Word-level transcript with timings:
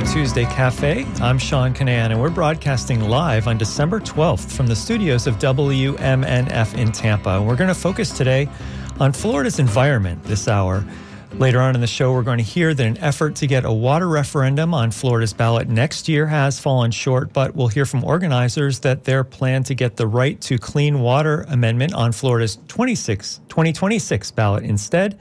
to 0.00 0.12
Tuesday 0.12 0.44
Cafe. 0.44 1.06
I'm 1.20 1.38
Sean 1.38 1.74
Kinane, 1.74 2.10
and 2.10 2.20
we're 2.20 2.30
broadcasting 2.30 3.00
live 3.00 3.46
on 3.46 3.58
December 3.58 4.00
12th 4.00 4.50
from 4.52 4.66
the 4.66 4.76
studios 4.76 5.26
of 5.26 5.38
WMNF 5.38 6.78
in 6.78 6.92
Tampa. 6.92 7.42
We're 7.42 7.56
going 7.56 7.68
to 7.68 7.74
focus 7.74 8.10
today 8.10 8.48
on 8.98 9.12
Florida's 9.12 9.58
environment 9.58 10.22
this 10.24 10.48
hour. 10.48 10.84
Later 11.34 11.60
on 11.60 11.74
in 11.74 11.80
the 11.80 11.86
show, 11.86 12.12
we're 12.12 12.22
going 12.22 12.38
to 12.38 12.44
hear 12.44 12.72
that 12.72 12.86
an 12.86 12.98
effort 12.98 13.36
to 13.36 13.46
get 13.46 13.64
a 13.64 13.72
water 13.72 14.08
referendum 14.08 14.72
on 14.74 14.90
Florida's 14.90 15.32
ballot 15.32 15.68
next 15.68 16.08
year 16.08 16.26
has 16.26 16.58
fallen 16.58 16.90
short, 16.90 17.32
but 17.32 17.54
we'll 17.54 17.68
hear 17.68 17.84
from 17.84 18.04
organizers 18.04 18.80
that 18.80 19.04
their 19.04 19.22
plan 19.22 19.64
to 19.64 19.74
get 19.74 19.96
the 19.96 20.06
right 20.06 20.40
to 20.42 20.56
clean 20.56 21.00
water 21.00 21.42
amendment 21.48 21.94
on 21.94 22.12
Florida's 22.12 22.58
26, 22.68 23.40
2026 23.48 24.30
ballot 24.30 24.64
instead. 24.64 25.18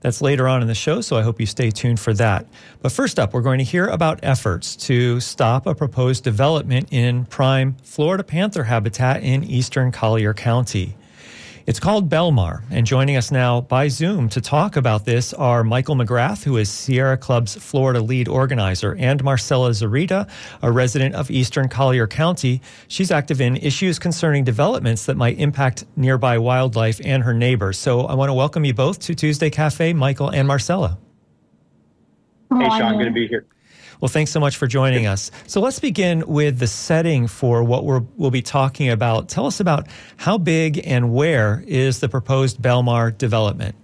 That's 0.00 0.20
later 0.20 0.46
on 0.48 0.62
in 0.62 0.68
the 0.68 0.74
show, 0.74 1.00
so 1.00 1.16
I 1.16 1.22
hope 1.22 1.40
you 1.40 1.46
stay 1.46 1.70
tuned 1.70 2.00
for 2.00 2.12
that. 2.14 2.46
But 2.82 2.92
first 2.92 3.18
up, 3.18 3.32
we're 3.32 3.42
going 3.42 3.58
to 3.58 3.64
hear 3.64 3.86
about 3.86 4.20
efforts 4.22 4.76
to 4.76 5.20
stop 5.20 5.66
a 5.66 5.74
proposed 5.74 6.22
development 6.24 6.88
in 6.90 7.24
prime 7.26 7.76
Florida 7.82 8.22
panther 8.22 8.64
habitat 8.64 9.22
in 9.22 9.42
eastern 9.44 9.92
Collier 9.92 10.34
County. 10.34 10.96
It's 11.66 11.80
called 11.80 12.08
Bellmar, 12.08 12.62
and 12.70 12.86
joining 12.86 13.16
us 13.16 13.32
now 13.32 13.60
by 13.60 13.88
Zoom 13.88 14.28
to 14.28 14.40
talk 14.40 14.76
about 14.76 15.04
this 15.04 15.34
are 15.34 15.64
Michael 15.64 15.96
McGrath, 15.96 16.44
who 16.44 16.58
is 16.58 16.70
Sierra 16.70 17.16
Club's 17.16 17.56
Florida 17.56 18.00
lead 18.00 18.28
organizer, 18.28 18.94
and 19.00 19.24
Marcella 19.24 19.70
Zarita, 19.70 20.28
a 20.62 20.70
resident 20.70 21.16
of 21.16 21.28
Eastern 21.28 21.68
Collier 21.68 22.06
County. 22.06 22.62
She's 22.86 23.10
active 23.10 23.40
in 23.40 23.56
issues 23.56 23.98
concerning 23.98 24.44
developments 24.44 25.06
that 25.06 25.16
might 25.16 25.40
impact 25.40 25.86
nearby 25.96 26.38
wildlife 26.38 27.00
and 27.04 27.24
her 27.24 27.34
neighbors. 27.34 27.78
So 27.78 28.02
I 28.02 28.14
want 28.14 28.28
to 28.28 28.34
welcome 28.34 28.64
you 28.64 28.72
both 28.72 29.00
to 29.00 29.16
Tuesday 29.16 29.50
Cafe, 29.50 29.92
Michael 29.92 30.28
and 30.28 30.46
Marcella. 30.46 30.96
Hey, 32.56 32.68
Sean, 32.78 32.96
good 32.96 33.06
to 33.06 33.10
be 33.10 33.26
here. 33.26 33.44
Well, 34.00 34.08
thanks 34.08 34.30
so 34.30 34.40
much 34.40 34.56
for 34.56 34.66
joining 34.66 35.06
us. 35.06 35.30
So 35.46 35.60
let's 35.60 35.78
begin 35.78 36.26
with 36.26 36.58
the 36.58 36.66
setting 36.66 37.26
for 37.26 37.64
what 37.64 37.84
we 37.84 38.00
will 38.16 38.30
be 38.30 38.42
talking 38.42 38.90
about. 38.90 39.28
Tell 39.28 39.46
us 39.46 39.60
about 39.60 39.88
how 40.16 40.36
big 40.38 40.86
and 40.86 41.14
where 41.14 41.64
is 41.66 42.00
the 42.00 42.08
proposed 42.08 42.60
Bellmar 42.60 43.16
development? 43.16 43.74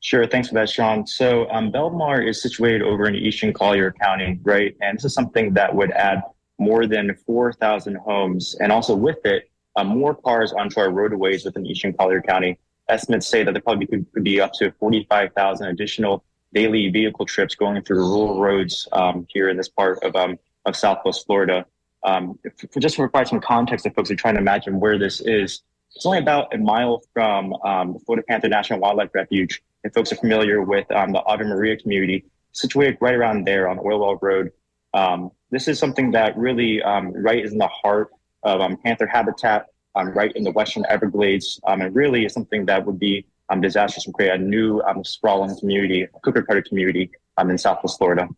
Sure, 0.00 0.26
thanks 0.26 0.48
for 0.48 0.54
that, 0.54 0.68
Sean. 0.68 1.06
So 1.06 1.50
um, 1.50 1.72
Bellmar 1.72 2.28
is 2.28 2.40
situated 2.40 2.82
over 2.82 3.06
in 3.06 3.16
eastern 3.16 3.52
Collier 3.52 3.92
County, 3.92 4.38
right? 4.44 4.76
And 4.80 4.96
this 4.96 5.04
is 5.04 5.14
something 5.14 5.52
that 5.54 5.74
would 5.74 5.90
add 5.92 6.22
more 6.58 6.86
than 6.86 7.16
4,000 7.26 7.96
homes, 7.96 8.54
and 8.60 8.70
also 8.70 8.94
with 8.94 9.18
it, 9.24 9.50
uh, 9.74 9.84
more 9.84 10.14
cars 10.14 10.52
onto 10.52 10.78
our 10.80 10.90
roadways 10.90 11.44
within 11.44 11.66
eastern 11.66 11.92
Collier 11.92 12.22
County. 12.22 12.58
Estimates 12.88 13.26
say 13.26 13.42
that 13.42 13.52
there 13.52 13.60
probably 13.60 13.86
could, 13.86 14.06
could 14.12 14.22
be 14.22 14.40
up 14.40 14.52
to 14.54 14.70
45,000 14.78 15.66
additional 15.66 16.24
daily 16.52 16.88
vehicle 16.88 17.26
trips 17.26 17.54
going 17.54 17.82
through 17.82 17.96
the 17.96 18.02
rural 18.02 18.40
roads 18.40 18.88
um, 18.92 19.26
here 19.28 19.48
in 19.48 19.56
this 19.56 19.68
part 19.68 20.02
of, 20.02 20.14
um, 20.16 20.38
of 20.64 20.76
Southwest 20.76 21.26
Florida. 21.26 21.66
Um, 22.04 22.38
for 22.70 22.80
just 22.80 22.96
to 22.96 23.02
provide 23.02 23.28
some 23.28 23.40
context 23.40 23.84
if 23.84 23.94
folks 23.94 24.10
are 24.10 24.16
trying 24.16 24.34
to 24.34 24.40
imagine 24.40 24.78
where 24.78 24.98
this 24.98 25.20
is, 25.20 25.62
it's 25.94 26.06
only 26.06 26.18
about 26.18 26.54
a 26.54 26.58
mile 26.58 27.02
from 27.12 27.54
um, 27.64 27.94
the 27.94 27.98
Florida 28.00 28.24
Panther 28.28 28.48
National 28.48 28.78
Wildlife 28.80 29.10
Refuge. 29.14 29.62
If 29.82 29.94
folks 29.94 30.12
are 30.12 30.16
familiar 30.16 30.62
with 30.62 30.90
um, 30.92 31.12
the 31.12 31.22
Ave 31.24 31.44
Maria 31.44 31.76
community, 31.76 32.24
situated 32.52 32.98
right 33.00 33.14
around 33.14 33.46
there 33.46 33.68
on 33.68 33.78
Oil 33.78 34.00
Well 34.00 34.18
Road. 34.20 34.52
Um, 34.94 35.30
this 35.50 35.68
is 35.68 35.78
something 35.78 36.10
that 36.12 36.36
really 36.36 36.80
right 36.82 37.44
is 37.44 37.52
in 37.52 37.58
the 37.58 37.68
heart 37.68 38.10
of 38.42 38.60
panther 38.82 39.06
habitat, 39.06 39.66
right 39.94 40.32
in 40.34 40.42
the 40.44 40.50
Western 40.50 40.84
Everglades, 40.88 41.60
and 41.66 41.94
really 41.94 42.24
is 42.24 42.32
something 42.32 42.66
that 42.66 42.84
would 42.86 42.98
be 42.98 43.26
um, 43.50 43.60
disastrous 43.60 44.06
and 44.06 44.14
create 44.14 44.32
a 44.32 44.38
new 44.38 44.80
um, 44.82 45.04
sprawling 45.04 45.56
community, 45.58 46.02
a 46.02 46.20
cookie 46.22 46.42
cutter 46.42 46.62
community 46.62 47.10
um, 47.36 47.50
in 47.50 47.58
Southwest 47.58 47.98
Florida. 47.98 48.28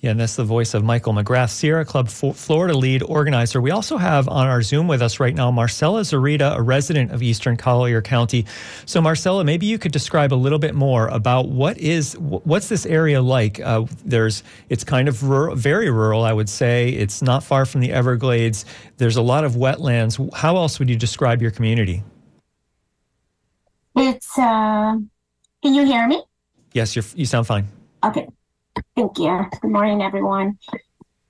Yeah, 0.00 0.10
and 0.10 0.20
that's 0.20 0.36
the 0.36 0.44
voice 0.44 0.74
of 0.74 0.84
Michael 0.84 1.14
McGrath, 1.14 1.50
Sierra 1.50 1.84
Club 1.84 2.08
Florida 2.08 2.76
lead 2.76 3.02
organizer. 3.02 3.62
We 3.62 3.70
also 3.70 3.96
have 3.96 4.28
on 4.28 4.46
our 4.46 4.60
Zoom 4.60 4.88
with 4.88 5.00
us 5.00 5.18
right 5.18 5.34
now 5.34 5.50
Marcella 5.50 6.02
Zarita, 6.02 6.54
a 6.54 6.60
resident 6.60 7.12
of 7.12 7.22
Eastern 7.22 7.56
Collier 7.56 8.02
County. 8.02 8.44
So, 8.84 9.00
Marcella, 9.00 9.42
maybe 9.42 9.64
you 9.64 9.78
could 9.78 9.92
describe 9.92 10.34
a 10.34 10.36
little 10.36 10.58
bit 10.58 10.74
more 10.74 11.08
about 11.08 11.48
what 11.48 11.78
is 11.78 12.16
what's 12.18 12.68
this 12.68 12.84
area 12.84 13.22
like? 13.22 13.58
Uh, 13.58 13.86
there's 14.04 14.42
it's 14.68 14.84
kind 14.84 15.08
of 15.08 15.24
rural, 15.24 15.56
very 15.56 15.90
rural, 15.90 16.24
I 16.24 16.32
would 16.32 16.50
say. 16.50 16.90
It's 16.90 17.22
not 17.22 17.42
far 17.42 17.64
from 17.64 17.80
the 17.80 17.90
Everglades. 17.90 18.66
There's 18.98 19.16
a 19.16 19.22
lot 19.22 19.44
of 19.44 19.52
wetlands. 19.54 20.32
How 20.34 20.56
else 20.56 20.78
would 20.78 20.90
you 20.90 20.96
describe 20.96 21.40
your 21.40 21.50
community? 21.50 22.02
It's, 23.96 24.38
uh, 24.38 24.98
can 25.62 25.74
you 25.74 25.86
hear 25.86 26.06
me? 26.06 26.22
Yes, 26.74 26.94
you 26.94 27.02
you 27.14 27.24
sound 27.24 27.46
fine. 27.46 27.66
Okay. 28.04 28.28
Thank 28.94 29.18
you. 29.18 29.46
Good 29.62 29.70
morning, 29.70 30.02
everyone. 30.02 30.58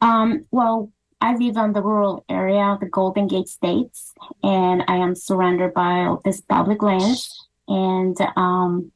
Um, 0.01 0.47
well, 0.51 0.91
I 1.21 1.37
live 1.37 1.57
on 1.57 1.73
the 1.73 1.83
rural 1.83 2.25
area 2.29 2.65
of 2.65 2.81
the 2.81 2.87
Golden 2.87 3.29
Gate 3.29 3.47
Estates, 3.47 4.13
and 4.43 4.83
I 4.89 4.97
am 4.97 5.15
surrounded 5.15 5.75
by 5.75 6.07
all 6.07 6.21
this 6.25 6.41
public 6.41 6.83
lands. 6.83 7.49
And 7.69 8.17
um, 8.35 8.91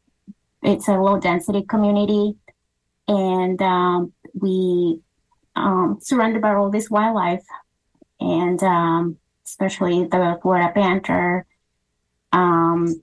it's 0.62 0.88
a 0.88 0.98
low 0.98 1.20
density 1.20 1.62
community, 1.62 2.34
and 3.06 3.62
um, 3.62 4.12
we 4.34 5.00
um, 5.54 5.98
surrounded 6.03 6.42
by 6.42 6.54
all 6.54 6.70
this 6.70 6.91
wildlife, 6.91 7.44
and 8.19 8.60
um, 8.64 9.16
especially 9.47 10.04
the 10.04 10.38
Florida 10.42 10.72
panther, 10.75 11.47
um, 12.32 13.00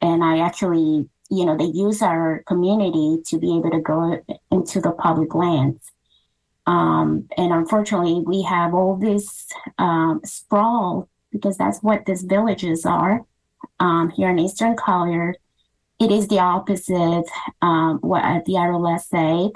and 0.00 0.22
I 0.22 0.38
actually, 0.38 1.08
you 1.30 1.44
know, 1.44 1.56
they 1.56 1.64
use 1.64 2.02
our 2.02 2.42
community 2.46 3.18
to 3.26 3.38
be 3.38 3.56
able 3.56 3.70
to 3.70 3.80
go 3.80 4.22
into 4.50 4.80
the 4.80 4.92
public 4.92 5.34
lands. 5.34 5.80
Um, 6.66 7.28
and 7.36 7.52
unfortunately, 7.52 8.22
we 8.26 8.42
have 8.42 8.74
all 8.74 8.96
this 8.96 9.46
um, 9.78 10.20
sprawl 10.24 11.08
because 11.32 11.56
that's 11.56 11.82
what 11.82 12.04
these 12.04 12.22
villages 12.22 12.84
are 12.84 13.24
um, 13.80 14.10
here 14.10 14.30
in 14.30 14.38
Eastern 14.38 14.76
Collier. 14.76 15.34
It 15.98 16.12
is 16.12 16.28
the 16.28 16.38
opposite 16.38 17.24
um, 17.62 17.98
what 18.02 18.44
the 18.44 18.52
RLSA 18.52 19.52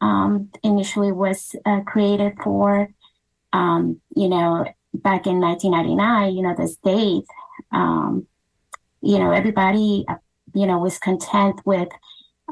um, 0.00 0.50
initially 0.62 1.12
was 1.12 1.54
uh, 1.64 1.80
created 1.80 2.34
for. 2.42 2.88
Um, 3.52 4.00
you 4.14 4.28
know, 4.28 4.66
back 4.92 5.26
in 5.26 5.40
1999, 5.40 6.34
you 6.34 6.42
know, 6.42 6.54
the 6.54 6.68
state 6.68 7.24
um, 7.72 8.26
you 9.00 9.18
know, 9.18 9.30
everybody, 9.30 10.04
you 10.54 10.66
know, 10.66 10.78
was 10.78 10.98
content 10.98 11.60
with 11.64 11.88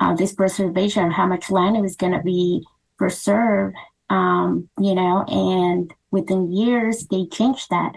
uh, 0.00 0.14
this 0.14 0.32
preservation, 0.32 1.10
how 1.10 1.26
much 1.26 1.50
land 1.50 1.76
it 1.76 1.80
was 1.80 1.96
going 1.96 2.12
to 2.12 2.22
be 2.22 2.64
preserved, 2.98 3.76
um, 4.10 4.68
you 4.80 4.94
know, 4.94 5.24
and 5.28 5.92
within 6.10 6.52
years 6.52 7.06
they 7.10 7.26
changed 7.26 7.70
that. 7.70 7.92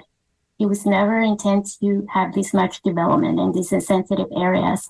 It 0.60 0.66
was 0.66 0.86
never 0.86 1.20
intended 1.20 1.72
to 1.82 2.08
have 2.12 2.34
this 2.34 2.54
much 2.54 2.82
development 2.82 3.40
in 3.40 3.52
these 3.52 3.70
sensitive 3.70 4.28
areas. 4.36 4.90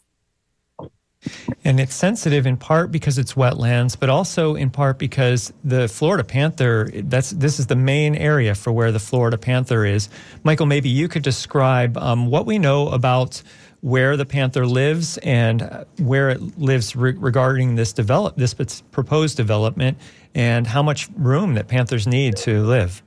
And 1.64 1.80
it's 1.80 1.96
sensitive 1.96 2.46
in 2.46 2.58
part 2.58 2.92
because 2.92 3.18
it's 3.18 3.34
wetlands, 3.34 4.00
but 4.00 4.10
also 4.10 4.56
in 4.56 4.70
part 4.70 4.98
because 4.98 5.52
the 5.64 5.88
Florida 5.88 6.24
panther, 6.24 6.90
that's 6.94 7.32
this 7.32 7.60
is 7.60 7.68
the 7.68 7.76
main 7.76 8.16
area 8.16 8.56
for 8.56 8.72
where 8.72 8.92
the 8.92 9.00
Florida 9.00 9.38
panther 9.38 9.84
is. 9.84 10.10
Michael, 10.44 10.66
maybe 10.66 10.90
you 10.90 11.08
could 11.08 11.24
describe 11.24 11.98
um, 11.98 12.28
what 12.28 12.46
we 12.46 12.60
know 12.60 12.90
about 12.90 13.42
where 13.82 14.18
the 14.18 14.26
panther 14.26 14.66
lives 14.66 15.18
and 15.20 15.86
where 16.00 16.30
it 16.30 16.58
lives 16.58 16.96
re- 16.96 17.12
regarding 17.18 17.76
this 17.76 17.94
develop 17.94 18.36
this 18.36 18.54
proposed 18.92 19.38
development 19.38 19.98
and 20.36 20.68
how 20.68 20.82
much 20.82 21.10
room 21.16 21.56
that 21.56 21.68
panthers 21.68 22.08
need 22.08 22.36
to 22.38 22.63
live. 22.63 23.04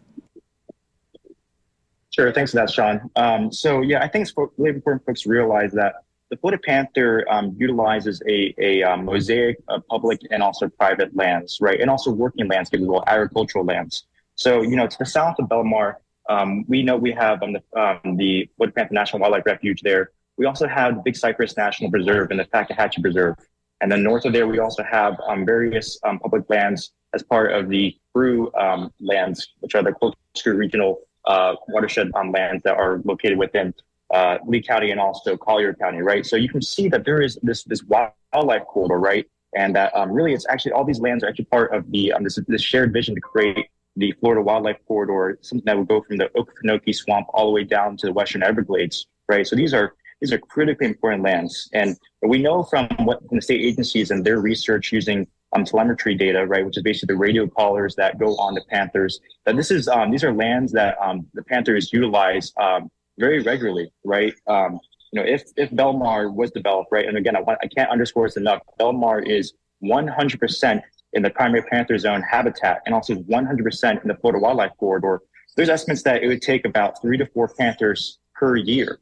Sure, 2.11 2.33
thanks 2.33 2.51
for 2.51 2.57
that, 2.57 2.71
Sean. 2.71 3.09
Um, 3.17 3.53
so 3.53 3.83
yeah, 3.83 4.03
I 4.03 4.09
think 4.09 4.27
it's 4.27 4.35
really 4.37 4.75
important 4.75 5.07
folks 5.07 5.27
realize 5.27 5.73
that 5.73 5.95
the 6.31 6.37
Florida 6.37 6.63
Panther 6.65 7.27
um, 7.29 7.57
utilizes 7.59 8.23
a, 8.29 8.55
a 8.59 8.83
um, 8.85 9.05
mosaic 9.05 9.57
of 9.69 9.87
public 9.89 10.21
and 10.31 10.43
also 10.43 10.69
private 10.69 11.15
lands, 11.15 11.59
right? 11.61 11.81
And 11.81 11.91
also 11.91 12.13
working 12.13 12.47
landscapes 12.47 12.83
as 12.83 12.89
well, 12.89 13.03
agricultural 13.07 13.65
lands. 13.65 14.05
So, 14.37 14.63
you 14.63 14.77
know, 14.77 14.87
to 14.87 14.99
the 14.99 15.07
south 15.07 15.37
of 15.41 15.49
Bellmar, 15.49 15.97
um, 16.29 16.65
we 16.69 16.83
know 16.83 16.97
we 16.97 17.11
have 17.13 17.43
um, 17.43 17.55
the, 17.55 17.81
um, 17.81 18.17
the 18.17 18.49
Florida 18.57 18.75
Panther 18.75 18.95
National 18.95 19.21
Wildlife 19.21 19.45
Refuge 19.45 19.83
there. 19.83 20.13
We 20.37 20.47
also 20.47 20.69
have 20.69 20.95
the 20.95 21.03
Big 21.03 21.17
Cypress 21.17 21.57
National 21.57 21.91
Preserve 21.91 22.31
and 22.31 22.39
the 22.39 22.45
Fakahatchee 22.45 23.03
Preserve. 23.03 23.37
And 23.81 23.91
then 23.91 24.03
north 24.03 24.25
of 24.25 24.33
there, 24.33 24.47
we 24.47 24.61
also 24.61 24.85
have 24.85 25.17
um, 25.27 25.45
various 25.45 25.99
public 26.23 26.49
lands 26.49 26.93
as 27.13 27.23
part 27.25 27.53
of 27.53 27.69
the 27.69 27.97
CREW 28.15 28.53
lands, 29.01 29.49
which 29.61 29.75
are 29.75 29.83
the 29.83 29.93
Corkscrew 29.93 30.55
Regional 30.55 31.01
uh, 31.25 31.57
watershed 31.69 32.11
lands 32.15 32.63
that 32.63 32.77
are 32.77 33.01
located 33.05 33.37
within 33.37 33.75
uh, 34.13 34.39
Lee 34.47 34.63
County 34.63 34.91
and 34.91 35.01
also 35.01 35.37
Collier 35.37 35.75
County, 35.75 36.03
right? 36.03 36.25
So 36.27 36.37
you 36.37 36.49
can 36.49 36.63
see 36.63 36.89
that 36.89 37.05
there 37.05 37.21
is 37.21 37.39
this 37.43 37.65
this 37.65 37.83
wildlife 37.85 38.65
corridor, 38.67 38.99
right? 38.99 39.27
And 39.57 39.75
that 39.75 39.95
um, 39.97 40.13
really, 40.13 40.33
it's 40.33 40.47
actually 40.49 40.73
all 40.73 40.85
these 40.85 41.01
lands 41.01 41.25
are 41.25 41.29
actually 41.29 41.47
part 41.47 41.75
of 41.75 41.91
the 41.91 42.13
um, 42.13 42.25
this, 42.25 42.39
this 42.47 42.63
shared 42.63 42.93
vision 42.93 43.15
to 43.15 43.21
create 43.21 43.67
the 43.97 44.13
Florida 44.21 44.43
Wildlife 44.43 44.79
Corridor, 44.87 45.39
something 45.43 45.65
that 45.67 45.77
would 45.77 45.89
go 45.89 46.03
from 46.03 46.17
the 46.17 46.31
Okefenokee 46.37 46.95
Swamp 46.95 47.27
all 47.35 47.47
the 47.47 47.53
way 47.53 47.65
down 47.65 47.97
to 47.99 48.07
the 48.07 48.13
Western 48.13 48.43
Everglades, 48.43 49.07
right? 49.29 49.47
So 49.47 49.57
these 49.57 49.75
are 49.75 49.95
these 50.21 50.33
are 50.33 50.39
critically 50.39 50.87
important 50.87 51.23
lands, 51.23 51.69
and 51.73 51.97
we 52.23 52.39
know 52.39 52.63
from 52.63 52.89
what 53.01 53.27
from 53.29 53.39
the 53.39 53.43
state 53.43 53.63
agencies 53.63 54.11
and 54.11 54.25
their 54.25 54.41
research 54.41 54.93
using 54.93 55.27
um, 55.53 55.65
telemetry 55.65 56.15
data, 56.15 56.47
right, 56.47 56.65
which 56.65 56.77
is 56.77 56.83
basically 56.83 57.15
the 57.15 57.19
radio 57.19 57.47
collars 57.47 57.95
that 57.97 58.19
go 58.19 58.37
on 58.37 58.55
the 58.55 58.63
panthers. 58.71 59.21
That 59.47 59.57
this 59.57 59.71
is 59.71 59.89
um, 59.89 60.11
these 60.11 60.23
are 60.25 60.33
lands 60.33 60.73
that 60.73 60.97
um, 61.01 61.27
the 61.35 61.43
panthers 61.43 61.93
utilize 61.93 62.53
um, 62.61 62.91
very 63.21 63.41
regularly, 63.43 63.93
right? 64.05 64.35
Um, 64.49 64.81
you 65.13 65.21
know, 65.21 65.29
if 65.29 65.45
if 65.57 65.71
Bellmar 65.71 66.33
was 66.33 66.51
developed, 66.51 66.91
right, 66.91 67.07
and 67.07 67.17
again, 67.17 67.37
I, 67.37 67.41
want, 67.41 67.59
I 67.63 67.69
can't 67.69 67.91
underscore 67.91 68.27
this 68.27 68.37
enough. 68.37 68.63
Bellmar 68.81 69.23
is 69.29 69.53
100% 69.85 70.83
in 71.13 71.23
the 71.23 71.31
primary 71.31 71.63
panther 71.63 71.99
zone 71.99 72.23
habitat, 72.23 72.81
and 72.87 72.95
also 72.95 73.15
100% 73.15 74.03
in 74.03 74.09
the 74.09 74.15
Florida 74.17 74.41
Wildlife 74.41 74.73
Corridor. 74.79 75.21
There's 75.57 75.69
estimates 75.69 76.03
that 76.05 76.23
it 76.23 76.29
would 76.29 76.43
take 76.43 76.65
about 76.65 77.01
three 77.03 77.19
to 77.19 77.27
four 77.27 77.53
panthers 77.59 78.19
per 78.35 78.57
year, 78.57 79.01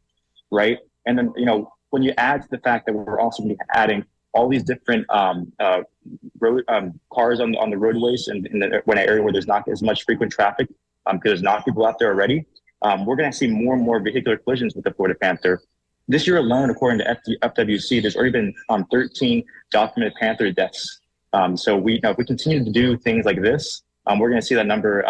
right? 0.51 0.79
And 1.07 1.17
then 1.17 1.33
you 1.37 1.47
know, 1.47 1.73
when 1.91 2.03
you 2.03 2.13
add 2.17 2.43
to 2.43 2.49
the 2.51 2.59
fact 2.59 2.87
that 2.87 2.95
we're 2.95 3.21
also 3.21 3.43
going 3.43 3.55
to 3.55 3.57
be 3.57 3.61
adding 3.73 4.05
all 4.33 4.49
these 4.49 4.63
different 4.63 5.09
um, 5.11 5.53
uh, 5.59 5.81
road 6.39 6.63
um, 6.69 6.99
cars 7.13 7.41
on, 7.41 7.57
on 7.57 7.71
the 7.71 7.79
roadways 7.79 8.29
and 8.29 8.47
in, 8.49 8.59
the, 8.61 8.83
when 8.85 8.99
an 8.99 9.09
area 9.09 9.23
where 9.23 9.33
there's 9.33 9.47
not 9.47 9.67
as 9.69 9.83
much 9.83 10.05
frequent 10.05 10.31
traffic 10.31 10.69
because 10.69 11.15
um, 11.15 11.21
there's 11.25 11.43
not 11.43 11.65
people 11.65 11.87
out 11.87 11.99
there 11.99 12.11
already, 12.11 12.45
um, 12.83 13.05
we're 13.07 13.17
going 13.17 13.31
to 13.31 13.37
see 13.37 13.49
more 13.49 13.75
and 13.75 13.83
more 13.83 14.01
vehicular 14.01 14.37
collisions 14.37 14.75
with 14.75 14.85
the 14.85 14.93
Florida 14.93 15.19
Panther. 15.21 15.63
This 16.07 16.27
year 16.27 16.39
alone, 16.39 16.71
according 16.71 16.99
to 16.99 17.39
FWC, 17.43 18.01
there's 18.01 18.17
already 18.17 18.33
been 18.33 18.55
um, 18.69 18.87
13 18.91 19.45
documented 19.71 20.15
Panther 20.19 20.51
deaths. 20.51 21.01
Um, 21.33 21.57
so 21.57 21.77
we, 21.77 21.95
you 21.95 22.01
know, 22.03 22.11
if 22.11 22.17
we 22.17 22.25
continue 22.25 22.65
to 22.65 22.71
do 22.71 22.97
things 22.97 23.27
like 23.27 23.43
this, 23.43 23.83
we're 24.07 24.31
going 24.31 24.41
to 24.41 24.47
see 24.47 24.55
that 24.55 24.67
number 24.67 25.05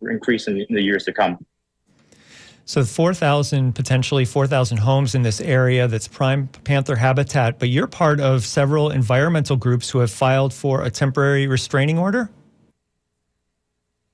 increase 0.00 0.46
in, 0.46 0.58
in 0.58 0.74
the 0.74 0.82
years 0.82 1.04
to 1.04 1.12
come. 1.12 1.44
So 2.68 2.84
4,000, 2.84 3.74
potentially 3.74 4.24
4,000 4.24 4.78
homes 4.78 5.14
in 5.14 5.22
this 5.22 5.40
area 5.40 5.86
that's 5.86 6.08
prime 6.08 6.48
panther 6.64 6.96
habitat, 6.96 7.60
but 7.60 7.68
you're 7.68 7.86
part 7.86 8.18
of 8.18 8.44
several 8.44 8.90
environmental 8.90 9.56
groups 9.56 9.88
who 9.88 10.00
have 10.00 10.10
filed 10.10 10.52
for 10.52 10.82
a 10.82 10.90
temporary 10.90 11.46
restraining 11.46 11.96
order? 11.96 12.28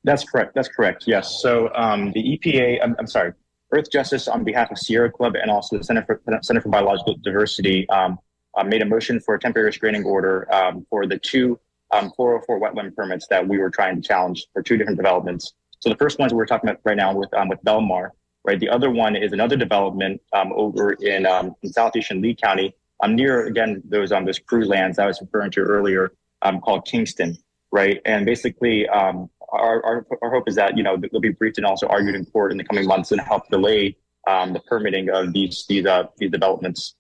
That's 0.05 0.25
correct. 0.25 0.55
That's 0.55 0.69
correct. 0.69 1.05
Yes. 1.07 1.41
So 1.41 1.71
um, 1.75 2.13
the 2.13 2.39
EPA, 2.39 2.81
I'm, 2.83 2.97
I'm, 2.99 3.07
sorry, 3.07 3.33
Earthjustice 3.73 4.33
on 4.33 4.45
behalf 4.45 4.71
of 4.71 4.79
Sierra 4.79 5.11
Club 5.11 5.35
and 5.37 5.51
also 5.51 5.79
the 5.79 5.85
Center 5.85 6.05
for, 6.05 6.21
Center 6.43 6.61
for 6.61 6.69
Biological 6.69 7.17
Diversity 7.23 7.89
um, 7.89 8.19
uh, 8.57 8.65
made 8.65 8.83
a 8.83 8.85
motion 8.85 9.21
for 9.21 9.35
a 9.35 9.39
temporary 9.39 9.67
restraining 9.67 10.05
order 10.05 10.53
um, 10.53 10.87
for 10.91 11.07
the 11.07 11.19
two 11.19 11.59
404 11.93 12.57
um, 12.57 12.63
wetland 12.63 12.97
permits 12.97 13.27
that 13.29 13.47
we 13.47 13.59
were 13.59 13.71
trying 13.71 14.01
to 14.01 14.07
challenge 14.07 14.47
for 14.53 14.63
two 14.63 14.77
different 14.77 14.97
developments. 14.97 15.53
So 15.81 15.91
the 15.91 15.97
first 15.97 16.19
ones 16.19 16.33
we're 16.33 16.47
talking 16.47 16.71
about 16.71 16.81
right 16.85 16.97
now 16.97 17.15
with 17.15 17.33
um, 17.35 17.49
with 17.49 17.63
Bellmar, 17.65 18.11
right? 18.45 18.59
The 18.59 18.69
other 18.69 18.91
one 18.91 19.17
is 19.17 19.33
another 19.33 19.57
development 19.57 20.21
um, 20.33 20.53
over 20.55 20.93
in, 20.93 21.27
um, 21.27 21.55
in 21.63 21.73
southeastern 21.73 22.23
Lee 22.23 22.35
County, 22.35 22.75
near 23.09 23.47
again 23.47 23.83
those 23.85 24.13
um 24.13 24.25
those 24.25 24.39
cruise 24.39 24.69
lands 24.69 24.99
I 24.99 25.07
was 25.07 25.21
referring 25.21 25.51
to 25.53 25.61
earlier, 25.61 26.13
um, 26.43 26.61
called 26.61 26.87
Kingston, 26.87 27.37
right? 27.73 28.01
And 28.05 28.25
basically, 28.25 28.89
um, 28.89 29.29
our, 29.53 29.85
our 29.85 30.07
our 30.23 30.31
hope 30.31 30.49
is 30.49 30.55
that 30.57 30.77
you 30.77 30.83
know 30.83 30.97
they'll 30.97 31.21
be 31.21 31.31
briefed 31.31 31.59
and 31.59 31.67
also 31.67 31.87
argued 31.89 32.15
in 32.15 32.25
court 32.27 32.53
in 32.53 32.59
the 32.59 32.65
coming 32.65 32.87
months 32.87 33.13
and 33.13 33.21
help 33.21 33.49
delay 33.49 33.97
um, 34.27 34.53
the 34.53 34.61
permitting 34.61 35.11
of 35.11 35.33
these 35.33 35.65
these 35.69 35.87
uh, 35.87 36.05
these 36.19 36.31
developments. 36.31 36.95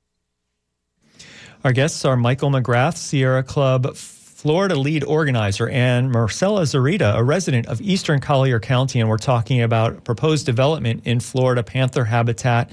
Our 1.64 1.72
guests 1.72 2.04
are 2.04 2.16
Michael 2.16 2.50
McGrath, 2.50 2.96
Sierra 2.96 3.42
Club 3.42 3.96
Florida 4.42 4.74
lead 4.74 5.04
organizer, 5.04 5.68
and 5.68 6.10
Marcella 6.10 6.62
Zarita, 6.62 7.14
a 7.16 7.22
resident 7.22 7.68
of 7.68 7.80
Eastern 7.80 8.18
Collier 8.18 8.58
County. 8.58 8.98
And 8.98 9.08
we're 9.08 9.16
talking 9.16 9.62
about 9.62 10.02
proposed 10.02 10.46
development 10.46 11.06
in 11.06 11.20
Florida 11.20 11.62
panther 11.62 12.04
habitat. 12.04 12.68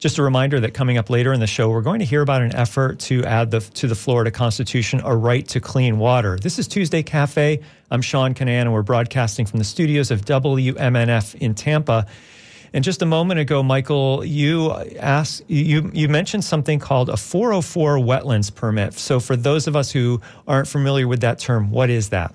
Just 0.00 0.16
a 0.16 0.22
reminder 0.22 0.58
that 0.60 0.72
coming 0.72 0.96
up 0.96 1.10
later 1.10 1.30
in 1.30 1.40
the 1.40 1.46
show, 1.46 1.68
we're 1.68 1.82
going 1.82 1.98
to 1.98 2.06
hear 2.06 2.22
about 2.22 2.40
an 2.40 2.56
effort 2.56 2.98
to 3.00 3.22
add 3.26 3.50
the, 3.50 3.60
to 3.60 3.86
the 3.86 3.94
Florida 3.94 4.30
Constitution 4.30 5.02
a 5.04 5.14
right 5.14 5.46
to 5.48 5.60
clean 5.60 5.98
water. 5.98 6.38
This 6.38 6.58
is 6.58 6.66
Tuesday 6.66 7.02
Cafe. 7.02 7.60
I'm 7.90 8.00
Sean 8.00 8.32
Kinane, 8.32 8.62
and 8.62 8.72
we're 8.72 8.80
broadcasting 8.80 9.44
from 9.44 9.58
the 9.58 9.64
studios 9.64 10.10
of 10.10 10.22
WMNF 10.24 11.34
in 11.34 11.54
Tampa. 11.54 12.06
And 12.72 12.82
just 12.82 13.02
a 13.02 13.06
moment 13.06 13.40
ago, 13.40 13.62
Michael, 13.62 14.24
you 14.24 14.72
asked 15.00 15.42
you 15.48 15.90
you 15.92 16.08
mentioned 16.08 16.44
something 16.44 16.78
called 16.78 17.10
a 17.10 17.18
404 17.18 17.98
wetlands 17.98 18.54
permit. 18.54 18.94
So 18.94 19.20
for 19.20 19.36
those 19.36 19.66
of 19.66 19.76
us 19.76 19.90
who 19.90 20.22
aren't 20.48 20.68
familiar 20.68 21.08
with 21.08 21.20
that 21.20 21.38
term, 21.38 21.70
what 21.70 21.90
is 21.90 22.08
that? 22.08 22.32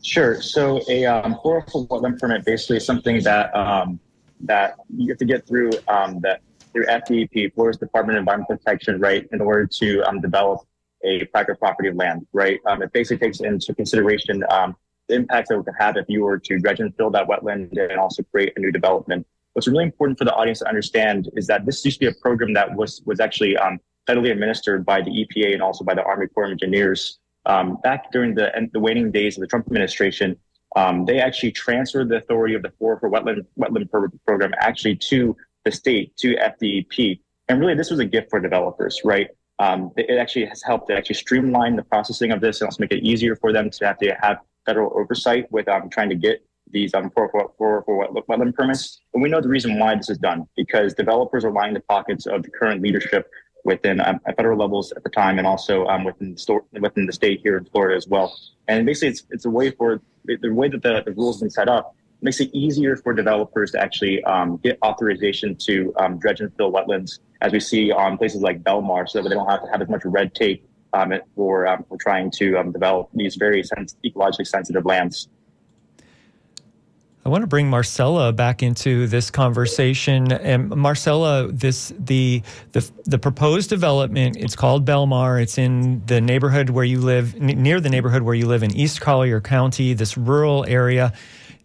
Sure. 0.00 0.40
So 0.40 0.80
a 0.88 1.04
um, 1.04 1.38
404 1.42 1.88
wetland 1.88 2.18
permit 2.18 2.46
basically 2.46 2.78
is 2.78 2.86
something 2.86 3.22
that 3.24 3.54
um, 3.54 4.00
that 4.40 4.76
you 4.96 5.08
have 5.08 5.18
to 5.18 5.24
get 5.24 5.46
through 5.46 5.70
um, 5.88 6.20
that 6.20 6.42
through 6.72 6.86
FDEP, 6.86 7.54
Florida's 7.54 7.78
Department 7.78 8.18
of 8.18 8.22
Environmental 8.22 8.56
Protection, 8.56 9.00
right, 9.00 9.26
in 9.32 9.40
order 9.40 9.66
to 9.66 10.02
um, 10.02 10.20
develop 10.20 10.60
a 11.04 11.24
private 11.26 11.58
property 11.58 11.88
of 11.88 11.96
land, 11.96 12.26
right? 12.32 12.60
Um, 12.66 12.82
it 12.82 12.92
basically 12.92 13.26
takes 13.26 13.40
into 13.40 13.74
consideration 13.74 14.44
um, 14.50 14.76
the 15.08 15.14
impacts 15.14 15.48
that 15.48 15.58
it 15.58 15.64
could 15.64 15.74
have 15.78 15.96
if 15.96 16.06
you 16.08 16.22
were 16.24 16.38
to 16.38 16.58
dredge 16.58 16.80
and 16.80 16.94
fill 16.96 17.10
that 17.10 17.26
wetland 17.26 17.78
and 17.78 17.98
also 17.98 18.22
create 18.24 18.52
a 18.56 18.60
new 18.60 18.70
development. 18.72 19.26
What's 19.52 19.66
really 19.66 19.84
important 19.84 20.18
for 20.18 20.24
the 20.24 20.34
audience 20.34 20.60
to 20.60 20.68
understand 20.68 21.30
is 21.34 21.46
that 21.46 21.64
this 21.66 21.84
used 21.84 22.00
to 22.00 22.06
be 22.06 22.16
a 22.16 22.20
program 22.20 22.52
that 22.54 22.74
was 22.74 23.02
was 23.06 23.18
actually 23.18 23.56
um, 23.56 23.80
federally 24.08 24.30
administered 24.30 24.84
by 24.84 25.02
the 25.02 25.10
EPA 25.10 25.54
and 25.54 25.62
also 25.62 25.84
by 25.84 25.94
the 25.94 26.02
Army 26.02 26.26
Corps 26.28 26.44
of 26.44 26.52
Engineers. 26.52 27.18
Um, 27.46 27.78
back 27.82 28.12
during 28.12 28.34
the 28.34 28.52
the 28.72 28.80
waning 28.80 29.10
days 29.10 29.36
of 29.36 29.40
the 29.40 29.46
Trump 29.46 29.66
administration, 29.66 30.36
um, 30.76 31.04
they 31.04 31.20
actually 31.20 31.52
transferred 31.52 32.08
the 32.08 32.16
authority 32.16 32.54
of 32.54 32.62
the 32.62 32.72
for 32.78 32.98
for 33.00 33.10
wetland 33.10 33.44
wetland 33.58 33.90
program 34.26 34.52
actually 34.60 34.96
to 34.96 35.36
the 35.64 35.72
state 35.72 36.16
to 36.18 36.36
FDEP. 36.36 37.20
And 37.48 37.60
really, 37.60 37.74
this 37.74 37.90
was 37.90 38.00
a 38.00 38.04
gift 38.04 38.30
for 38.30 38.40
developers, 38.40 39.00
right? 39.04 39.28
Um, 39.58 39.90
it 39.96 40.18
actually 40.18 40.46
has 40.46 40.62
helped 40.62 40.88
to 40.88 40.96
actually 40.96 41.16
streamline 41.16 41.74
the 41.76 41.82
processing 41.82 42.30
of 42.30 42.40
this 42.40 42.60
and 42.60 42.68
also 42.68 42.80
make 42.80 42.92
it 42.92 43.02
easier 43.02 43.34
for 43.34 43.52
them 43.52 43.70
to 43.70 43.86
have 43.86 43.98
to 43.98 44.14
have 44.20 44.38
federal 44.66 44.96
oversight 44.96 45.50
with 45.50 45.66
um, 45.68 45.88
trying 45.90 46.10
to 46.10 46.14
get 46.14 46.44
these 46.70 46.94
um, 46.94 47.10
for, 47.10 47.28
for, 47.30 47.82
for, 47.84 48.08
wetland 48.28 48.54
permits. 48.54 49.00
And 49.14 49.22
we 49.22 49.28
know 49.30 49.40
the 49.40 49.48
reason 49.48 49.78
why 49.78 49.94
this 49.96 50.10
is 50.10 50.18
done 50.18 50.46
because 50.56 50.94
developers 50.94 51.44
are 51.44 51.50
lining 51.50 51.74
the 51.74 51.80
pockets 51.80 52.26
of 52.26 52.42
the 52.42 52.50
current 52.50 52.82
leadership 52.82 53.28
within 53.64 54.00
um, 54.00 54.20
at 54.26 54.36
federal 54.36 54.58
levels 54.58 54.92
at 54.92 55.02
the 55.02 55.10
time 55.10 55.38
and 55.38 55.46
also 55.46 55.86
um, 55.86 56.04
within, 56.04 56.34
the 56.34 56.38
store, 56.38 56.64
within 56.80 57.06
the 57.06 57.12
state 57.12 57.40
here 57.42 57.56
in 57.56 57.64
Florida 57.64 57.96
as 57.96 58.06
well. 58.06 58.36
And 58.68 58.86
basically, 58.86 59.08
it's, 59.08 59.24
it's 59.30 59.44
a 59.46 59.50
way 59.50 59.70
for 59.70 60.00
the 60.36 60.52
way 60.52 60.68
that 60.68 60.82
the, 60.82 61.02
the 61.04 61.12
rules 61.12 61.36
have 61.36 61.42
been 61.42 61.50
set 61.50 61.68
up 61.68 61.94
makes 62.20 62.40
it 62.40 62.50
easier 62.52 62.96
for 62.96 63.12
developers 63.12 63.70
to 63.72 63.80
actually 63.80 64.22
um, 64.24 64.56
get 64.58 64.78
authorization 64.84 65.54
to 65.54 65.92
um, 65.98 66.18
dredge 66.18 66.40
and 66.40 66.52
fill 66.56 66.72
wetlands, 66.72 67.20
as 67.40 67.52
we 67.52 67.60
see 67.60 67.92
on 67.92 68.18
places 68.18 68.42
like 68.42 68.62
Bellmar, 68.62 69.08
so 69.08 69.22
that 69.22 69.28
they 69.28 69.34
don't 69.34 69.48
have 69.48 69.62
to 69.62 69.70
have 69.70 69.80
as 69.80 69.88
much 69.88 70.02
red 70.04 70.34
tape 70.34 70.66
um, 70.92 71.12
for, 71.36 71.66
um, 71.66 71.84
for 71.88 71.96
trying 71.98 72.30
to 72.32 72.58
um, 72.58 72.72
develop 72.72 73.08
these 73.14 73.36
very 73.36 73.62
sens- 73.62 73.96
ecologically 74.04 74.46
sensitive 74.46 74.84
lands. 74.84 75.28
I 77.28 77.30
want 77.30 77.42
to 77.42 77.46
bring 77.46 77.68
Marcella 77.68 78.32
back 78.32 78.62
into 78.62 79.06
this 79.06 79.30
conversation. 79.30 80.32
And 80.32 80.70
Marcella, 80.70 81.52
this 81.52 81.92
the 81.98 82.42
the 82.72 82.90
the 83.04 83.18
proposed 83.18 83.68
development. 83.68 84.38
It's 84.38 84.56
called 84.56 84.86
Bellmar. 84.86 85.38
It's 85.38 85.58
in 85.58 86.06
the 86.06 86.22
neighborhood 86.22 86.70
where 86.70 86.86
you 86.86 87.02
live, 87.02 87.34
n- 87.34 87.62
near 87.62 87.80
the 87.82 87.90
neighborhood 87.90 88.22
where 88.22 88.34
you 88.34 88.46
live 88.46 88.62
in 88.62 88.74
East 88.74 89.02
Collier 89.02 89.42
County, 89.42 89.92
this 89.92 90.16
rural 90.16 90.64
area 90.66 91.12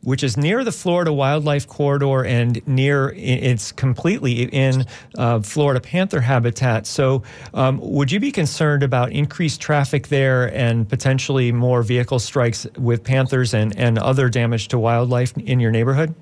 which 0.03 0.24
is 0.24 0.38
near 0.38 0.63
the 0.63 0.72
Florida 0.72 1.12
Wildlife 1.12 1.67
Corridor 1.67 2.24
and 2.25 2.65
near 2.67 3.13
it's 3.15 3.72
completely 3.72 4.43
in 4.43 4.86
uh, 5.17 5.41
Florida 5.41 5.79
panther 5.79 6.22
habitat. 6.22 6.86
So, 6.86 7.24
um, 7.53 7.79
would 7.81 8.12
you 8.12 8.19
be 8.19 8.31
concerned 8.31 8.83
about 8.83 9.12
increased 9.12 9.62
traffic 9.62 10.10
there 10.10 10.53
and 10.55 10.88
potentially 10.88 11.51
more 11.51 11.83
vehicle 11.83 12.19
strikes 12.19 12.67
with 12.77 13.03
panthers 13.03 13.53
and, 13.53 13.75
and 13.77 13.98
other 13.98 14.29
damage 14.29 14.67
to 14.69 14.79
wildlife 14.79 15.36
in 15.38 15.60
your 15.60 15.72
neighborhood? 15.72 16.13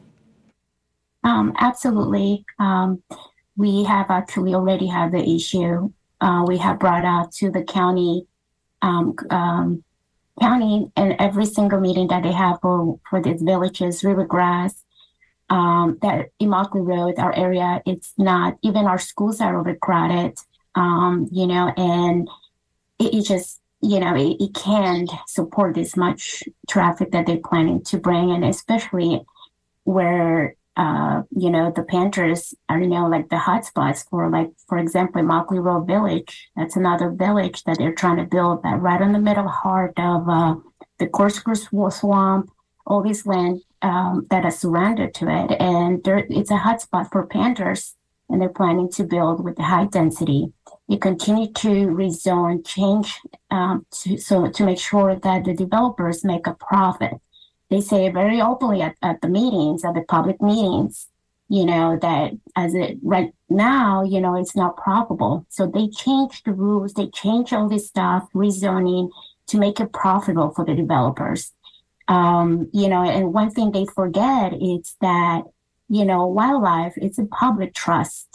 Um, 1.24 1.54
absolutely. 1.60 2.46
Um, 2.60 3.02
we 3.56 3.84
have 3.84 4.10
actually 4.10 4.54
already 4.54 4.88
had 4.88 5.12
the 5.12 5.24
issue. 5.24 5.92
Uh, 6.20 6.46
we 6.48 6.58
have 6.58 6.80
brought 6.80 7.06
out 7.06 7.32
to 7.34 7.52
the 7.52 7.64
county 7.64 8.26
um, 8.82 9.16
um, 9.30 9.84
county 10.40 10.92
and 10.96 11.16
every 11.20 11.46
single 11.46 11.80
meeting 11.80 12.08
that 12.08 12.24
they 12.24 12.32
have 12.32 12.60
for, 12.62 13.00
for 13.10 13.22
these 13.22 13.42
villages, 13.42 14.02
Rivergrass, 14.02 14.74
um, 15.50 15.98
that 16.02 16.30
Immokalee 16.42 16.86
Road, 16.86 17.20
our 17.20 17.36
area, 17.36 17.82
it's 17.86 18.14
not, 18.18 18.58
even 18.62 18.86
our 18.86 19.00
schools 19.00 19.42
are 19.42 19.60
overcrowded, 19.60 20.38
um, 20.76 21.28
you 21.32 21.46
know, 21.46 21.74
and 21.76 22.30
it, 23.00 23.14
it 23.14 23.26
just, 23.26 23.60
you 23.82 24.00
know, 24.00 24.16
it, 24.16 24.38
it 24.40 24.54
can't 24.54 25.10
support 25.28 25.76
this 25.76 25.98
much 25.98 26.44
traffic 26.70 27.12
that 27.12 27.26
they're 27.26 27.38
planning 27.38 27.84
to 27.84 27.98
bring, 27.98 28.32
and 28.32 28.46
especially 28.46 29.22
where 29.84 30.56
uh, 30.78 31.24
you 31.36 31.50
know, 31.50 31.72
the 31.76 31.84
Panthers 31.84 32.54
are, 32.70 32.80
you 32.80 32.88
know, 32.88 33.08
like 33.08 33.30
the 33.30 33.36
hotspots 33.36 34.08
for, 34.10 34.30
like, 34.30 34.50
for 34.68 34.78
example, 34.78 35.22
Immokalee 35.22 35.64
Road 35.64 35.86
Village. 35.86 36.50
That's 36.56 36.78
another 36.78 37.10
village 37.10 37.64
that 37.66 37.78
they're 37.78 37.94
trying 37.94 38.18
to 38.18 38.24
build 38.24 38.64
that 38.64 38.80
right 38.80 39.02
in 39.02 39.12
the 39.12 39.20
middle 39.20 39.48
heart 39.48 39.94
of 39.98 40.30
uh, 40.30 40.56
the 41.00 41.08
Corkscrew 41.08 41.56
Swamp, 41.56 42.50
all 42.88 43.04
this 43.04 43.26
land 43.26 43.62
um, 43.82 44.28
that 44.30 44.46
are 44.46 44.52
surrounded 44.52 45.14
to 45.16 45.28
it. 45.28 45.58
And 45.60 46.04
there, 46.04 46.26
it's 46.30 46.52
a 46.52 46.58
hotspot 46.58 47.12
for 47.12 47.26
Panthers, 47.26 47.96
and 48.30 48.42
they're 48.42 48.50
planning 48.50 48.90
to 48.92 49.04
build 49.04 49.44
with 49.44 49.58
the 49.58 49.64
high 49.64 49.86
density. 49.86 50.54
They 50.88 50.98
continue 50.98 51.52
to 51.52 51.68
rezone, 51.68 52.66
change, 52.66 53.20
um, 53.50 53.86
to, 53.92 54.18
so 54.18 54.50
to 54.50 54.66
make 54.66 54.80
sure 54.80 55.16
that 55.16 55.44
the 55.44 55.54
developers 55.54 56.24
make 56.24 56.48
a 56.48 56.54
profit. 56.54 57.14
They 57.72 57.80
say 57.82 58.10
very 58.10 58.42
openly 58.42 58.82
at, 58.82 58.96
at 59.02 59.22
the 59.22 59.30
meetings, 59.30 59.86
at 59.86 59.96
the 59.96 60.02
public 60.02 60.42
meetings, 60.42 61.08
you 61.48 61.66
know, 61.66 61.98
that 62.02 62.34
as 62.56 62.76
it 62.76 62.98
right 63.02 63.34
now, 63.50 64.04
you 64.04 64.20
know, 64.20 64.36
it's 64.36 64.58
not 64.58 64.76
probable. 64.76 65.46
So 65.50 65.68
they 65.68 65.88
change 65.88 66.44
the 66.44 66.52
rules, 66.52 66.94
they 66.94 67.08
change 67.08 67.54
all 67.54 67.70
this 67.70 67.88
stuff, 67.88 68.28
rezoning 68.36 69.10
to 69.48 69.58
make 69.58 69.80
it 69.80 69.94
profitable 69.94 70.52
for 70.52 70.66
the 70.66 70.76
developers. 70.76 71.54
Um, 72.10 72.70
you 72.74 72.90
know, 72.90 73.04
and 73.04 73.34
one 73.34 73.52
thing 73.52 73.72
they 73.72 73.86
forget 73.86 74.54
is 74.54 74.96
that, 75.00 75.44
you 75.88 76.04
know, 76.04 76.26
wildlife, 76.26 76.94
it's 76.98 77.20
a 77.20 77.26
public 77.26 77.74
trust, 77.74 78.28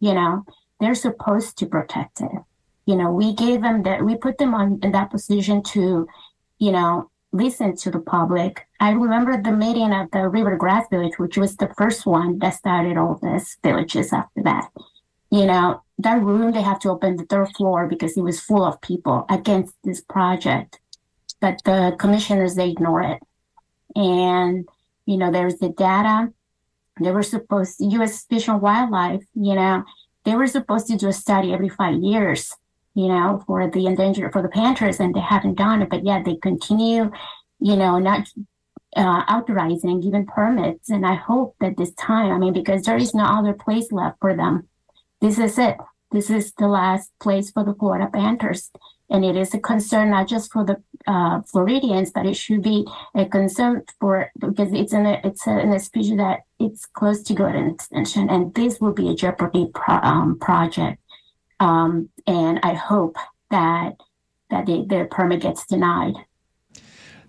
you 0.00 0.14
know, 0.14 0.44
they're 0.80 0.94
supposed 0.94 1.58
to 1.58 1.66
protect 1.66 2.22
it. 2.22 2.30
You 2.86 2.96
know, 2.96 3.10
we 3.10 3.34
gave 3.34 3.60
them 3.60 3.82
that, 3.82 4.02
we 4.04 4.16
put 4.16 4.38
them 4.38 4.54
on 4.54 4.80
in 4.82 4.92
that 4.92 5.10
position 5.10 5.62
to, 5.74 6.08
you 6.58 6.72
know, 6.72 7.10
listen 7.32 7.76
to 7.76 7.90
the 7.90 8.00
public. 8.00 8.66
I 8.80 8.90
remember 8.90 9.40
the 9.40 9.52
meeting 9.52 9.92
at 9.92 10.10
the 10.12 10.28
River 10.28 10.56
Grass 10.56 10.86
Village, 10.90 11.18
which 11.18 11.36
was 11.36 11.56
the 11.56 11.72
first 11.76 12.06
one 12.06 12.38
that 12.40 12.54
started 12.54 12.96
all 12.96 13.18
these 13.22 13.56
villages 13.62 14.12
after 14.12 14.42
that. 14.42 14.70
You 15.30 15.46
know, 15.46 15.82
that 15.98 16.22
room, 16.22 16.52
they 16.52 16.62
have 16.62 16.80
to 16.80 16.90
open 16.90 17.16
the 17.16 17.24
third 17.24 17.50
floor 17.56 17.86
because 17.86 18.16
it 18.16 18.22
was 18.22 18.40
full 18.40 18.64
of 18.64 18.80
people 18.80 19.26
against 19.30 19.74
this 19.84 20.00
project. 20.00 20.80
But 21.40 21.62
the 21.64 21.94
commissioners, 21.98 22.56
they 22.56 22.70
ignore 22.70 23.02
it. 23.02 23.22
And, 23.94 24.68
you 25.06 25.16
know, 25.16 25.30
there's 25.30 25.58
the 25.58 25.68
data. 25.68 26.32
They 27.00 27.12
were 27.12 27.22
supposed 27.22 27.76
U.S. 27.80 28.24
Fish 28.24 28.48
and 28.48 28.60
Wildlife, 28.60 29.24
you 29.34 29.54
know, 29.54 29.84
they 30.24 30.34
were 30.34 30.46
supposed 30.46 30.86
to 30.88 30.96
do 30.96 31.08
a 31.08 31.12
study 31.12 31.52
every 31.52 31.68
five 31.68 32.02
years, 32.02 32.54
you 32.94 33.08
know, 33.08 33.42
for 33.46 33.70
the 33.70 33.86
endangered, 33.86 34.32
for 34.32 34.42
the 34.42 34.48
panthers, 34.48 35.00
and 35.00 35.14
they 35.14 35.20
haven't 35.20 35.54
done 35.54 35.82
it. 35.82 35.90
But 35.90 36.04
yet 36.04 36.24
they 36.24 36.36
continue, 36.36 37.10
you 37.60 37.76
know, 37.76 37.98
not 37.98 38.28
uh, 38.96 39.22
authorizing 39.28 40.00
giving 40.00 40.26
permits. 40.26 40.90
And 40.90 41.06
I 41.06 41.14
hope 41.14 41.56
that 41.60 41.76
this 41.76 41.92
time, 41.92 42.32
I 42.32 42.38
mean, 42.38 42.52
because 42.52 42.82
there 42.82 42.96
is 42.96 43.14
no 43.14 43.24
other 43.24 43.52
place 43.52 43.92
left 43.92 44.18
for 44.20 44.34
them. 44.34 44.68
This 45.20 45.38
is 45.38 45.58
it. 45.58 45.76
This 46.10 46.30
is 46.30 46.52
the 46.54 46.66
last 46.66 47.10
place 47.20 47.50
for 47.50 47.64
the 47.64 47.74
Florida 47.74 48.10
Panthers. 48.12 48.70
And 49.10 49.24
it 49.24 49.36
is 49.36 49.54
a 49.54 49.58
concern 49.58 50.10
not 50.10 50.28
just 50.28 50.52
for 50.52 50.64
the 50.64 50.82
uh, 51.06 51.42
Floridians, 51.42 52.10
but 52.12 52.26
it 52.26 52.34
should 52.34 52.62
be 52.62 52.86
a 53.14 53.26
concern 53.26 53.82
for 53.98 54.30
because 54.38 54.72
it's 54.72 54.92
an 54.92 55.06
it's 55.06 55.46
a, 55.48 55.50
an 55.50 55.76
species 55.80 56.16
that 56.16 56.40
it's 56.60 56.86
close 56.86 57.22
to 57.24 57.34
go 57.34 57.50
to 57.50 57.58
an 57.58 57.70
extinction, 57.70 58.30
and 58.30 58.54
this 58.54 58.80
will 58.80 58.92
be 58.92 59.08
a 59.10 59.14
jeopardy 59.14 59.68
pro, 59.74 59.96
um, 59.96 60.38
project. 60.38 60.99
Um, 61.60 62.08
and 62.26 62.58
I 62.62 62.74
hope 62.74 63.16
that 63.50 63.96
that 64.50 64.66
the, 64.66 64.84
the 64.88 65.06
permit 65.10 65.42
gets 65.42 65.64
denied. 65.66 66.14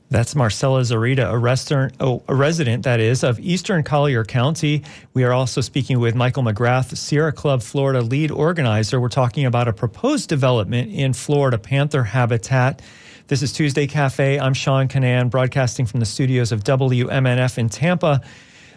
That's 0.09 0.35
Marcela 0.35 0.81
Zarita, 0.81 1.31
a, 1.31 1.37
restaurant, 1.37 1.93
oh, 2.01 2.21
a 2.27 2.35
resident, 2.35 2.83
that 2.83 2.99
is, 2.99 3.23
of 3.23 3.39
Eastern 3.39 3.81
Collier 3.81 4.25
County. 4.25 4.83
We 5.13 5.23
are 5.23 5.31
also 5.31 5.61
speaking 5.61 6.01
with 6.01 6.15
Michael 6.15 6.43
McGrath, 6.43 6.97
Sierra 6.97 7.31
Club 7.31 7.61
Florida 7.61 8.01
lead 8.01 8.29
organizer. 8.29 8.99
We're 8.99 9.07
talking 9.07 9.45
about 9.45 9.69
a 9.69 9.73
proposed 9.73 10.27
development 10.27 10.91
in 10.91 11.13
Florida 11.13 11.57
panther 11.57 12.03
habitat. 12.03 12.81
This 13.27 13.41
is 13.41 13.53
Tuesday 13.53 13.87
Cafe. 13.87 14.37
I'm 14.37 14.53
Sean 14.53 14.89
Kinane, 14.89 15.29
broadcasting 15.29 15.85
from 15.85 16.01
the 16.01 16.05
studios 16.05 16.51
of 16.51 16.65
WMNF 16.65 17.57
in 17.57 17.69
Tampa. 17.69 18.19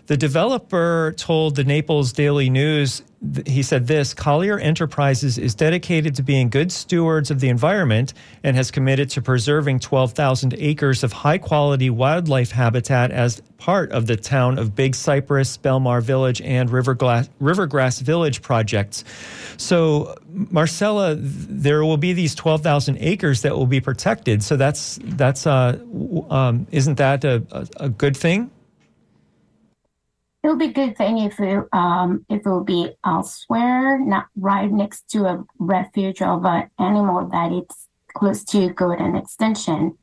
The 0.07 0.19
developer 0.19 1.15
told 1.17 1.57
the 1.57 1.65
Naples 1.65 2.13
Daily 2.13 2.51
News, 2.51 3.03
he 3.47 3.63
said 3.63 3.87
this 3.87 4.13
Collier 4.13 4.59
Enterprises 4.59 5.39
is 5.39 5.55
dedicated 5.55 6.17
to 6.17 6.23
being 6.23 6.51
good 6.51 6.71
stewards 6.71 7.31
of 7.31 7.41
the 7.41 7.49
environment 7.49 8.13
and 8.43 8.55
has 8.55 8.71
committed 8.71 9.09
to 9.11 9.23
preserving 9.23 9.81
12,000 9.81 10.55
acres 10.59 11.05
of 11.05 11.13
high 11.15 11.39
quality 11.39 11.89
wildlife 11.89 12.51
habitat 12.51 13.13
as 13.13 13.41
part 13.57 13.93
of 13.93 14.07
the 14.07 14.17
town 14.17 14.59
of 14.59 14.77
Big 14.77 14.95
Cypress, 14.95 15.57
Bellmar 15.57 16.03
Village, 16.03 16.43
and 16.43 16.69
Rivergrass, 16.69 17.31
Rivergrass 17.41 18.03
Village 18.03 18.43
projects. 18.43 19.05
So, 19.57 20.17
Marcella, 20.29 21.15
there 21.15 21.83
will 21.83 21.97
be 21.97 22.13
these 22.13 22.35
12,000 22.35 22.99
acres 23.01 23.41
that 23.41 23.57
will 23.57 23.67
be 23.67 23.81
protected. 23.81 24.43
So, 24.43 24.59
that's, 24.59 24.99
that's 25.03 25.47
uh, 25.47 25.79
um, 26.29 26.67
isn't 26.73 26.99
that 26.99 27.25
a, 27.25 27.43
a 27.79 27.89
good 27.89 28.19
thing? 28.19 28.51
It 30.45 30.49
would 30.49 30.59
be 30.59 30.67
a 30.67 30.73
good 30.73 30.97
thing 30.99 31.17
if 31.19 31.41
it, 31.41 31.65
um, 31.73 32.27
if 32.29 32.45
it 32.45 32.51
would 32.51 32.67
be 32.67 32.91
elsewhere, 33.05 33.99
not 33.99 34.27
right 34.37 34.71
next 34.71 35.09
to 35.13 35.25
a 35.25 35.43
refuge 35.59 36.21
of 36.21 36.45
an 36.45 36.69
animal 36.79 37.27
that 37.31 37.51
it's 37.51 37.89
close 38.15 38.45
to 38.45 38.69
good 38.69 39.01
and 39.01 39.17
extinction. 39.17 39.97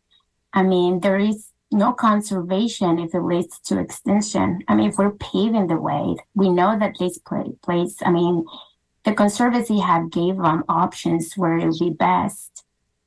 I 0.51 0.63
mean, 0.63 1.01
there 1.01 1.19
is 1.19 1.51
no 1.71 1.93
conservation 1.93 2.97
if 2.97 3.13
it 3.13 3.21
leads 3.21 3.59
to 3.59 3.77
extinction. 3.77 4.63
I 4.67 4.73
mean, 4.73 4.89
if 4.89 4.97
we're 4.97 5.11
paving 5.11 5.67
the 5.67 5.77
way, 5.77 6.15
we 6.33 6.49
know 6.49 6.77
that 6.77 6.95
this 6.97 7.19
place, 7.19 7.97
I 8.03 8.09
mean, 8.09 8.43
the 9.05 9.13
Conservancy 9.13 9.79
have 9.79 10.09
gave 10.09 10.37
them 10.37 10.63
options 10.67 11.35
where 11.35 11.59
it 11.59 11.67
would 11.67 11.79
be 11.79 11.91
best. 11.91 12.65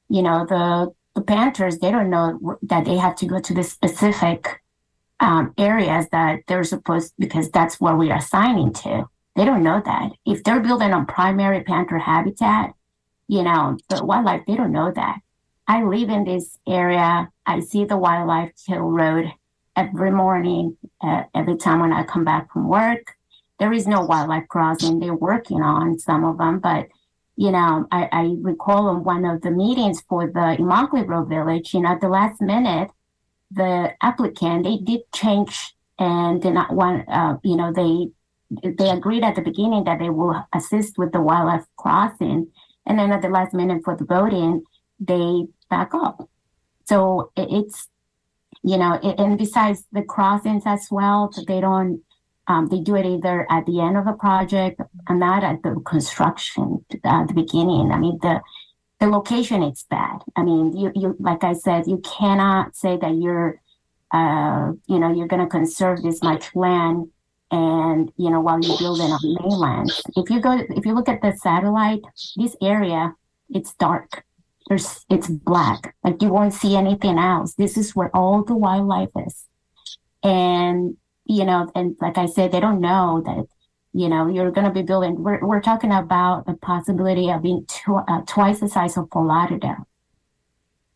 You 0.09 0.23
know, 0.23 0.47
the, 0.49 0.93
the 1.17 1.23
Panthers, 1.23 1.79
they 1.79 1.91
don't 1.91 2.11
know 2.11 2.59
that 2.63 2.85
they 2.85 2.97
have 2.97 3.17
to 3.17 3.27
go 3.27 3.41
to 3.41 3.55
the 3.55 3.65
specific 3.65 4.61
um, 5.21 5.55
areas 5.59 6.07
that 6.13 6.41
they're 6.47 6.65
supposed 6.65 7.15
because 7.19 7.51
that's 7.51 7.81
what 7.81 7.99
we 7.99 8.11
are 8.11 8.19
assigning 8.19 8.73
to. 8.73 9.09
They 9.37 9.45
don't 9.45 9.63
know 9.63 9.83
that. 9.85 10.13
If 10.25 10.45
they're 10.45 10.61
building 10.61 10.93
on 10.93 11.07
primary 11.07 11.63
panther 11.63 11.99
habitat, 11.99 12.75
you 13.29 13.43
know, 13.43 13.79
the 13.89 14.05
wildlife, 14.05 14.43
they 14.47 14.57
don't 14.57 14.73
know 14.73 14.93
that. 14.95 15.19
I 15.67 15.83
live 15.83 16.11
in 16.11 16.25
this 16.25 16.59
area. 16.69 17.29
I 17.47 17.61
see 17.61 17.85
the 17.85 17.97
wildlife 17.97 18.53
kill 18.67 18.81
road 18.81 19.33
every 19.77 20.11
morning, 20.11 20.77
uh, 21.01 21.25
every 21.35 21.57
time 21.57 21.81
when 21.81 21.93
I 21.93 22.05
come 22.05 22.25
back 22.25 22.53
from 22.53 22.69
work. 22.69 23.17
There 23.59 23.73
is 23.73 23.87
no 23.87 24.03
wildlife 24.03 24.49
crossing. 24.49 24.99
They're 24.99 25.15
working 25.15 25.63
on 25.63 25.99
some 25.99 26.25
of 26.25 26.39
them, 26.39 26.59
but 26.59 26.89
you 27.37 27.51
know, 27.51 27.87
I, 27.91 28.09
I 28.13 28.37
recall 28.41 28.91
in 28.91 29.03
one 29.03 29.25
of 29.25 29.43
the 29.43 29.51
meetings 29.51 30.03
for 30.09 30.27
the 30.27 30.57
Immokalee 30.59 31.07
Road 31.07 31.29
Village, 31.29 31.75
you 31.75 31.81
know, 31.81 31.91
at 31.91 32.01
the 32.01 32.09
last 32.09 32.41
minute, 32.41 32.91
the 33.55 33.93
applicant 34.03 34.65
they 34.65 34.79
did 34.79 35.01
change 35.13 35.75
and 35.99 36.43
did 36.43 36.55
not 36.55 36.73
want 36.73 37.09
uh, 37.09 37.37
you 37.43 37.57
know 37.57 37.73
they 37.73 38.09
they 38.79 38.91
agreed 38.91 39.25
at 39.25 39.35
the 39.35 39.43
beginning 39.43 39.85
that 39.85 39.99
they 39.99 40.11
will 40.11 40.45
assist 40.55 40.99
with 40.99 41.13
the 41.13 41.21
wildlife 41.21 41.65
crossing. 41.77 42.49
And 42.87 42.99
then 42.99 43.11
at 43.11 43.23
the 43.23 43.31
last 43.31 43.55
minute 43.55 43.83
for 43.83 43.97
the 43.97 44.05
voting 44.05 44.63
they 45.01 45.47
back 45.71 45.95
up 45.95 46.29
so 46.85 47.33
it's 47.37 47.89
you 48.63 48.77
know 48.77 48.99
it, 49.03 49.19
and 49.19 49.39
besides 49.39 49.85
the 49.93 50.03
crossings 50.03 50.63
as 50.67 50.89
well 50.91 51.31
they 51.47 51.61
don't 51.61 52.03
um, 52.47 52.69
they 52.69 52.81
do 52.81 52.95
it 52.95 53.07
either 53.07 53.47
at 53.51 53.65
the 53.65 53.81
end 53.81 53.97
of 53.97 54.07
a 54.07 54.13
project 54.13 54.81
and 55.09 55.19
not 55.19 55.43
at 55.43 55.63
the 55.63 55.81
construction 55.87 56.85
at 56.93 56.99
uh, 57.05 57.25
the 57.25 57.33
beginning. 57.33 57.91
I 57.91 57.99
mean 57.99 58.19
the 58.21 58.41
the 59.05 59.11
location 59.11 59.63
it's 59.63 59.85
bad. 59.85 60.21
I 60.37 60.43
mean, 60.43 60.77
you 60.77 60.91
you 60.95 61.17
like 61.19 61.45
I 61.45 61.53
said, 61.53 61.87
you 61.87 61.99
cannot 61.99 62.75
say 62.75 62.97
that 62.97 63.15
you're 63.15 63.61
uh, 64.11 64.73
you 64.87 64.99
know, 64.99 65.13
you're 65.13 65.29
gonna 65.29 65.49
conserve 65.49 66.03
this 66.03 66.23
much 66.23 66.55
land 66.55 67.09
and 67.51 68.13
you 68.17 68.31
know 68.31 68.41
while 68.41 68.61
you're 68.61 68.79
building 68.79 69.11
a 69.11 69.19
mainland. 69.23 69.91
If 70.17 70.31
you 70.31 70.41
go 70.41 70.53
if 70.53 70.87
you 70.87 70.95
look 70.95 71.09
at 71.09 71.21
the 71.21 71.33
satellite, 71.33 72.01
this 72.37 72.57
area 72.63 73.15
it's 73.51 73.75
dark. 73.75 74.25
There's 74.69 75.05
it's 75.11 75.29
black. 75.29 75.95
Like 76.03 76.23
you 76.23 76.29
won't 76.29 76.55
see 76.55 76.75
anything 76.75 77.19
else. 77.19 77.55
This 77.55 77.77
is 77.77 77.95
where 77.95 78.15
all 78.17 78.43
the 78.43 78.57
wildlife 78.57 79.11
is. 79.27 79.45
And 80.23 80.97
you 81.27 81.45
know, 81.45 81.71
and 81.75 81.97
like 82.01 82.17
I 82.17 82.27
said, 82.27 82.53
they 82.53 82.61
don't 82.61 82.81
know 82.81 83.23
that 83.27 83.47
you 83.95 84.09
know, 84.09 84.27
you're 84.27 84.51
going 84.51 84.67
to 84.67 84.73
be 84.73 84.83
building, 84.83 85.23
we're, 85.23 85.39
we're 85.47 85.63
talking 85.63 85.93
about 85.93 86.47
the 86.47 86.55
possibility 86.55 87.31
of 87.31 87.43
being 87.43 87.65
tw- 87.67 88.05
uh, 88.09 88.23
twice 88.27 88.59
the 88.59 88.69
size 88.69 88.97
of 88.97 89.09
Fort 89.11 89.27
Lauderdale, 89.27 89.87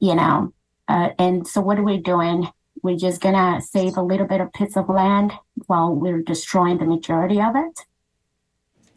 you 0.01 0.17
know. 0.17 0.53
Uh, 0.89 1.11
and 1.17 1.47
so 1.47 1.61
what 1.61 1.79
are 1.79 1.85
we 1.85 1.99
doing? 1.99 2.49
We're 2.83 2.97
just 2.97 3.21
going 3.21 3.37
to 3.37 3.65
save 3.65 3.97
a 3.97 4.03
little 4.03 4.27
bit 4.27 4.41
of 4.41 4.53
piece 4.53 4.77
of 4.77 4.89
land 4.89 5.33
while 5.67 5.95
we're 5.95 6.23
destroying 6.23 6.79
the 6.79 6.87
majority 6.87 7.41
of 7.41 7.55
it. 7.55 7.81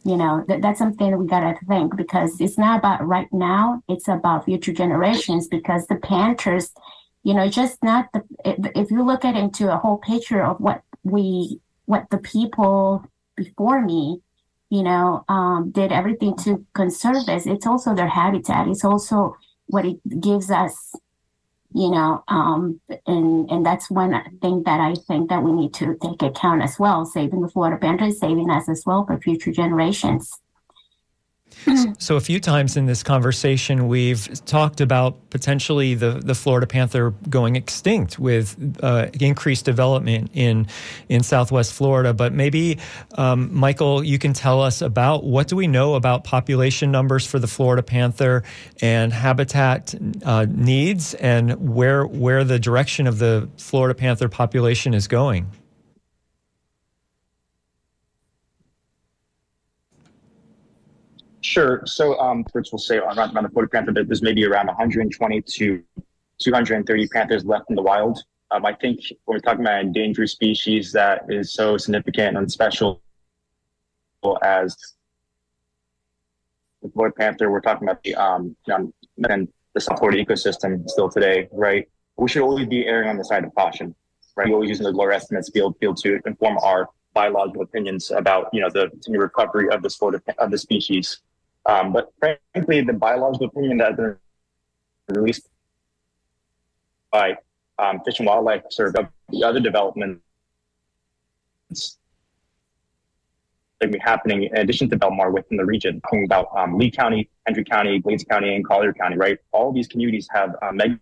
You 0.04 0.18
know, 0.18 0.44
th- 0.48 0.64
that's 0.64 0.80
something 0.80 1.12
that 1.12 1.18
we 1.18 1.28
got 1.28 1.42
to 1.42 1.66
think 1.68 1.96
because 1.96 2.42
it's 2.42 2.58
not 2.58 2.80
about 2.80 3.06
right 3.08 3.32
now, 3.32 3.84
it's 3.88 4.08
about 4.08 4.46
future 4.46 4.74
generations 4.74 5.48
because 5.48 5.86
the 5.86 5.98
Panthers, 5.98 6.72
you 7.22 7.36
know, 7.36 7.48
just 7.48 7.84
not 7.84 8.08
the, 8.14 8.24
if 8.74 8.90
you 8.90 9.06
look 9.06 9.24
at 9.24 9.36
into 9.36 9.72
a 9.72 9.78
whole 9.78 9.98
picture 9.98 10.44
of 10.44 10.60
what 10.60 10.82
we, 11.04 11.60
what 11.86 12.10
the 12.10 12.18
people 12.18 13.06
before 13.36 13.82
me, 13.82 14.22
you 14.70 14.84
know, 14.84 15.26
um, 15.28 15.72
did 15.72 15.92
everything 15.92 16.36
to 16.38 16.66
conserve 16.74 17.26
this. 17.26 17.46
It's 17.46 17.68
also 17.68 17.94
their 17.94 18.08
habitat. 18.08 18.68
It's 18.68 18.86
also 18.86 19.36
what 19.68 19.86
it 19.86 19.98
gives 20.20 20.50
us, 20.50 20.96
you 21.74 21.92
know, 21.92 22.24
um, 22.28 22.80
and 23.06 23.50
and 23.50 23.66
that's 23.66 23.90
one 23.90 24.14
thing 24.42 24.64
that 24.64 24.80
I 24.80 24.96
think 24.96 25.30
that 25.30 25.44
we 25.44 25.52
need 25.52 25.74
to 25.76 25.98
take 26.02 26.22
account 26.22 26.62
as 26.62 26.80
well. 26.80 27.06
Saving 27.06 27.42
the 27.42 27.50
Florida 27.50 27.78
Panther, 27.78 28.12
saving 28.12 28.50
us 28.50 28.70
as 28.70 28.84
well 28.86 29.06
for 29.06 29.20
future 29.20 29.52
generations. 29.52 30.32
So, 32.00 32.16
a 32.16 32.22
few 32.22 32.40
times 32.40 32.78
in 32.78 32.86
this 32.86 33.04
conversation, 33.04 33.88
we've 33.88 34.44
talked 34.46 34.82
about 34.82 35.30
potentially 35.30 35.94
the, 35.94 36.14
the 36.14 36.34
Florida 36.34 36.66
panther 36.66 37.12
going 37.30 37.56
extinct 37.56 38.18
with 38.18 38.58
uh, 38.82 39.08
increased 39.20 39.66
development 39.66 40.32
in 40.34 40.68
in 41.10 41.24
Southwest 41.24 41.74
Florida. 41.74 42.14
But 42.14 42.34
maybe, 42.34 42.80
um, 43.16 43.54
Michael, 43.54 44.04
you 44.04 44.18
can 44.18 44.34
tell 44.34 44.62
us 44.62 44.82
about 44.82 45.24
what 45.24 45.48
do 45.48 45.56
we 45.56 45.68
know 45.68 45.96
about 45.96 46.24
population 46.24 46.92
numbers 46.92 47.26
for 47.26 47.40
the 47.40 47.48
Florida 47.48 47.84
panther 47.84 48.44
and 48.82 49.14
habitat 49.14 49.94
uh, 50.26 50.46
needs, 50.50 51.14
and 51.16 51.74
where 51.74 52.06
where 52.06 52.44
the 52.44 52.60
direction 52.60 53.08
of 53.08 53.20
the 53.20 53.50
Florida 53.58 53.94
panther 53.94 54.30
population 54.30 54.94
is 54.94 55.08
going. 55.08 55.52
Sure. 61.42 61.82
So, 61.86 62.20
um, 62.20 62.46
first 62.54 62.72
we'll 62.72 62.80
say 62.80 62.98
around, 62.98 63.18
around 63.18 63.44
the 63.44 63.50
Florida 63.50 63.72
panther, 63.72 63.92
there's 64.04 64.22
maybe 64.22 64.46
around 64.46 64.68
120 64.68 65.42
to 65.42 65.84
230 66.40 67.08
panthers 67.08 67.46
left 67.46 67.66
in 67.70 67.76
the 67.76 67.82
wild. 67.82 68.20
Um, 68.52 68.66
I 68.66 68.74
think 68.74 69.00
when 69.26 69.36
we're 69.36 69.40
talking 69.40 69.62
about 69.62 69.80
endangered 69.80 70.30
species 70.30 70.92
that 70.92 71.24
is 71.30 71.54
so 71.54 71.78
significant 71.78 72.38
and 72.38 72.52
special 72.52 73.02
as 74.44 74.76
the 76.84 76.90
Florida 76.90 77.16
panther, 77.16 77.50
we're 77.50 77.62
talking 77.62 77.88
about 77.88 78.04
the 78.04 78.16
um, 78.16 78.56
and 78.68 79.48
the 79.74 79.82
South 79.82 80.00
Florida 80.00 80.24
ecosystem 80.24 80.88
still 80.90 81.10
today, 81.10 81.48
right? 81.52 81.88
We 82.18 82.28
should 82.28 82.44
always 82.44 82.68
be 82.68 82.86
erring 82.86 83.10
on 83.10 83.18
the 83.18 83.24
side 83.24 83.46
of 83.46 83.56
caution, 83.56 83.96
right? 84.36 84.48
We're 84.48 84.56
always 84.56 84.70
using 84.70 84.84
the 84.84 84.92
lower 84.92 85.12
estimates 85.12 85.50
field 85.50 85.78
field 85.80 85.98
to 85.98 86.20
inform 86.26 86.58
our 86.60 86.90
biological 87.14 87.64
opinions 87.64 88.12
about 88.12 88.50
you 88.54 88.62
know 88.62 88.70
the 88.70 88.92
recovery 89.08 89.70
of 89.70 89.82
this 89.82 89.96
Florida 89.96 90.22
of 90.38 90.52
the 90.52 90.58
species. 90.58 91.20
Um, 91.66 91.94
but 91.94 92.12
frankly, 92.20 92.82
the 92.82 92.94
biological 92.94 93.48
opinion 93.48 93.78
that 93.78 93.90
has 93.90 93.98
been 93.98 94.18
released 95.10 95.48
by 97.12 97.38
um, 97.78 98.02
Fish 98.04 98.20
and 98.20 98.28
Wildlife 98.28 98.64
Service, 98.70 99.06
the 99.30 99.44
other 99.44 99.60
developments 99.60 100.22
that 103.80 103.92
be 103.92 103.98
happening 104.00 104.44
in 104.44 104.58
addition 104.58 104.90
to 104.90 104.98
Bellmar 104.98 105.32
within 105.34 105.58
the 105.58 105.66
region, 105.66 106.02
talking 106.02 106.26
about 106.26 106.50
um, 106.56 106.78
Lee 106.78 106.92
County, 106.92 107.30
Hendry 107.46 107.64
County, 107.64 108.00
Glades 108.00 108.24
County, 108.24 108.56
and 108.56 108.66
Collier 108.66 108.94
County, 108.94 109.18
right? 109.18 109.38
All 109.52 109.72
these 109.72 109.88
communities 109.88 110.28
have 110.32 110.56
um, 110.62 110.78
mega 110.78 111.00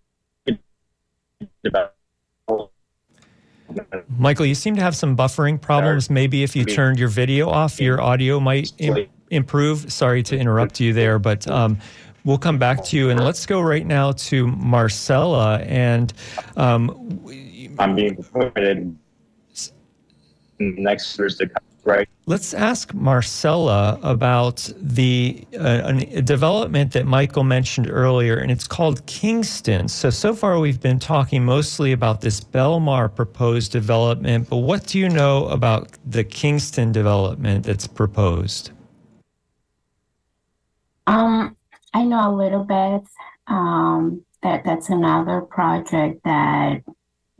Michael, 4.18 4.46
you 4.46 4.56
seem 4.56 4.76
to 4.76 4.82
have 4.82 4.96
some 4.96 5.16
buffering 5.16 5.62
problems. 5.62 6.10
Maybe 6.10 6.44
if 6.44 6.56
you 6.56 6.66
turned 6.66 6.98
your 6.98 7.08
video 7.08 7.50
off, 7.50 7.80
your 7.80 8.02
audio 8.02 8.40
might 8.40 8.72
improve. 9.30 9.92
Sorry 9.92 10.24
to 10.24 10.38
interrupt 10.38 10.80
you 10.80 10.94
there, 10.94 11.20
but 11.20 11.48
um, 11.48 11.78
we'll 12.26 12.38
come 12.38 12.58
back 12.58 12.84
to 12.86 12.98
you. 12.98 13.10
And 13.10 13.24
let's 13.24 13.46
go 13.46 13.62
right 13.62 13.86
now 13.86 14.12
to 14.14 14.48
Marcella. 14.48 15.60
And 15.60 16.14
um, 16.58 16.90
I'm 17.80 17.96
being 17.96 18.22
promoted 18.22 18.98
next 20.60 21.16
Thursday, 21.16 21.50
right? 21.84 22.08
Let's 22.26 22.54
ask 22.54 22.94
Marcella 22.94 24.00
about 24.04 24.70
the 24.78 25.48
uh, 25.60 25.94
a 26.12 26.22
development 26.22 26.92
that 26.92 27.08
Michael 27.08 27.44
mentioned 27.44 27.90
earlier, 27.90 28.38
and 28.38 28.52
it's 28.52 28.68
called 28.68 29.04
Kingston. 29.08 29.88
So, 29.88 30.12
so 30.12 30.36
far 30.36 30.60
we've 30.60 30.80
been 30.80 31.00
talking 31.00 31.44
mostly 31.44 31.92
about 31.92 32.22
this 32.22 32.40
Bellmar 32.40 33.16
proposed 33.16 33.72
development, 33.72 34.48
but 34.48 34.58
what 34.58 34.86
do 34.86 35.00
you 35.00 35.10
know 35.10 35.48
about 35.48 35.90
the 36.06 36.24
Kingston 36.24 36.92
development 36.92 37.66
that's 37.66 37.88
proposed? 37.88 38.72
Um, 41.10 41.58
I 41.92 42.04
know 42.04 42.32
a 42.32 42.36
little 42.36 42.64
bit. 42.64 43.02
Um, 43.48 44.24
that 44.44 44.64
that's 44.64 44.90
another 44.90 45.42
project 45.42 46.24
that 46.24 46.84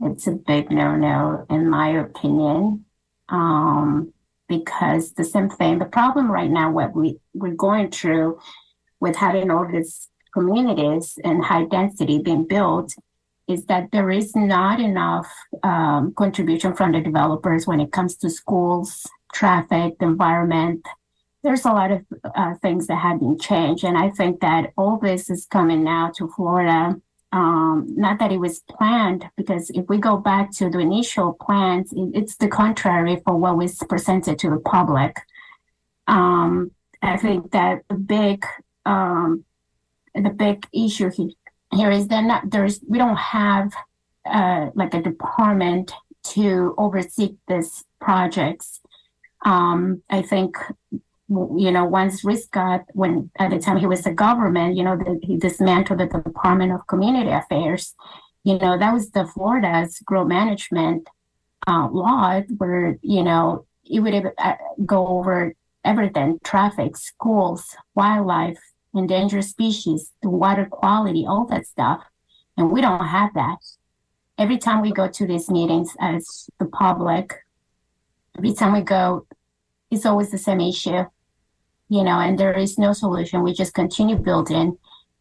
it's 0.00 0.26
a 0.26 0.32
big 0.32 0.70
no-no 0.70 1.46
in 1.48 1.70
my 1.70 1.88
opinion. 1.90 2.84
Um, 3.28 4.12
because 4.48 5.12
the 5.12 5.22
same 5.22 5.48
thing, 5.48 5.78
the 5.78 5.84
problem 5.84 6.30
right 6.30 6.50
now, 6.50 6.72
what 6.72 6.96
we 6.96 7.20
we're 7.32 7.54
going 7.54 7.90
through 7.92 8.40
with 8.98 9.14
having 9.14 9.52
all 9.52 9.66
these 9.70 10.08
communities 10.34 11.16
and 11.22 11.44
high 11.44 11.64
density 11.64 12.18
being 12.18 12.46
built 12.48 12.92
is 13.46 13.66
that 13.66 13.90
there 13.92 14.10
is 14.10 14.34
not 14.34 14.80
enough 14.80 15.28
um, 15.62 16.12
contribution 16.16 16.74
from 16.74 16.90
the 16.92 17.00
developers 17.00 17.68
when 17.68 17.78
it 17.78 17.92
comes 17.92 18.16
to 18.16 18.28
schools, 18.30 19.06
traffic, 19.32 19.94
environment, 20.00 20.84
there's 21.42 21.64
a 21.64 21.72
lot 21.72 21.90
of 21.90 22.04
uh, 22.34 22.54
things 22.62 22.86
that 22.86 22.96
have 22.96 23.20
been 23.20 23.38
changed. 23.38 23.84
And 23.84 23.96
I 23.96 24.10
think 24.10 24.40
that 24.40 24.72
all 24.76 24.98
this 24.98 25.30
is 25.30 25.46
coming 25.46 25.82
now 25.84 26.10
to 26.16 26.28
Florida. 26.28 27.00
Um, 27.32 27.86
not 27.96 28.18
that 28.18 28.32
it 28.32 28.38
was 28.38 28.60
planned, 28.68 29.30
because 29.36 29.70
if 29.70 29.88
we 29.88 29.98
go 29.98 30.16
back 30.16 30.50
to 30.52 30.68
the 30.68 30.80
initial 30.80 31.34
plans, 31.34 31.92
it's 31.94 32.36
the 32.36 32.48
contrary 32.48 33.22
for 33.24 33.36
what 33.36 33.56
was 33.56 33.78
presented 33.88 34.38
to 34.40 34.50
the 34.50 34.58
public. 34.58 35.16
Um, 36.08 36.72
I 37.02 37.16
think 37.16 37.52
that 37.52 37.82
the 37.88 37.94
big, 37.94 38.44
um, 38.84 39.44
the 40.14 40.30
big 40.30 40.66
issue 40.72 41.10
here 41.72 41.90
is 41.92 42.08
that 42.08 42.24
not 42.24 42.50
there's 42.50 42.80
we 42.88 42.98
don't 42.98 43.16
have 43.16 43.72
uh, 44.26 44.70
like 44.74 44.92
a 44.94 45.00
department 45.00 45.92
to 46.22 46.74
oversee 46.78 47.36
these 47.46 47.84
projects. 48.00 48.80
Um, 49.44 50.02
I 50.10 50.22
think 50.22 50.56
you 51.30 51.70
know, 51.70 51.84
once 51.84 52.24
Rick 52.24 52.40
Scott, 52.40 52.86
when 52.92 53.30
at 53.38 53.50
the 53.50 53.60
time 53.60 53.76
he 53.76 53.86
was 53.86 54.02
the 54.02 54.10
government, 54.10 54.76
you 54.76 54.82
know, 54.82 54.96
the, 54.96 55.20
he 55.22 55.36
dismantled 55.36 56.00
the 56.00 56.06
Department 56.06 56.72
of 56.72 56.88
Community 56.88 57.30
Affairs. 57.30 57.94
You 58.42 58.58
know, 58.58 58.76
that 58.76 58.92
was 58.92 59.10
the 59.10 59.26
Florida's 59.26 60.00
growth 60.00 60.26
management 60.26 61.08
uh, 61.68 61.88
law 61.92 62.40
where, 62.58 62.98
you 63.02 63.22
know, 63.22 63.64
it 63.84 64.00
would 64.00 64.32
uh, 64.38 64.54
go 64.84 65.06
over 65.06 65.54
everything 65.84 66.40
traffic, 66.42 66.96
schools, 66.96 67.76
wildlife, 67.94 68.58
endangered 68.92 69.44
species, 69.44 70.10
the 70.22 70.30
water 70.30 70.66
quality, 70.66 71.26
all 71.28 71.46
that 71.46 71.64
stuff. 71.64 72.02
And 72.56 72.72
we 72.72 72.80
don't 72.80 73.06
have 73.06 73.34
that. 73.34 73.58
Every 74.36 74.58
time 74.58 74.82
we 74.82 74.90
go 74.90 75.06
to 75.06 75.26
these 75.26 75.48
meetings 75.48 75.94
as 76.00 76.48
the 76.58 76.66
public, 76.66 77.34
every 78.36 78.52
time 78.52 78.72
we 78.72 78.80
go, 78.80 79.26
it's 79.92 80.06
always 80.06 80.32
the 80.32 80.38
same 80.38 80.60
issue 80.60 81.04
you 81.90 82.04
know, 82.04 82.20
and 82.20 82.38
there 82.38 82.56
is 82.56 82.78
no 82.78 82.92
solution. 82.92 83.42
We 83.42 83.52
just 83.52 83.74
continue 83.74 84.16
building. 84.16 84.78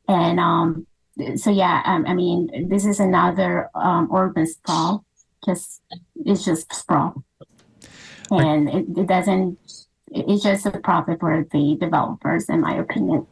And 0.08 0.40
um, 0.40 0.88
so, 1.36 1.50
yeah, 1.50 1.82
um, 1.84 2.06
I 2.08 2.14
mean, 2.14 2.70
this 2.70 2.86
is 2.86 3.00
another 3.00 3.70
um, 3.76 4.08
urban 4.14 4.46
sprawl. 4.46 5.04
Just 5.44 5.82
it's 6.26 6.46
just 6.46 6.74
sprawl, 6.74 7.24
and 8.30 8.70
it, 8.70 8.86
it 8.98 9.08
doesn't. 9.08 9.58
It's 10.12 10.44
just 10.44 10.66
a 10.66 10.72
profit 10.72 11.20
for 11.20 11.46
the 11.52 11.78
developers, 11.80 12.50
in 12.50 12.62
my 12.62 12.76
opinion. 12.76 13.26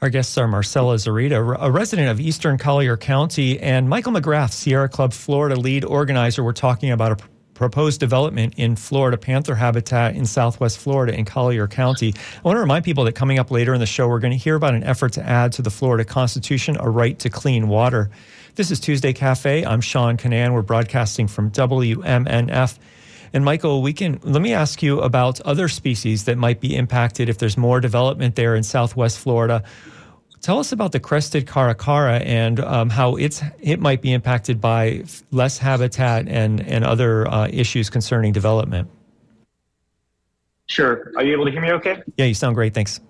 Our 0.00 0.08
guests 0.08 0.38
are 0.38 0.46
Marcella 0.46 0.96
Zarita, 0.96 1.56
a 1.60 1.70
resident 1.70 2.08
of 2.08 2.20
Eastern 2.20 2.58
Collier 2.58 2.96
County, 2.96 3.58
and 3.60 3.88
Michael 3.88 4.12
McGrath, 4.12 4.52
Sierra 4.52 4.88
Club 4.88 5.12
Florida 5.12 5.56
lead 5.56 5.84
organizer. 5.84 6.44
We're 6.44 6.52
talking 6.52 6.90
about 6.90 7.20
a 7.20 7.24
proposed 7.54 8.00
development 8.00 8.54
in 8.56 8.76
Florida 8.76 9.16
panther 9.16 9.54
habitat 9.54 10.16
in 10.16 10.26
southwest 10.26 10.78
Florida 10.78 11.16
in 11.16 11.24
Collier 11.24 11.66
County. 11.68 12.14
I 12.16 12.40
want 12.42 12.56
to 12.56 12.60
remind 12.60 12.84
people 12.84 13.04
that 13.04 13.14
coming 13.14 13.38
up 13.38 13.50
later 13.50 13.74
in 13.74 13.80
the 13.80 13.86
show, 13.86 14.08
we're 14.08 14.20
going 14.20 14.32
to 14.32 14.38
hear 14.38 14.56
about 14.56 14.74
an 14.74 14.84
effort 14.84 15.12
to 15.14 15.22
add 15.22 15.52
to 15.52 15.62
the 15.62 15.70
Florida 15.70 16.04
Constitution 16.04 16.76
a 16.80 16.88
right 16.88 17.18
to 17.18 17.30
clean 17.30 17.68
water. 17.68 18.10
This 18.54 18.70
is 18.70 18.80
Tuesday 18.80 19.12
Cafe. 19.12 19.64
I'm 19.64 19.80
Sean 19.80 20.16
Kinane. 20.16 20.52
We're 20.52 20.62
broadcasting 20.62 21.28
from 21.28 21.50
WMNF. 21.50 22.78
And 23.32 23.44
Michael, 23.44 23.80
we 23.80 23.94
can 23.94 24.20
let 24.22 24.42
me 24.42 24.52
ask 24.52 24.82
you 24.82 25.00
about 25.00 25.40
other 25.40 25.68
species 25.68 26.24
that 26.24 26.36
might 26.36 26.60
be 26.60 26.76
impacted 26.76 27.30
if 27.30 27.38
there's 27.38 27.56
more 27.56 27.80
development 27.80 28.36
there 28.36 28.54
in 28.54 28.62
Southwest 28.62 29.18
Florida. 29.18 29.64
Tell 30.42 30.58
us 30.58 30.72
about 30.72 30.90
the 30.90 30.98
crested 30.98 31.46
caracara 31.46 32.20
and 32.26 32.58
um, 32.58 32.90
how 32.90 33.14
it's 33.14 33.42
it 33.60 33.78
might 33.78 34.02
be 34.02 34.12
impacted 34.12 34.60
by 34.60 35.04
less 35.30 35.56
habitat 35.56 36.26
and 36.26 36.60
and 36.60 36.84
other 36.84 37.28
uh, 37.28 37.46
issues 37.52 37.88
concerning 37.88 38.32
development. 38.32 38.90
Sure. 40.66 41.12
Are 41.16 41.22
you 41.22 41.32
able 41.32 41.44
to 41.44 41.52
hear 41.52 41.60
me? 41.60 41.70
Okay. 41.72 42.02
Yeah, 42.16 42.24
you 42.24 42.34
sound 42.34 42.56
great. 42.56 42.74
Thanks. 42.74 43.00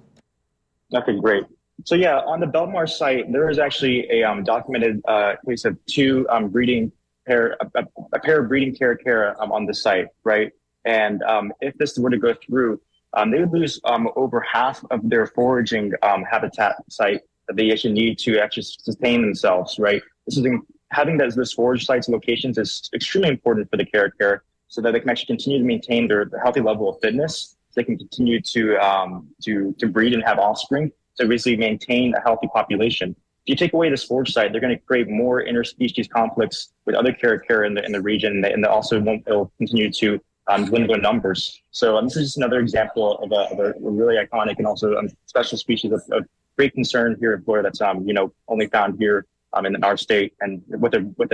Okay, 0.95 1.19
great. 1.19 1.45
So 1.85 1.95
yeah, 1.95 2.19
on 2.19 2.41
the 2.41 2.47
Bellmar 2.47 2.87
site, 2.87 3.33
there 3.33 3.49
is 3.49 3.59
actually 3.59 4.11
a 4.11 4.25
um, 4.25 4.45
documented 4.45 5.01
uh, 5.09 5.37
case 5.47 5.65
of 5.65 5.79
two 5.87 6.27
um, 6.29 6.49
breeding 6.49 6.93
pair, 7.27 7.57
a, 7.61 7.87
a, 8.13 8.19
pair 8.21 8.41
of 8.41 8.49
breeding 8.49 8.75
caracara 8.75 9.35
um, 9.41 9.53
on 9.53 9.65
the 9.65 9.73
site, 9.73 10.09
right? 10.25 10.53
And 10.85 11.23
um, 11.23 11.53
if 11.61 11.75
this 11.79 11.97
were 11.97 12.11
to 12.11 12.19
go 12.19 12.35
through, 12.35 12.81
um, 13.15 13.31
they 13.31 13.41
would 13.41 13.53
lose 13.53 13.81
um, 13.85 14.09
over 14.17 14.41
half 14.41 14.85
of 14.91 15.09
their 15.09 15.27
foraging 15.27 15.93
um, 16.03 16.25
habitat 16.25 16.77
site 16.89 17.21
that 17.49 17.57
they 17.57 17.71
actually 17.71 17.93
need 17.93 18.19
to 18.21 18.39
actually 18.39 18.63
sustain 18.63 19.21
themselves, 19.21 19.79
right? 19.79 20.03
This 20.27 20.39
is 20.39 20.47
having 20.91 21.17
those, 21.17 21.35
those 21.35 21.53
forage 21.53 21.85
sites 21.85 22.09
locations 22.09 22.59
is 22.59 22.89
extremely 22.95 23.31
important 23.31 23.71
for 23.71 23.77
the 23.77 23.85
caracara 23.85 24.41
so 24.69 24.81
that 24.81 24.93
they 24.93 25.01
can 25.01 25.11
actually 25.11 25.27
continue 25.27 25.59
to 25.59 25.65
maintain 25.65 26.09
their, 26.09 26.25
their 26.25 26.41
healthy 26.41 26.61
level 26.61 26.89
of 26.89 27.01
fitness 27.01 27.57
so 27.71 27.81
they 27.81 27.85
can 27.85 27.99
continue 27.99 28.41
to 28.41 28.77
um, 28.77 29.29
to 29.43 29.75
to 29.79 29.87
breed 29.87 30.13
and 30.13 30.23
have 30.25 30.39
offspring. 30.39 30.93
to 31.19 31.27
basically, 31.27 31.57
maintain 31.57 32.15
a 32.15 32.21
healthy 32.21 32.49
population. 32.49 33.17
If 33.45 33.51
you 33.51 33.57
take 33.57 33.73
away 33.73 33.91
the 33.91 33.97
forage 33.97 34.33
site, 34.33 34.53
they're 34.53 34.61
going 34.61 34.77
to 34.77 34.83
create 34.85 35.09
more 35.09 35.43
interspecies 35.43 36.09
conflicts 36.09 36.69
with 36.85 36.95
other 36.95 37.13
Caracara 37.13 37.67
in 37.67 37.75
the 37.75 37.85
in 37.85 37.93
the 37.93 38.01
region, 38.01 38.45
and 38.45 38.65
they 38.65 38.69
also 38.69 39.01
won't 39.01 39.23
it'll 39.27 39.53
continue 39.59 39.91
to 39.93 40.21
um, 40.49 40.65
dwindle 40.65 40.95
in 40.95 41.03
numbers. 41.03 41.63
So 41.71 41.97
um, 41.97 42.07
this 42.07 42.17
is 42.17 42.29
just 42.29 42.37
another 42.37 42.61
example 42.61 43.19
of 43.19 43.33
a, 43.33 43.53
of 43.53 43.59
a 43.59 43.75
really 43.79 44.17
iconic 44.17 44.59
and 44.59 44.67
also 44.67 44.97
um, 44.97 45.09
special 45.27 45.59
species 45.59 45.93
of, 45.93 46.03
of, 46.11 46.25
great 46.57 46.75
concern 46.75 47.17
here 47.19 47.33
in 47.33 47.43
Florida. 47.43 47.67
That's 47.67 47.81
um, 47.81 48.07
you 48.07 48.13
know 48.13 48.31
only 48.47 48.67
found 48.67 48.99
here 48.99 49.25
um, 49.55 49.65
in 49.65 49.83
our 49.83 49.97
state, 49.97 50.35
and 50.41 50.63
with 50.69 50.95
with 51.17 51.33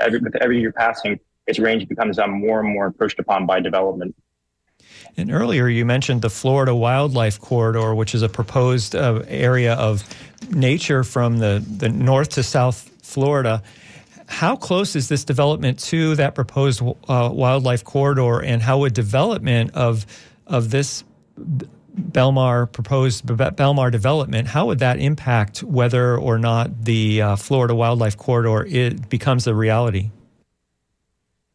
every 0.00 0.20
with 0.20 0.36
every 0.36 0.58
year 0.58 0.72
passing, 0.72 1.20
its 1.46 1.58
range 1.58 1.86
becomes 1.86 2.18
um, 2.18 2.30
more 2.40 2.60
and 2.60 2.72
more 2.72 2.86
approached 2.86 3.18
upon 3.18 3.44
by 3.44 3.60
development. 3.60 4.14
And 5.16 5.30
earlier 5.30 5.68
you 5.68 5.84
mentioned 5.84 6.22
the 6.22 6.30
Florida 6.30 6.74
Wildlife 6.74 7.40
Corridor, 7.40 7.94
which 7.94 8.14
is 8.14 8.22
a 8.22 8.28
proposed 8.28 8.96
uh, 8.96 9.22
area 9.28 9.74
of 9.74 10.02
nature 10.50 11.04
from 11.04 11.38
the, 11.38 11.64
the 11.76 11.88
north 11.88 12.30
to 12.30 12.42
south 12.42 12.90
Florida. 13.02 13.62
How 14.26 14.56
close 14.56 14.96
is 14.96 15.08
this 15.08 15.24
development 15.24 15.78
to 15.80 16.16
that 16.16 16.34
proposed 16.34 16.82
uh, 16.82 17.30
wildlife 17.32 17.84
corridor, 17.84 18.42
and 18.42 18.62
how 18.62 18.78
would 18.78 18.94
development 18.94 19.72
of 19.74 20.06
of 20.46 20.70
this 20.70 21.04
Bellmar 21.94 22.70
proposed 22.70 23.26
Bellmar 23.26 23.90
development, 23.90 24.48
how 24.48 24.66
would 24.66 24.80
that 24.80 24.98
impact 24.98 25.62
whether 25.62 26.16
or 26.16 26.38
not 26.38 26.84
the 26.84 27.22
uh, 27.22 27.36
Florida 27.36 27.74
Wildlife 27.74 28.16
Corridor 28.16 28.66
it 28.66 29.08
becomes 29.08 29.46
a 29.46 29.54
reality? 29.54 30.10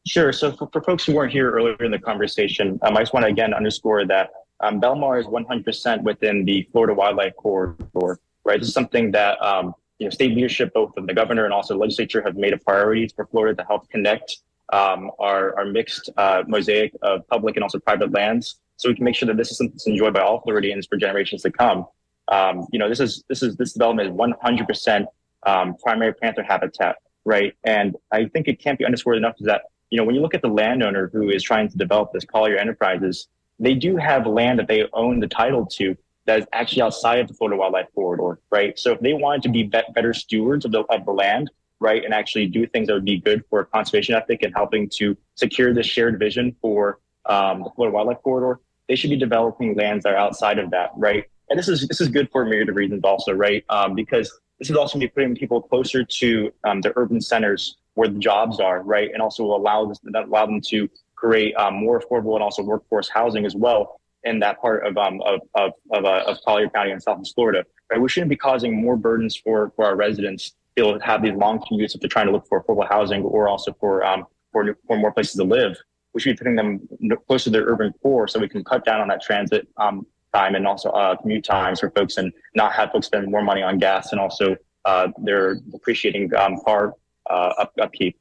Sure. 0.07 0.31
So 0.31 0.53
for, 0.53 0.69
for 0.71 0.81
folks 0.81 1.05
who 1.05 1.13
weren't 1.13 1.31
here 1.31 1.51
earlier 1.51 1.75
in 1.81 1.91
the 1.91 1.99
conversation, 1.99 2.79
um, 2.83 2.95
I 2.95 3.01
just 3.01 3.13
want 3.13 3.25
to 3.25 3.31
again 3.31 3.53
underscore 3.53 4.05
that 4.05 4.31
um, 4.61 4.79
Bellmar 4.79 5.19
is 5.19 5.27
100% 5.27 6.03
within 6.03 6.45
the 6.45 6.67
Florida 6.71 6.93
Wildlife 6.93 7.35
Corridor, 7.35 8.19
right? 8.45 8.59
This 8.59 8.69
is 8.69 8.73
something 8.73 9.11
that 9.11 9.41
um, 9.43 9.73
you 9.99 10.05
know 10.05 10.09
state 10.09 10.33
leadership, 10.33 10.73
both 10.73 10.95
of 10.97 11.05
the 11.05 11.13
governor 11.13 11.45
and 11.45 11.53
also 11.53 11.75
the 11.75 11.79
legislature, 11.79 12.21
have 12.21 12.35
made 12.35 12.53
a 12.53 12.57
priority 12.57 13.07
for 13.15 13.25
Florida 13.27 13.55
to 13.61 13.67
help 13.67 13.89
connect 13.89 14.37
um, 14.71 15.11
our, 15.19 15.57
our 15.57 15.65
mixed 15.65 16.09
uh, 16.17 16.43
mosaic 16.47 16.93
of 17.01 17.27
public 17.27 17.55
and 17.55 17.63
also 17.63 17.79
private 17.79 18.11
lands 18.11 18.59
so 18.79 18.87
we 18.87 18.95
can 18.95 19.03
make 19.03 19.15
sure 19.15 19.27
that 19.27 19.35
this 19.35 19.51
is 19.51 19.57
something 19.57 19.73
that's 19.73 19.87
enjoyed 19.87 20.13
by 20.13 20.21
all 20.21 20.41
Floridians 20.41 20.87
for 20.87 20.95
generations 20.95 21.41
to 21.41 21.51
come. 21.51 21.85
Um, 22.29 22.65
you 22.71 22.79
know, 22.79 22.87
this 22.87 23.01
is 23.01 23.23
this 23.27 23.43
is 23.43 23.57
this 23.57 23.73
development 23.73 24.09
is 24.09 24.15
100% 24.15 25.05
um, 25.45 25.75
primary 25.83 26.13
panther 26.13 26.43
habitat, 26.43 26.95
right? 27.25 27.53
And 27.65 27.95
I 28.11 28.25
think 28.25 28.47
it 28.47 28.59
can't 28.59 28.79
be 28.79 28.85
underscored 28.85 29.17
enough 29.17 29.35
that 29.41 29.63
you 29.89 29.97
know 29.97 30.05
when 30.05 30.15
you 30.15 30.21
look 30.21 30.33
at 30.33 30.41
the 30.41 30.49
landowner 30.49 31.09
who 31.11 31.29
is 31.29 31.43
trying 31.43 31.67
to 31.69 31.77
develop 31.77 32.13
this 32.13 32.23
Collier 32.23 32.57
Enterprises, 32.57 33.27
they 33.59 33.73
do 33.73 33.97
have 33.97 34.25
land 34.25 34.59
that 34.59 34.67
they 34.67 34.87
own 34.93 35.19
the 35.19 35.27
title 35.27 35.65
to 35.65 35.97
that 36.29 36.39
is 36.39 36.45
actually 36.53 36.83
outside 36.83 37.19
of 37.19 37.27
the 37.27 37.33
Florida 37.33 37.57
Wildlife 37.57 37.87
Corridor, 37.95 38.39
right? 38.51 38.77
So 38.77 38.91
if 38.91 38.99
they 38.99 39.13
wanted 39.13 39.41
to 39.43 39.49
be 39.49 39.63
better 39.63 40.13
stewards 40.13 40.63
of 40.63 40.71
the 40.71 40.81
of 40.81 41.03
the 41.03 41.11
land, 41.11 41.49
right, 41.79 42.05
and 42.05 42.13
actually 42.13 42.45
do 42.45 42.67
things 42.67 42.87
that 42.87 42.93
would 42.93 43.05
be 43.05 43.17
good 43.17 43.43
for 43.49 43.65
conservation 43.65 44.13
ethic 44.13 44.43
and 44.43 44.53
helping 44.55 44.87
to 44.89 45.17
secure 45.33 45.73
this 45.73 45.87
shared 45.87 46.19
vision 46.19 46.55
for 46.61 46.99
um, 47.25 47.63
the 47.63 47.71
Florida 47.75 47.95
Wildlife 47.95 48.21
Corridor, 48.21 48.59
they 48.87 48.95
should 48.95 49.09
be 49.09 49.17
developing 49.17 49.73
lands 49.75 50.03
that 50.03 50.13
are 50.13 50.17
outside 50.17 50.59
of 50.59 50.69
that, 50.69 50.91
right? 50.95 51.25
And 51.49 51.57
this 51.57 51.67
is 51.67 51.87
this 51.87 51.99
is 51.99 52.09
good 52.09 52.29
for 52.31 52.43
a 52.43 52.45
myriad 52.45 52.69
of 52.69 52.75
reasons, 52.75 53.03
also, 53.03 53.33
right? 53.33 53.65
Um, 53.69 53.95
because 53.95 54.31
this 54.59 54.69
is 54.69 54.75
also 54.75 54.99
be 54.99 55.07
putting 55.07 55.35
people 55.35 55.63
closer 55.63 56.03
to 56.03 56.53
um, 56.63 56.81
the 56.81 56.93
urban 56.95 57.21
centers 57.21 57.77
where 57.95 58.07
the 58.07 58.19
jobs 58.19 58.59
are, 58.59 58.83
right? 58.83 59.09
And 59.11 59.19
also 59.19 59.41
will 59.43 59.55
allow 59.55 59.85
this, 59.85 59.99
allow 60.13 60.45
them 60.45 60.61
to 60.67 60.87
create 61.15 61.55
um, 61.55 61.73
more 61.73 61.99
affordable 61.99 62.35
and 62.35 62.43
also 62.43 62.61
workforce 62.61 63.09
housing 63.09 63.47
as 63.47 63.55
well 63.55 63.98
in 64.23 64.39
that 64.39 64.59
part 64.61 64.85
of 64.85 64.97
um, 64.97 65.21
of 65.21 65.41
of 65.55 65.71
of, 65.91 66.05
uh, 66.05 66.23
of 66.27 66.37
Collier 66.45 66.69
County 66.69 66.91
and 66.91 67.01
Southeast 67.01 67.35
Florida. 67.35 67.63
Right? 67.91 68.01
We 68.01 68.09
shouldn't 68.09 68.29
be 68.29 68.35
causing 68.35 68.81
more 68.81 68.97
burdens 68.97 69.35
for 69.35 69.71
for 69.75 69.85
our 69.85 69.95
residents 69.95 70.53
to 70.77 70.99
have 70.99 71.21
these 71.21 71.33
long 71.33 71.59
commutes 71.59 71.95
if 71.95 72.01
they're 72.01 72.09
trying 72.09 72.27
to 72.27 72.31
look 72.31 72.47
for 72.47 72.63
affordable 72.63 72.87
housing 72.87 73.23
or 73.23 73.47
also 73.47 73.75
for 73.79 74.03
um 74.05 74.25
for, 74.51 74.75
for 74.87 74.97
more 74.97 75.11
places 75.11 75.35
to 75.35 75.43
live 75.43 75.77
we 76.13 76.21
should 76.21 76.35
be 76.35 76.37
putting 76.37 76.55
them 76.55 76.87
closer 77.27 77.45
to 77.45 77.49
their 77.51 77.65
urban 77.65 77.93
core 78.01 78.27
so 78.27 78.39
we 78.39 78.49
can 78.49 78.63
cut 78.63 78.83
down 78.85 79.01
on 79.01 79.07
that 79.07 79.21
transit 79.21 79.67
um, 79.77 80.05
time 80.33 80.55
and 80.55 80.67
also 80.67 80.89
uh, 80.89 81.15
commute 81.15 81.43
times 81.43 81.79
for 81.79 81.89
folks 81.91 82.17
and 82.17 82.31
not 82.55 82.73
have 82.73 82.91
folks 82.91 83.07
spend 83.07 83.29
more 83.29 83.43
money 83.43 83.61
on 83.61 83.77
gas 83.77 84.11
and 84.11 84.19
also 84.19 84.55
uh, 84.85 85.07
they're 85.23 85.59
appreciating 85.73 86.33
um, 86.35 86.57
car 86.65 86.93
uh, 87.29 87.53
up, 87.59 87.73
upkeep. 87.79 88.17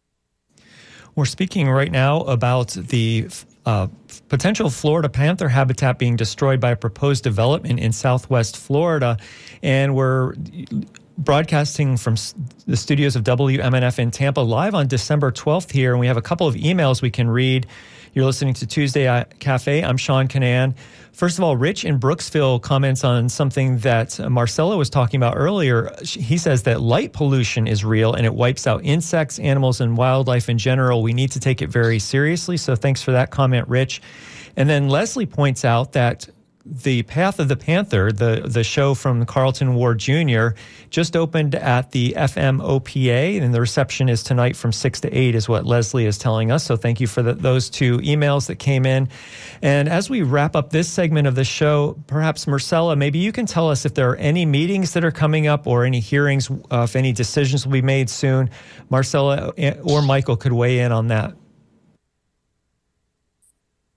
We're 1.14 1.24
speaking 1.24 1.68
right 1.68 1.90
now 1.90 2.20
about 2.22 2.68
the 2.68 3.28
uh, 3.68 3.86
potential 4.30 4.70
Florida 4.70 5.10
panther 5.10 5.46
habitat 5.46 5.98
being 5.98 6.16
destroyed 6.16 6.58
by 6.58 6.70
a 6.70 6.76
proposed 6.76 7.22
development 7.22 7.78
in 7.78 7.92
southwest 7.92 8.56
Florida. 8.56 9.18
And 9.62 9.94
we're 9.94 10.32
broadcasting 11.18 11.98
from 11.98 12.14
the 12.66 12.78
studios 12.78 13.14
of 13.14 13.24
WMNF 13.24 13.98
in 13.98 14.10
Tampa 14.10 14.40
live 14.40 14.74
on 14.74 14.88
December 14.88 15.30
12th 15.30 15.70
here. 15.70 15.90
And 15.92 16.00
we 16.00 16.06
have 16.06 16.16
a 16.16 16.22
couple 16.22 16.46
of 16.46 16.54
emails 16.54 17.02
we 17.02 17.10
can 17.10 17.28
read. 17.28 17.66
You're 18.18 18.26
listening 18.26 18.54
to 18.54 18.66
Tuesday 18.66 19.24
Cafe. 19.38 19.84
I'm 19.84 19.96
Sean 19.96 20.26
Kinane. 20.26 20.74
First 21.12 21.38
of 21.38 21.44
all, 21.44 21.56
Rich 21.56 21.84
in 21.84 22.00
Brooksville 22.00 22.60
comments 22.60 23.04
on 23.04 23.28
something 23.28 23.78
that 23.78 24.18
Marcella 24.18 24.76
was 24.76 24.90
talking 24.90 25.18
about 25.18 25.34
earlier. 25.36 25.94
He 26.02 26.36
says 26.36 26.64
that 26.64 26.80
light 26.80 27.12
pollution 27.12 27.68
is 27.68 27.84
real 27.84 28.14
and 28.14 28.26
it 28.26 28.34
wipes 28.34 28.66
out 28.66 28.80
insects, 28.82 29.38
animals, 29.38 29.80
and 29.80 29.96
wildlife 29.96 30.48
in 30.48 30.58
general. 30.58 31.00
We 31.00 31.12
need 31.12 31.30
to 31.30 31.38
take 31.38 31.62
it 31.62 31.68
very 31.68 32.00
seriously. 32.00 32.56
So 32.56 32.74
thanks 32.74 33.02
for 33.02 33.12
that 33.12 33.30
comment, 33.30 33.68
Rich. 33.68 34.02
And 34.56 34.68
then 34.68 34.88
Leslie 34.88 35.24
points 35.24 35.64
out 35.64 35.92
that 35.92 36.28
the 36.70 37.02
Path 37.04 37.38
of 37.38 37.48
the 37.48 37.56
Panther, 37.56 38.12
the 38.12 38.42
the 38.44 38.62
show 38.62 38.94
from 38.94 39.24
Carlton 39.24 39.74
Ward 39.74 39.98
Jr., 39.98 40.48
just 40.90 41.16
opened 41.16 41.54
at 41.54 41.92
the 41.92 42.14
FMOPA, 42.16 43.40
and 43.42 43.54
the 43.54 43.60
reception 43.60 44.08
is 44.08 44.22
tonight 44.22 44.56
from 44.56 44.72
six 44.72 45.00
to 45.00 45.10
eight, 45.16 45.34
is 45.34 45.48
what 45.48 45.64
Leslie 45.66 46.06
is 46.06 46.18
telling 46.18 46.50
us. 46.50 46.64
So 46.64 46.76
thank 46.76 47.00
you 47.00 47.06
for 47.06 47.22
the, 47.22 47.34
those 47.34 47.70
two 47.70 47.98
emails 47.98 48.46
that 48.46 48.56
came 48.56 48.84
in. 48.84 49.08
And 49.62 49.88
as 49.88 50.10
we 50.10 50.22
wrap 50.22 50.54
up 50.54 50.70
this 50.70 50.88
segment 50.88 51.26
of 51.26 51.34
the 51.34 51.44
show, 51.44 51.96
perhaps 52.06 52.46
Marcella, 52.46 52.96
maybe 52.96 53.18
you 53.18 53.32
can 53.32 53.46
tell 53.46 53.70
us 53.70 53.84
if 53.84 53.94
there 53.94 54.10
are 54.10 54.16
any 54.16 54.44
meetings 54.44 54.92
that 54.92 55.04
are 55.04 55.10
coming 55.10 55.46
up 55.46 55.66
or 55.66 55.84
any 55.84 56.00
hearings, 56.00 56.50
uh, 56.50 56.82
if 56.84 56.96
any 56.96 57.12
decisions 57.12 57.66
will 57.66 57.72
be 57.72 57.82
made 57.82 58.10
soon. 58.10 58.50
Marcella 58.90 59.52
eh, 59.56 59.74
or 59.82 60.02
Michael 60.02 60.36
could 60.36 60.52
weigh 60.52 60.80
in 60.80 60.92
on 60.92 61.08
that. 61.08 61.34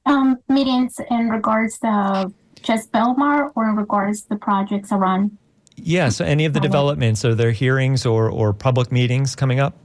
Um, 0.06 0.40
meetings 0.50 1.00
in 1.12 1.30
regards 1.30 1.78
to 1.80 2.32
just 2.62 2.92
Bellmar 2.92 3.52
or 3.56 3.70
in 3.70 3.76
regards 3.76 4.22
to 4.24 4.30
the 4.30 4.36
projects 4.36 4.92
around? 4.92 5.38
Yeah, 5.76 6.10
so 6.10 6.26
any 6.26 6.46
of 6.46 6.54
the 6.54 6.60
developments, 6.60 7.26
are 7.26 7.34
there 7.34 7.52
hearings 7.52 8.06
or, 8.06 8.30
or 8.30 8.54
public 8.54 8.92
meetings 8.92 9.36
coming 9.36 9.60
up? 9.60 9.76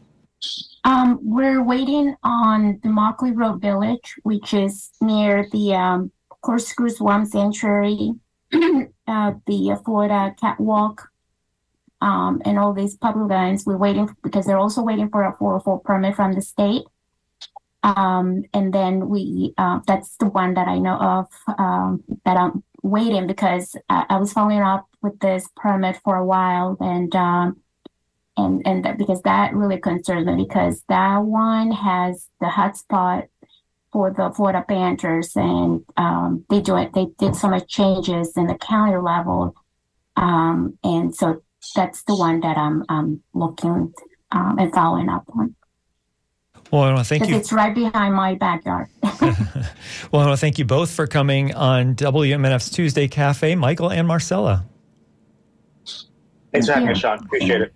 Um, 0.84 1.18
we're 1.22 1.62
waiting 1.62 2.14
on 2.22 2.78
the 2.82 2.88
Immokalee 2.88 3.34
Road 3.34 3.60
Village, 3.60 4.14
which 4.22 4.54
is 4.54 4.90
near 5.00 5.48
the 5.50 5.74
um, 5.74 6.12
Corkscrew 6.42 6.90
Swamp 6.90 7.26
Sanctuary, 7.26 8.12
uh, 8.52 9.32
the 9.46 9.80
Florida 9.84 10.34
Catwalk, 10.40 11.08
um, 12.00 12.40
and 12.44 12.58
all 12.58 12.72
these 12.72 12.96
public 12.96 13.30
lands. 13.30 13.64
We're 13.66 13.76
waiting 13.76 14.08
because 14.22 14.46
they're 14.46 14.58
also 14.58 14.82
waiting 14.82 15.08
for 15.08 15.24
a 15.24 15.36
404 15.36 15.80
permit 15.80 16.14
from 16.14 16.34
the 16.34 16.42
state. 16.42 16.84
Um, 17.86 18.42
and 18.52 18.74
then 18.74 19.08
we, 19.08 19.54
uh, 19.56 19.78
that's 19.86 20.16
the 20.16 20.26
one 20.26 20.54
that 20.54 20.66
I 20.66 20.78
know 20.78 20.96
of 20.96 21.26
um, 21.56 22.02
that 22.24 22.36
I'm 22.36 22.64
waiting 22.82 23.28
because 23.28 23.76
I, 23.88 24.06
I, 24.08 24.16
was 24.18 24.32
following 24.32 24.60
up 24.60 24.88
with 25.02 25.20
this 25.20 25.48
permit 25.54 26.00
for 26.02 26.16
a 26.16 26.26
while 26.26 26.76
and, 26.80 27.14
um, 27.14 27.60
and, 28.36 28.60
and 28.66 28.84
that, 28.84 28.98
because 28.98 29.22
that 29.22 29.54
really 29.54 29.78
concerns 29.78 30.26
me 30.26 30.34
because 30.34 30.82
that 30.88 31.18
one 31.18 31.70
has 31.70 32.26
the 32.40 32.46
hotspot 32.46 33.28
for 33.92 34.12
the 34.12 34.32
Florida 34.34 34.64
Panthers 34.68 35.36
and 35.36 35.84
um, 35.96 36.44
they 36.50 36.60
do 36.60 36.76
it, 36.76 36.92
they 36.92 37.06
did 37.20 37.36
so 37.36 37.48
much 37.48 37.68
changes 37.68 38.36
in 38.36 38.48
the 38.48 38.56
county 38.56 38.96
level. 38.96 39.54
Um, 40.16 40.76
and 40.82 41.14
so 41.14 41.40
that's 41.76 42.02
the 42.02 42.16
one 42.16 42.40
that 42.40 42.58
I'm, 42.58 42.84
I'm 42.88 43.22
looking 43.32 43.94
um, 44.32 44.58
and 44.58 44.72
following 44.72 45.08
up 45.08 45.22
on. 45.38 45.54
Well, 46.70 46.82
I 46.82 46.92
want 46.92 46.98
to 46.98 47.04
thank 47.04 47.28
you. 47.28 47.36
It's 47.36 47.52
right 47.52 47.74
behind 47.74 48.14
my 48.14 48.34
backyard. 48.34 48.88
well, 49.02 49.22
I 49.22 50.26
want 50.26 50.32
to 50.32 50.36
thank 50.36 50.58
you 50.58 50.64
both 50.64 50.90
for 50.90 51.06
coming 51.06 51.54
on 51.54 51.94
WMNF's 51.94 52.70
Tuesday 52.70 53.08
Cafe, 53.08 53.54
Michael 53.54 53.90
and 53.90 54.06
Marcella. 54.06 54.64
Thanks 56.52 56.66
for 56.66 56.72
having 56.72 56.88
me, 56.88 56.94
Sean. 56.94 57.18
Appreciate 57.24 57.60
it. 57.60 57.74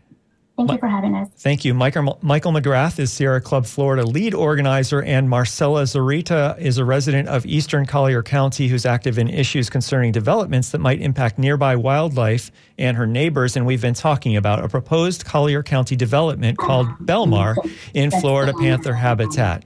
Thank 0.66 0.72
you 0.72 0.78
for 0.78 0.88
having 0.88 1.14
us. 1.14 1.28
Thank 1.36 1.64
you. 1.64 1.74
Michael, 1.74 2.18
Michael 2.22 2.52
McGrath 2.52 2.98
is 2.98 3.12
Sierra 3.12 3.40
Club 3.40 3.66
Florida 3.66 4.04
lead 4.04 4.34
organizer, 4.34 5.02
and 5.02 5.28
Marcella 5.28 5.84
Zarita 5.84 6.58
is 6.60 6.78
a 6.78 6.84
resident 6.84 7.28
of 7.28 7.46
Eastern 7.46 7.86
Collier 7.86 8.22
County 8.22 8.68
who's 8.68 8.86
active 8.86 9.18
in 9.18 9.28
issues 9.28 9.70
concerning 9.70 10.12
developments 10.12 10.70
that 10.70 10.78
might 10.78 11.00
impact 11.00 11.38
nearby 11.38 11.76
wildlife 11.76 12.50
and 12.78 12.96
her 12.96 13.06
neighbors. 13.06 13.56
And 13.56 13.66
we've 13.66 13.82
been 13.82 13.94
talking 13.94 14.36
about 14.36 14.64
a 14.64 14.68
proposed 14.68 15.24
Collier 15.24 15.62
County 15.62 15.96
development 15.96 16.58
called 16.58 16.86
ah. 16.88 16.96
Bellmar 17.00 17.56
in 17.94 18.10
Florida 18.10 18.52
Panther 18.58 18.94
habitat. 18.94 19.64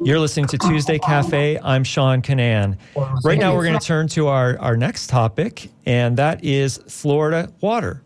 You're 0.00 0.18
listening 0.18 0.46
to 0.48 0.58
Tuesday 0.58 0.98
Cafe. 0.98 1.58
I'm 1.62 1.84
Sean 1.84 2.22
Kinane. 2.22 2.76
Right 3.24 3.38
now, 3.38 3.54
we're 3.54 3.64
going 3.64 3.78
to 3.78 3.84
turn 3.84 4.08
to 4.08 4.28
our, 4.28 4.58
our 4.58 4.76
next 4.76 5.08
topic, 5.08 5.70
and 5.86 6.16
that 6.16 6.44
is 6.44 6.78
Florida 6.88 7.52
water. 7.60 8.03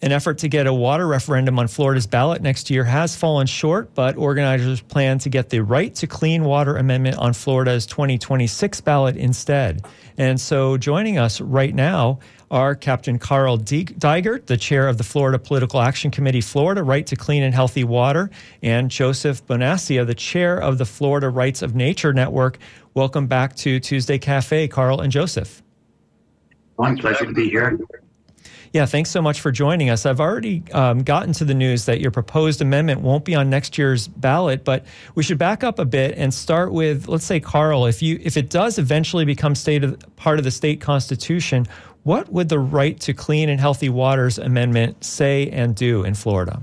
An 0.00 0.12
effort 0.12 0.38
to 0.38 0.48
get 0.48 0.68
a 0.68 0.72
water 0.72 1.08
referendum 1.08 1.58
on 1.58 1.66
Florida's 1.66 2.06
ballot 2.06 2.40
next 2.40 2.70
year 2.70 2.84
has 2.84 3.16
fallen 3.16 3.48
short, 3.48 3.96
but 3.96 4.16
organizers 4.16 4.80
plan 4.80 5.18
to 5.18 5.28
get 5.28 5.50
the 5.50 5.58
right 5.58 5.92
to 5.96 6.06
clean 6.06 6.44
water 6.44 6.76
amendment 6.76 7.16
on 7.16 7.32
Florida's 7.32 7.84
2026 7.84 8.80
ballot 8.82 9.16
instead. 9.16 9.84
And 10.16 10.40
so 10.40 10.76
joining 10.76 11.18
us 11.18 11.40
right 11.40 11.74
now 11.74 12.20
are 12.48 12.76
Captain 12.76 13.18
Carl 13.18 13.58
Deigert, 13.58 14.46
the 14.46 14.56
chair 14.56 14.86
of 14.86 14.98
the 14.98 15.04
Florida 15.04 15.36
Political 15.36 15.80
Action 15.80 16.12
Committee 16.12 16.42
Florida 16.42 16.84
Right 16.84 17.06
to 17.08 17.16
Clean 17.16 17.42
and 17.42 17.52
Healthy 17.52 17.82
Water, 17.82 18.30
and 18.62 18.92
Joseph 18.92 19.44
Bonasia, 19.48 20.06
the 20.06 20.14
chair 20.14 20.62
of 20.62 20.78
the 20.78 20.86
Florida 20.86 21.28
Rights 21.28 21.60
of 21.60 21.74
Nature 21.74 22.12
Network. 22.12 22.58
Welcome 22.94 23.26
back 23.26 23.56
to 23.56 23.80
Tuesday 23.80 24.18
Cafe, 24.18 24.68
Carl 24.68 25.00
and 25.00 25.10
Joseph. 25.10 25.60
One 26.76 26.96
pleasure 26.96 27.26
to 27.26 27.32
be 27.32 27.50
here. 27.50 27.76
Yeah, 28.72 28.84
thanks 28.84 29.10
so 29.10 29.22
much 29.22 29.40
for 29.40 29.50
joining 29.50 29.88
us. 29.88 30.04
I've 30.04 30.20
already 30.20 30.62
um, 30.72 31.02
gotten 31.02 31.32
to 31.34 31.44
the 31.44 31.54
news 31.54 31.86
that 31.86 32.00
your 32.00 32.10
proposed 32.10 32.60
amendment 32.60 33.00
won't 33.00 33.24
be 33.24 33.34
on 33.34 33.48
next 33.48 33.78
year's 33.78 34.08
ballot, 34.08 34.64
but 34.64 34.84
we 35.14 35.22
should 35.22 35.38
back 35.38 35.64
up 35.64 35.78
a 35.78 35.84
bit 35.84 36.14
and 36.18 36.32
start 36.32 36.72
with, 36.72 37.08
let's 37.08 37.24
say, 37.24 37.40
Carl, 37.40 37.86
if 37.86 38.02
you 38.02 38.18
if 38.22 38.36
it 38.36 38.50
does 38.50 38.78
eventually 38.78 39.24
become 39.24 39.54
state 39.54 39.84
of, 39.84 39.98
part 40.16 40.38
of 40.38 40.44
the 40.44 40.50
state 40.50 40.80
constitution, 40.80 41.66
what 42.02 42.30
would 42.30 42.48
the 42.48 42.58
right 42.58 42.98
to 43.00 43.14
clean 43.14 43.48
and 43.48 43.60
healthy 43.60 43.88
waters 43.88 44.38
amendment 44.38 45.02
say 45.02 45.48
and 45.50 45.74
do 45.74 46.04
in 46.04 46.14
Florida? 46.14 46.60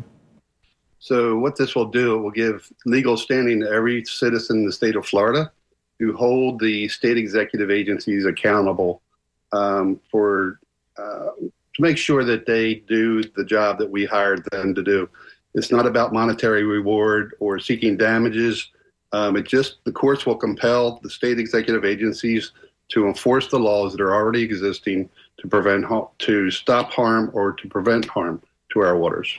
So, 1.00 1.38
what 1.38 1.56
this 1.56 1.76
will 1.76 1.86
do, 1.86 2.16
it 2.16 2.20
will 2.20 2.32
give 2.32 2.72
legal 2.86 3.18
standing 3.18 3.62
to 3.62 3.70
every 3.70 4.06
citizen 4.06 4.58
in 4.58 4.66
the 4.66 4.72
state 4.72 4.96
of 4.96 5.06
Florida 5.06 5.52
to 6.00 6.14
hold 6.14 6.60
the 6.60 6.88
state 6.88 7.18
executive 7.18 7.72
agencies 7.72 8.26
accountable 8.26 9.02
um, 9.52 10.00
for 10.12 10.60
uh, 10.98 11.30
to 11.76 11.82
make 11.82 11.98
sure 11.98 12.24
that 12.24 12.46
they 12.46 12.76
do 12.88 13.24
the 13.36 13.44
job 13.44 13.78
that 13.80 13.90
we 13.90 14.06
hired 14.06 14.46
them 14.52 14.74
to 14.76 14.82
do. 14.82 15.10
It's 15.54 15.72
not 15.72 15.86
about 15.86 16.14
monetary 16.14 16.64
reward 16.64 17.36
or 17.40 17.60
seeking 17.60 17.98
damages. 17.98 18.70
Um, 19.12 19.38
it 19.38 19.48
just 19.48 19.78
the 19.86 19.92
courts 19.92 20.26
will 20.26 20.36
compel 20.36 21.00
the 21.04 21.10
state 21.10 21.40
executive 21.40 21.86
agencies 21.86 22.52
to 22.90 23.08
enforce 23.08 23.48
the 23.48 23.60
laws 23.60 23.92
that 23.94 24.02
are 24.02 24.14
already 24.14 24.44
existing 24.44 25.10
to 25.38 25.48
prevent 25.48 25.86
to 26.20 26.52
stop 26.52 26.92
harm 26.92 27.30
or 27.34 27.54
to 27.54 27.68
prevent 27.68 28.06
harm 28.06 28.42
to 28.72 28.80
our 28.80 28.98
waters. 28.98 29.38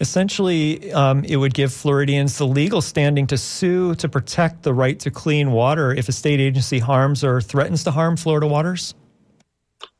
Essentially, 0.00 0.92
um, 0.92 1.24
it 1.24 1.36
would 1.36 1.54
give 1.54 1.72
Floridians 1.72 2.36
the 2.38 2.46
legal 2.46 2.82
standing 2.82 3.26
to 3.28 3.38
sue 3.38 3.94
to 3.96 4.08
protect 4.08 4.62
the 4.62 4.74
right 4.74 4.98
to 5.00 5.10
clean 5.10 5.52
water 5.52 5.92
if 5.92 6.08
a 6.08 6.12
state 6.12 6.40
agency 6.40 6.78
harms 6.78 7.22
or 7.22 7.40
threatens 7.40 7.84
to 7.84 7.90
harm 7.90 8.16
Florida 8.16 8.46
waters. 8.46 8.94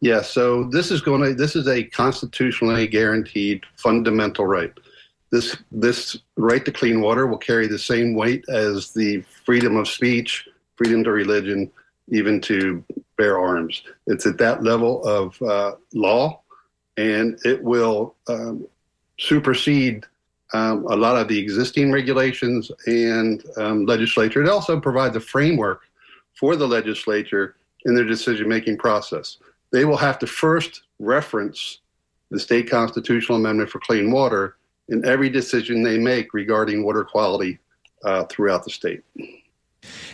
Yeah, 0.05 0.21
so 0.21 0.65
this 0.65 0.91
is 0.91 1.01
going 1.01 1.23
to 1.23 1.33
this 1.33 1.57
is 1.57 1.67
a 1.67 1.83
constitutionally 1.83 2.87
guaranteed 2.87 3.63
fundamental 3.77 4.45
right. 4.45 4.71
This 5.33 5.57
this 5.73 6.19
right 6.37 6.63
to 6.63 6.71
clean 6.71 7.01
water 7.01 7.27
will 7.27 7.39
carry 7.39 7.67
the 7.69 7.79
same 7.79 8.15
weight 8.15 8.45
as 8.51 8.93
the 8.93 9.25
freedom 9.47 9.77
of 9.77 9.89
speech, 9.89 10.47
freedom 10.77 11.05
to 11.05 11.11
religion, 11.11 11.71
even 12.09 12.39
to 12.43 12.85
bear 13.17 13.39
arms. 13.39 13.83
It's 14.07 14.27
at 14.27 14.37
that 14.37 14.63
level 14.63 15.03
of 15.05 15.41
uh, 15.41 15.77
law, 15.95 16.43
and 16.99 17.39
it 17.47 17.65
will 17.65 18.15
um, 18.29 18.69
supersede 19.19 20.05
um, 20.53 20.85
a 20.91 20.97
lot 20.97 21.17
of 21.17 21.29
the 21.29 21.39
existing 21.39 21.91
regulations 21.91 22.71
and 22.87 23.43
um, 23.57 23.87
legislature. 23.87 24.43
It 24.43 24.51
also 24.51 24.79
provides 24.79 25.17
a 25.17 25.21
framework 25.21 25.81
for 26.39 26.57
the 26.57 26.69
legislature 26.69 27.57
in 27.87 27.95
their 27.95 28.05
decision 28.05 28.51
making 28.51 28.77
process 28.77 29.39
they 29.75 29.85
will 29.85 29.97
have 29.97 30.21
to 30.21 30.27
first 30.27 30.83
reference 31.01 31.81
the 32.31 32.39
state 32.39 32.71
constitutional 32.71 33.39
amendment 33.39 33.69
for 33.69 33.81
clean 33.81 34.13
water 34.13 34.57
in 34.89 35.05
every 35.05 35.29
decision 35.29 35.83
they 35.83 35.99
make 35.99 36.33
regarding 36.33 36.85
water 36.85 37.03
quality 37.03 37.59
uh, 38.05 38.23
throughout 38.27 38.63
the 38.63 38.71
state. 38.71 39.03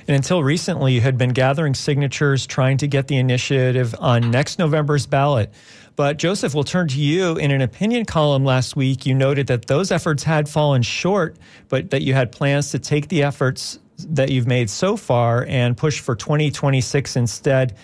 And 0.09 0.17
until 0.17 0.43
recently, 0.43 0.95
you 0.95 1.03
had 1.03 1.19
been 1.19 1.35
gathering 1.35 1.75
signatures 1.75 2.47
trying 2.47 2.79
to 2.79 2.87
get 2.87 3.09
the 3.09 3.19
initiative 3.19 3.95
on 3.99 4.31
next 4.31 4.59
November's 4.59 5.07
ballot. 5.07 5.53
But 5.95 6.17
Joseph, 6.17 6.55
we'll 6.55 6.65
turn 6.65 6.89
to 6.89 6.99
you. 6.99 7.37
In 7.37 7.51
an 7.51 7.61
opinion 7.61 8.07
column 8.07 8.47
last 8.47 8.77
week, 8.77 9.05
you 9.05 9.15
noted 9.15 9.47
that 9.49 9.67
those 9.67 9.93
efforts 9.93 10.23
had 10.23 10.49
fallen 10.49 10.81
short, 10.81 11.37
but 11.69 11.91
that 11.91 12.01
you 12.01 12.15
had 12.15 12.33
plans 12.33 12.71
to 12.71 12.79
take 12.79 13.09
the 13.09 13.23
efforts 13.23 13.79
that 14.09 14.31
you've 14.31 14.47
made 14.47 14.71
so 14.71 14.97
far 14.97 15.45
and 15.45 15.77
push 15.77 16.01
for 16.01 16.17
2026 16.17 17.17
instead. 17.17 17.77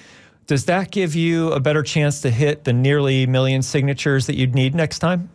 Does 0.46 0.66
that 0.66 0.92
give 0.92 1.16
you 1.16 1.52
a 1.52 1.60
better 1.60 1.82
chance 1.82 2.20
to 2.20 2.30
hit 2.30 2.64
the 2.64 2.72
nearly 2.72 3.26
million 3.26 3.62
signatures 3.62 4.26
that 4.26 4.36
you'd 4.36 4.54
need 4.54 4.74
next 4.74 5.00
time? 5.00 5.28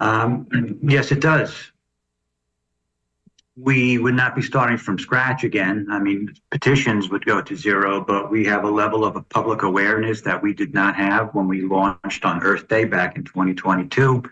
Um, 0.00 0.48
yes, 0.82 1.12
it 1.12 1.20
does. 1.20 1.54
We 3.56 3.98
would 3.98 4.14
not 4.14 4.34
be 4.34 4.42
starting 4.42 4.78
from 4.78 4.98
scratch 4.98 5.44
again. 5.44 5.86
I 5.90 5.98
mean, 5.98 6.34
petitions 6.50 7.10
would 7.10 7.24
go 7.26 7.42
to 7.42 7.54
zero, 7.54 8.00
but 8.00 8.30
we 8.30 8.44
have 8.46 8.64
a 8.64 8.70
level 8.70 9.04
of 9.04 9.28
public 9.28 9.62
awareness 9.62 10.22
that 10.22 10.42
we 10.42 10.54
did 10.54 10.72
not 10.72 10.96
have 10.96 11.34
when 11.34 11.46
we 11.46 11.60
launched 11.60 12.24
on 12.24 12.42
Earth 12.42 12.66
Day 12.68 12.84
back 12.84 13.16
in 13.16 13.24
2022. 13.24 14.22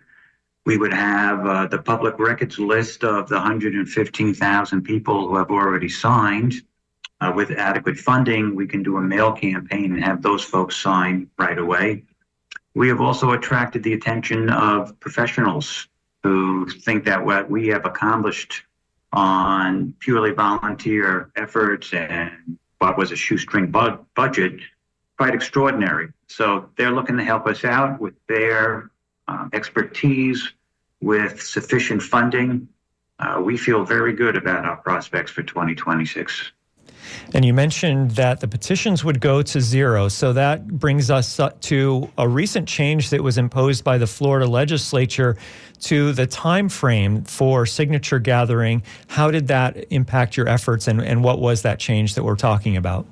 We 0.65 0.77
would 0.77 0.95
have 0.95 1.47
uh, 1.47 1.67
the 1.67 1.79
public 1.79 2.19
records 2.19 2.59
list 2.59 3.05
of 3.05 3.29
the 3.29 3.37
115,000 3.37 4.83
people 4.83 5.29
who 5.29 5.37
have 5.37 5.51
already 5.51 5.89
signed 5.89 6.55
uh, 7.21 7.33
with 7.35 7.51
adequate 7.51 7.99
funding, 7.99 8.55
we 8.55 8.67
can 8.67 8.83
do 8.83 8.97
a 8.99 9.01
mail 9.01 9.33
campaign 9.33 9.93
and 9.93 10.03
have 10.03 10.23
those 10.23 10.45
folks 10.45 10.77
sign 10.77 11.29
right 11.39 11.59
away. 11.59 12.05
We 12.75 12.89
have 12.89 13.01
also 13.01 13.33
attracted 13.33 13.83
the 13.83 13.95
attention 13.95 14.51
of 14.51 14.99
professionals 15.01 15.89
who 16.23 16.69
think 16.69 17.05
that 17.05 17.25
what 17.25 17.51
we 17.51 17.69
have 17.69 17.85
accomplished 17.85 18.63
on 19.13 19.95
purely 20.01 20.33
volunteer 20.33 21.31
efforts 21.37 21.93
and 21.93 22.59
what 22.79 22.97
was 22.97 23.11
a 23.11 23.17
shoestring 23.17 23.71
bu- 23.71 23.99
budget 24.15 24.61
quite 25.17 25.35
extraordinary. 25.35 26.13
So 26.29 26.71
they're 26.77 26.93
looking 26.93 27.17
to 27.17 27.25
help 27.25 27.47
us 27.47 27.65
out 27.65 28.01
with 28.01 28.15
their 28.29 28.91
uh, 29.27 29.49
expertise, 29.53 30.53
with 31.01 31.43
sufficient 31.43 32.03
funding. 32.03 32.69
Uh, 33.19 33.41
we 33.45 33.57
feel 33.57 33.85
very 33.85 34.13
good 34.13 34.37
about 34.37 34.65
our 34.65 34.77
prospects 34.77 35.33
for 35.33 35.43
2026. 35.43 36.53
And 37.35 37.45
you 37.45 37.53
mentioned 37.53 38.13
that 38.13 38.41
the 38.41 38.49
petitions 38.49 39.05
would 39.05 39.21
go 39.21 39.43
to 39.43 39.61
zero. 39.61 40.09
So 40.09 40.33
that 40.33 40.67
brings 40.67 41.11
us 41.11 41.41
to 41.61 42.11
a 42.19 42.29
recent 42.29 42.69
change 42.69 43.11
that 43.11 43.23
was 43.23 43.39
imposed 43.39 43.85
by 43.85 43.99
the 43.99 44.07
Florida 44.07 44.47
legislature 44.47 45.37
to 45.81 46.13
the 46.13 46.27
time 46.27 46.69
frame 46.69 47.25
for 47.25 47.67
signature 47.67 48.19
gathering. 48.19 48.83
How 49.09 49.31
did 49.31 49.49
that 49.49 49.87
impact 49.91 50.37
your 50.37 50.49
efforts 50.49 50.89
and, 50.89 51.01
and 51.01 51.23
what 51.23 51.39
was 51.39 51.63
that 51.63 51.79
change 51.79 52.15
that 52.15 52.25
we're 52.25 52.37
talking 52.37 52.77
about? 52.77 53.07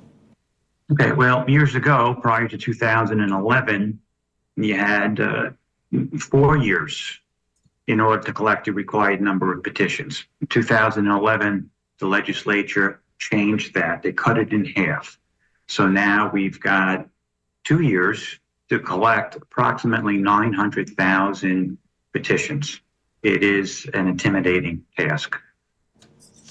Okay, 0.91 1.11
well, 1.11 1.47
years 1.49 1.75
ago, 1.75 2.17
prior 2.21 2.47
to 2.47 2.57
2011, 2.57 3.99
you 4.55 4.75
had 4.75 5.19
uh, 5.19 5.49
four 6.17 6.57
years 6.57 7.19
in 7.87 7.99
order 7.99 8.21
to 8.23 8.33
collect 8.33 8.65
the 8.65 8.71
required 8.71 9.21
number 9.21 9.53
of 9.53 9.63
petitions. 9.63 10.25
In 10.41 10.47
2011, 10.47 11.69
the 11.99 12.05
legislature 12.05 13.01
changed 13.17 13.73
that. 13.73 14.03
They 14.03 14.13
cut 14.13 14.37
it 14.37 14.53
in 14.53 14.65
half. 14.65 15.19
So 15.67 15.87
now 15.87 16.29
we've 16.31 16.59
got 16.59 17.07
two 17.63 17.81
years 17.81 18.39
to 18.69 18.79
collect 18.79 19.35
approximately 19.35 20.17
900,000 20.17 21.77
petitions. 22.13 22.81
It 23.23 23.43
is 23.43 23.89
an 23.93 24.07
intimidating 24.07 24.83
task, 24.97 25.37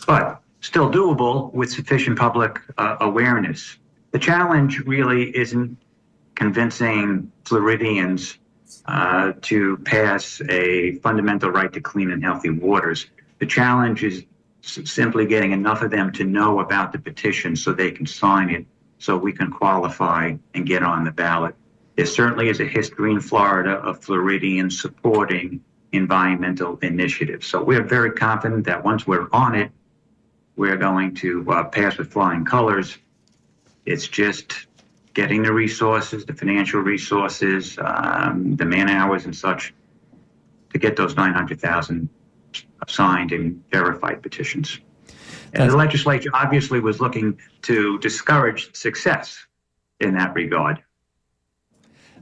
but 0.06 0.42
still 0.60 0.90
doable 0.90 1.52
with 1.52 1.70
sufficient 1.70 2.18
public 2.18 2.60
uh, 2.76 2.96
awareness. 3.00 3.76
The 4.10 4.18
challenge 4.18 4.80
really 4.80 5.36
isn't 5.36 5.78
convincing 6.34 7.30
Floridians 7.44 8.38
uh, 8.86 9.32
to 9.42 9.76
pass 9.78 10.40
a 10.48 10.96
fundamental 10.96 11.50
right 11.50 11.72
to 11.72 11.80
clean 11.80 12.10
and 12.10 12.22
healthy 12.22 12.50
waters. 12.50 13.06
The 13.38 13.46
challenge 13.46 14.02
is 14.02 14.24
simply 14.66 15.26
getting 15.26 15.52
enough 15.52 15.82
of 15.82 15.90
them 15.90 16.12
to 16.12 16.24
know 16.24 16.60
about 16.60 16.92
the 16.92 16.98
petition 16.98 17.56
so 17.56 17.72
they 17.72 17.90
can 17.90 18.06
sign 18.06 18.50
it 18.50 18.66
so 18.98 19.16
we 19.16 19.32
can 19.32 19.50
qualify 19.50 20.34
and 20.54 20.66
get 20.66 20.82
on 20.82 21.04
the 21.04 21.10
ballot. 21.10 21.54
there 21.96 22.06
certainly 22.06 22.48
is 22.48 22.60
a 22.60 22.64
history 22.64 23.12
in 23.12 23.20
Florida 23.20 23.72
of 23.72 24.02
Floridians 24.02 24.80
supporting 24.80 25.62
environmental 25.92 26.78
initiatives. 26.82 27.46
So 27.46 27.62
we're 27.62 27.82
very 27.82 28.12
confident 28.12 28.64
that 28.66 28.84
once 28.84 29.06
we're 29.06 29.28
on 29.32 29.54
it, 29.54 29.70
we're 30.56 30.76
going 30.76 31.14
to 31.16 31.50
uh, 31.50 31.64
pass 31.64 31.96
with 31.96 32.12
flying 32.12 32.44
colors. 32.44 32.98
It's 33.84 34.08
just 34.08 34.66
getting 35.14 35.42
the 35.42 35.52
resources, 35.52 36.24
the 36.24 36.34
financial 36.34 36.80
resources, 36.80 37.78
um, 37.80 38.56
the 38.56 38.64
man 38.64 38.88
hours 38.88 39.24
and 39.24 39.34
such 39.34 39.72
to 40.72 40.78
get 40.78 40.96
those 40.96 41.16
900,000 41.16 42.08
signed 42.88 43.32
and 43.32 43.62
verified 43.70 44.22
petitions. 44.22 44.80
And 45.52 45.70
the 45.70 45.76
legislature 45.76 46.30
obviously 46.34 46.80
was 46.80 47.00
looking 47.00 47.38
to 47.62 47.98
discourage 47.98 48.74
success 48.74 49.46
in 50.00 50.14
that 50.14 50.34
regard. 50.34 50.82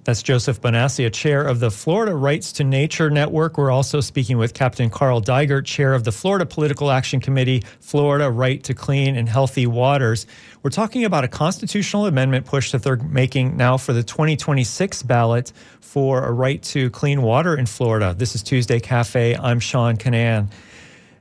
That's 0.05 0.23
Joseph 0.23 0.61
Bonasia, 0.61 1.11
chair 1.11 1.43
of 1.43 1.61
the 1.61 1.71
Florida 1.71 2.15
Rights 2.15 2.53
to 2.53 2.65
Nature 2.65 3.09
Network. 3.09 3.57
We're 3.57 3.71
also 3.71 4.03
speaking 4.03 4.37
with 4.37 4.53
Captain 4.53 4.91
Carl 4.91 5.23
Dygert, 5.23 5.65
chair 5.65 5.95
of 5.95 6.05
the 6.05 6.13
Florida 6.13 6.45
Political 6.45 6.91
Action 6.91 7.21
Committee, 7.21 7.63
Florida 7.81 8.31
Right 8.31 8.63
to 8.65 8.75
Clean 8.75 9.17
and 9.17 9.27
Healthy 9.27 9.67
Waters. 9.67 10.27
We're 10.63 10.69
talking 10.69 11.07
about 11.07 11.25
a 11.25 11.29
constitutional 11.29 12.05
amendment 12.05 12.45
push 12.45 12.73
that 12.73 12.83
they're 12.83 12.99
making 12.99 13.57
now 13.57 13.79
for 13.79 13.95
the 13.95 14.03
2026 14.03 15.03
ballot 15.05 15.53
for 15.81 16.23
a 16.23 16.33
right 16.33 16.63
to 16.65 16.91
clean 16.91 17.23
water 17.23 17.57
in 17.57 17.65
Florida. 17.65 18.15
This 18.15 18.35
is 18.35 18.43
Tuesday 18.43 18.81
Cafe. 18.81 19.35
I'm 19.35 19.59
Sean 19.59 19.97
Kinane. 19.97 20.49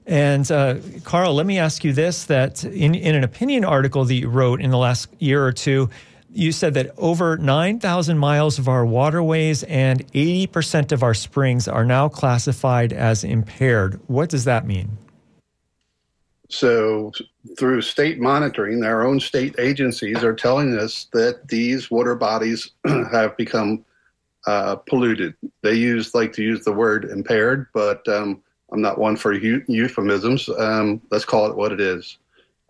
And 0.06 0.52
uh, 0.52 0.76
Carl, 1.06 1.34
let 1.34 1.46
me 1.46 1.58
ask 1.58 1.86
you 1.86 1.93
this: 1.93 2.26
that 2.26 2.65
in, 2.65 2.96
in 2.96 3.15
an 3.15 3.24
opinion 3.24 3.63
article 3.63 4.04
that 4.04 4.13
you 4.13 4.28
wrote 4.28 4.60
in 4.60 4.72
the 4.72 4.78
last 4.78 5.08
year 5.19 5.46
or 5.46 5.54
two, 5.54 5.89
you 6.34 6.52
said 6.52 6.74
that 6.74 6.93
over 6.98 7.38
9,000 7.38 8.17
miles 8.17 8.58
of 8.60 8.67
our 8.67 8.86
waterways 8.86 9.63
and 9.63 10.06
80% 10.13 10.91
of 10.91 11.04
our 11.04 11.13
springs 11.13 11.67
are 11.67 11.86
now 11.86 12.10
classified 12.10 12.91
as 12.91 13.24
impaired. 13.24 14.00
What 14.08 14.30
does 14.30 14.46
that 14.46 14.65
mean? 14.65 14.98
So, 16.50 17.12
through 17.58 17.82
state 17.82 18.19
monitoring, 18.19 18.84
our 18.84 19.06
own 19.06 19.19
state 19.19 19.56
agencies 19.58 20.24
are 20.24 20.36
telling 20.36 20.78
us 20.78 21.08
that 21.13 21.48
these 21.48 21.89
water 21.89 22.15
bodies 22.15 22.72
have 22.86 23.36
become 23.38 23.84
uh, 24.46 24.76
polluted. 24.76 25.34
They 25.62 25.74
use 25.74 26.13
like 26.13 26.34
to 26.34 26.43
use 26.43 26.63
the 26.63 26.72
word 26.72 27.06
impaired, 27.06 27.67
but 27.74 28.08
um, 28.08 28.43
I'm 28.72 28.82
not 28.82 28.98
one 28.98 29.15
for 29.15 29.34
euphemisms. 29.34 30.50
Um, 30.50 31.02
let's 31.12 31.26
call 31.26 31.50
it 31.50 31.56
what 31.56 31.72
it 31.72 31.80
is. 31.80 32.17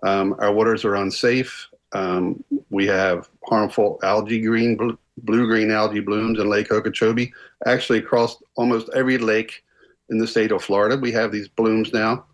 Um, 0.03 0.35
our 0.39 0.53
waters 0.53 0.85
are 0.85 0.95
unsafe. 0.95 1.67
Um, 1.93 2.43
we 2.69 2.85
have 2.87 3.29
harmful 3.47 3.99
algae 4.03 4.41
green, 4.41 4.97
blue 5.17 5.47
green 5.47 5.71
algae 5.71 5.99
blooms 5.99 6.39
in 6.39 6.49
Lake 6.49 6.71
Okeechobee. 6.71 7.31
Actually, 7.65 7.99
across 7.99 8.41
almost 8.55 8.89
every 8.95 9.17
lake 9.17 9.63
in 10.09 10.17
the 10.17 10.27
state 10.27 10.51
of 10.51 10.63
Florida, 10.63 10.97
we 10.97 11.11
have 11.11 11.31
these 11.31 11.47
blooms 11.47 11.93
now. 11.93 12.25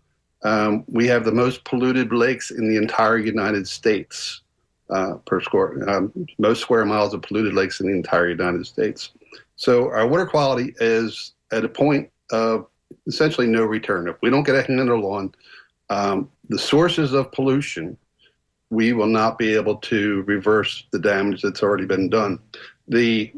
Um, 0.42 0.84
we 0.86 1.06
have 1.08 1.24
the 1.24 1.32
most 1.32 1.64
polluted 1.64 2.12
lakes 2.12 2.50
in 2.50 2.68
the 2.68 2.76
entire 2.76 3.18
United 3.18 3.68
States 3.68 4.40
uh, 4.88 5.14
per 5.26 5.40
square, 5.40 5.88
um, 5.88 6.12
most 6.38 6.60
square 6.60 6.84
miles 6.84 7.12
of 7.12 7.22
polluted 7.22 7.54
lakes 7.54 7.80
in 7.80 7.86
the 7.86 7.92
entire 7.92 8.30
United 8.30 8.66
States. 8.66 9.10
So 9.56 9.90
our 9.90 10.06
water 10.06 10.26
quality 10.26 10.74
is 10.80 11.34
at 11.52 11.64
a 11.64 11.68
point 11.68 12.10
of 12.30 12.66
essentially 13.06 13.46
no 13.46 13.64
return. 13.64 14.08
If 14.08 14.16
we 14.22 14.30
don't 14.30 14.42
get 14.42 14.56
a 14.56 14.62
handle 14.62 15.12
on 15.12 15.34
um, 15.90 16.30
the 16.48 16.58
sources 16.58 17.12
of 17.12 17.30
pollution, 17.32 17.96
we 18.70 18.92
will 18.92 19.06
not 19.06 19.36
be 19.36 19.54
able 19.54 19.76
to 19.76 20.22
reverse 20.22 20.84
the 20.92 20.98
damage 20.98 21.42
that's 21.42 21.62
already 21.62 21.86
been 21.86 22.08
done. 22.08 22.38
The 22.88 23.32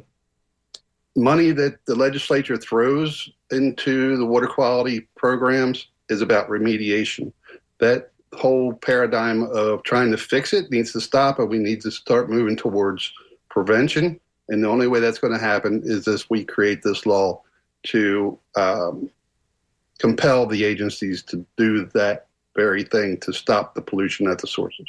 money 1.16 1.52
that 1.52 1.84
the 1.86 1.94
legislature 1.94 2.56
throws 2.56 3.30
into 3.50 4.16
the 4.16 4.26
water 4.26 4.46
quality 4.46 5.08
programs 5.16 5.88
is 6.08 6.20
about 6.22 6.48
remediation. 6.48 7.32
That 7.78 8.10
whole 8.34 8.74
paradigm 8.74 9.42
of 9.42 9.82
trying 9.82 10.10
to 10.10 10.16
fix 10.16 10.52
it 10.52 10.70
needs 10.70 10.92
to 10.92 11.00
stop, 11.00 11.38
and 11.38 11.48
we 11.48 11.58
need 11.58 11.80
to 11.82 11.90
start 11.90 12.30
moving 12.30 12.56
towards 12.56 13.12
prevention. 13.50 14.20
And 14.48 14.62
the 14.62 14.68
only 14.68 14.86
way 14.86 15.00
that's 15.00 15.18
going 15.18 15.32
to 15.32 15.38
happen 15.38 15.82
is 15.84 16.08
as 16.08 16.28
we 16.28 16.44
create 16.44 16.82
this 16.82 17.06
law 17.06 17.42
to 17.84 18.38
um, 18.56 19.10
compel 19.98 20.46
the 20.46 20.64
agencies 20.64 21.22
to 21.22 21.44
do 21.56 21.86
that 21.94 22.26
very 22.54 22.84
thing 22.84 23.18
to 23.20 23.32
stop 23.32 23.74
the 23.74 23.82
pollution 23.82 24.28
at 24.28 24.38
the 24.38 24.46
sources. 24.46 24.86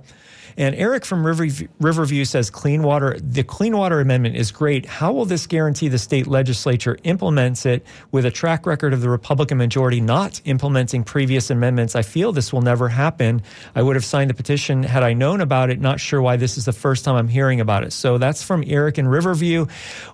And 0.56 0.74
Eric 0.74 1.04
from 1.04 1.26
Riverview, 1.26 2.24
says 2.24 2.50
clean 2.50 2.82
water, 2.82 3.16
the 3.20 3.42
Clean 3.42 3.76
Water 3.76 4.00
Amendment 4.00 4.36
is 4.36 4.52
great. 4.52 4.86
How 4.86 5.12
will 5.12 5.24
this 5.24 5.46
guarantee 5.46 5.88
the 5.88 5.98
state 5.98 6.26
legislature 6.26 6.96
implements 7.04 7.66
it 7.66 7.84
with 8.12 8.24
a 8.24 8.30
track 8.30 8.66
record 8.66 8.92
of 8.92 9.00
the 9.00 9.08
Republican 9.08 9.58
majority 9.58 10.00
not 10.00 10.40
implementing 10.44 11.04
previous 11.04 11.50
amendments? 11.50 11.96
I 11.96 12.02
feel 12.02 12.32
this 12.32 12.52
will 12.52 12.62
never 12.62 12.88
happen. 12.88 13.42
I 13.74 13.82
would 13.82 13.96
have 13.96 14.04
signed 14.04 14.30
the 14.30 14.34
petition 14.34 14.82
had 14.82 15.02
I 15.02 15.12
known 15.12 15.40
about 15.40 15.70
it. 15.70 15.80
Not 15.80 16.00
sure 16.00 16.22
why 16.22 16.36
this 16.36 16.56
is 16.56 16.64
the 16.64 16.72
first 16.72 17.04
time 17.04 17.16
I'm 17.16 17.28
hearing 17.28 17.60
about 17.60 17.84
it. 17.84 17.92
So 17.92 18.18
that's 18.18 18.42
from 18.42 18.64
Eric 18.66 18.98
in 18.98 19.08
Riverview. 19.08 19.66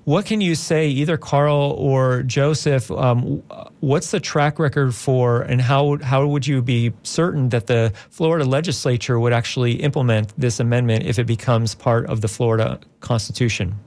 What 0.04 0.26
can 0.26 0.40
you 0.40 0.54
say, 0.54 0.88
either 0.88 1.16
Carl 1.16 1.74
or 1.78 2.22
Joseph? 2.22 2.90
Um, 2.90 3.42
what's 3.80 4.10
the 4.10 4.20
track 4.20 4.58
record 4.58 4.94
for, 4.94 5.42
and 5.42 5.60
how 5.60 5.98
how 6.02 6.26
would 6.26 6.46
you 6.46 6.62
be 6.62 6.92
certain 7.02 7.48
that 7.50 7.66
the 7.66 7.92
Florida 8.10 8.44
legislature 8.44 9.18
would 9.18 9.32
actually 9.32 9.74
implement 9.74 10.29
this 10.36 10.60
amendment 10.60 11.04
if 11.04 11.18
it 11.18 11.26
becomes 11.26 11.74
part 11.74 12.06
of 12.06 12.20
the 12.20 12.28
Florida 12.28 12.80
Constitution? 13.00 13.78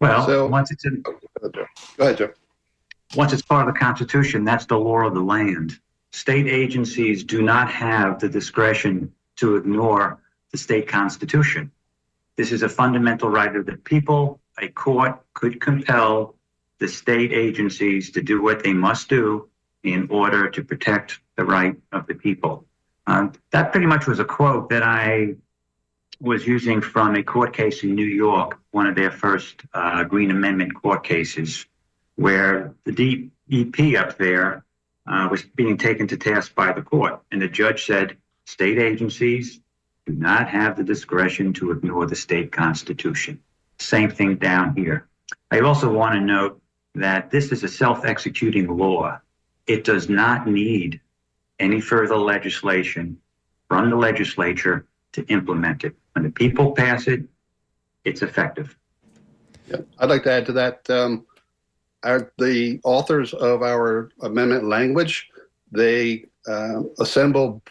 Well, 0.00 0.26
so, 0.26 0.46
once 0.46 0.70
it's 0.70 0.84
in, 0.84 1.02
go 1.02 1.18
ahead, 1.98 2.18
Joe. 2.18 2.30
Once 3.16 3.32
it's 3.32 3.42
part 3.42 3.68
of 3.68 3.74
the 3.74 3.78
Constitution, 3.78 4.44
that's 4.44 4.66
the 4.66 4.78
law 4.78 5.06
of 5.06 5.14
the 5.14 5.20
land. 5.20 5.78
State 6.12 6.46
agencies 6.46 7.24
do 7.24 7.42
not 7.42 7.70
have 7.70 8.18
the 8.20 8.28
discretion 8.28 9.12
to 9.36 9.56
ignore 9.56 10.20
the 10.52 10.58
state 10.58 10.86
constitution. 10.86 11.70
This 12.36 12.52
is 12.52 12.62
a 12.62 12.68
fundamental 12.68 13.28
right 13.28 13.54
of 13.54 13.66
the 13.66 13.76
people. 13.76 14.40
A 14.58 14.68
court 14.68 15.20
could 15.34 15.60
compel 15.60 16.36
the 16.78 16.88
state 16.88 17.32
agencies 17.32 18.10
to 18.12 18.22
do 18.22 18.42
what 18.42 18.62
they 18.62 18.72
must 18.72 19.08
do 19.08 19.48
in 19.82 20.08
order 20.10 20.48
to 20.50 20.62
protect 20.62 21.20
the 21.36 21.44
right 21.44 21.76
of 21.92 22.06
the 22.06 22.14
people. 22.14 22.64
Uh, 23.06 23.28
that 23.50 23.70
pretty 23.70 23.86
much 23.86 24.06
was 24.06 24.18
a 24.18 24.24
quote 24.24 24.70
that 24.70 24.82
I 24.82 25.34
was 26.20 26.46
using 26.46 26.80
from 26.80 27.16
a 27.16 27.22
court 27.22 27.52
case 27.54 27.82
in 27.82 27.94
New 27.94 28.06
York, 28.06 28.58
one 28.70 28.86
of 28.86 28.94
their 28.94 29.10
first 29.10 29.62
uh, 29.74 30.04
Green 30.04 30.30
Amendment 30.30 30.74
court 30.74 31.04
cases, 31.04 31.66
where 32.16 32.74
the 32.84 32.92
DEP 33.48 33.96
up 33.96 34.16
there 34.16 34.64
uh, 35.06 35.28
was 35.30 35.42
being 35.42 35.76
taken 35.76 36.06
to 36.08 36.16
task 36.16 36.54
by 36.54 36.72
the 36.72 36.82
court. 36.82 37.20
And 37.30 37.42
the 37.42 37.48
judge 37.48 37.84
said 37.84 38.16
state 38.46 38.78
agencies 38.78 39.60
do 40.06 40.12
not 40.12 40.48
have 40.48 40.76
the 40.76 40.84
discretion 40.84 41.52
to 41.54 41.72
ignore 41.72 42.06
the 42.06 42.16
state 42.16 42.52
constitution. 42.52 43.40
Same 43.78 44.10
thing 44.10 44.36
down 44.36 44.74
here. 44.76 45.08
I 45.50 45.60
also 45.60 45.92
want 45.92 46.14
to 46.14 46.20
note 46.20 46.60
that 46.94 47.30
this 47.30 47.52
is 47.52 47.64
a 47.64 47.68
self 47.68 48.04
executing 48.04 48.76
law. 48.76 49.18
It 49.66 49.84
does 49.84 50.08
not 50.08 50.46
need 50.46 51.00
any 51.58 51.80
further 51.80 52.16
legislation 52.16 53.18
from 53.68 53.90
the 53.90 53.96
legislature 53.96 54.86
to 55.12 55.24
implement 55.26 55.84
it. 55.84 55.94
When 56.12 56.24
the 56.24 56.30
people 56.30 56.72
pass 56.72 57.06
it, 57.06 57.22
it's 58.04 58.22
effective. 58.22 58.76
Yeah. 59.68 59.78
I'd 59.98 60.10
like 60.10 60.24
to 60.24 60.32
add 60.32 60.46
to 60.46 60.52
that. 60.52 60.88
Um, 60.90 61.26
our, 62.02 62.32
the 62.38 62.80
authors 62.84 63.32
of 63.32 63.62
our 63.62 64.10
amendment 64.20 64.64
language, 64.64 65.30
they 65.72 66.26
uh, 66.46 66.82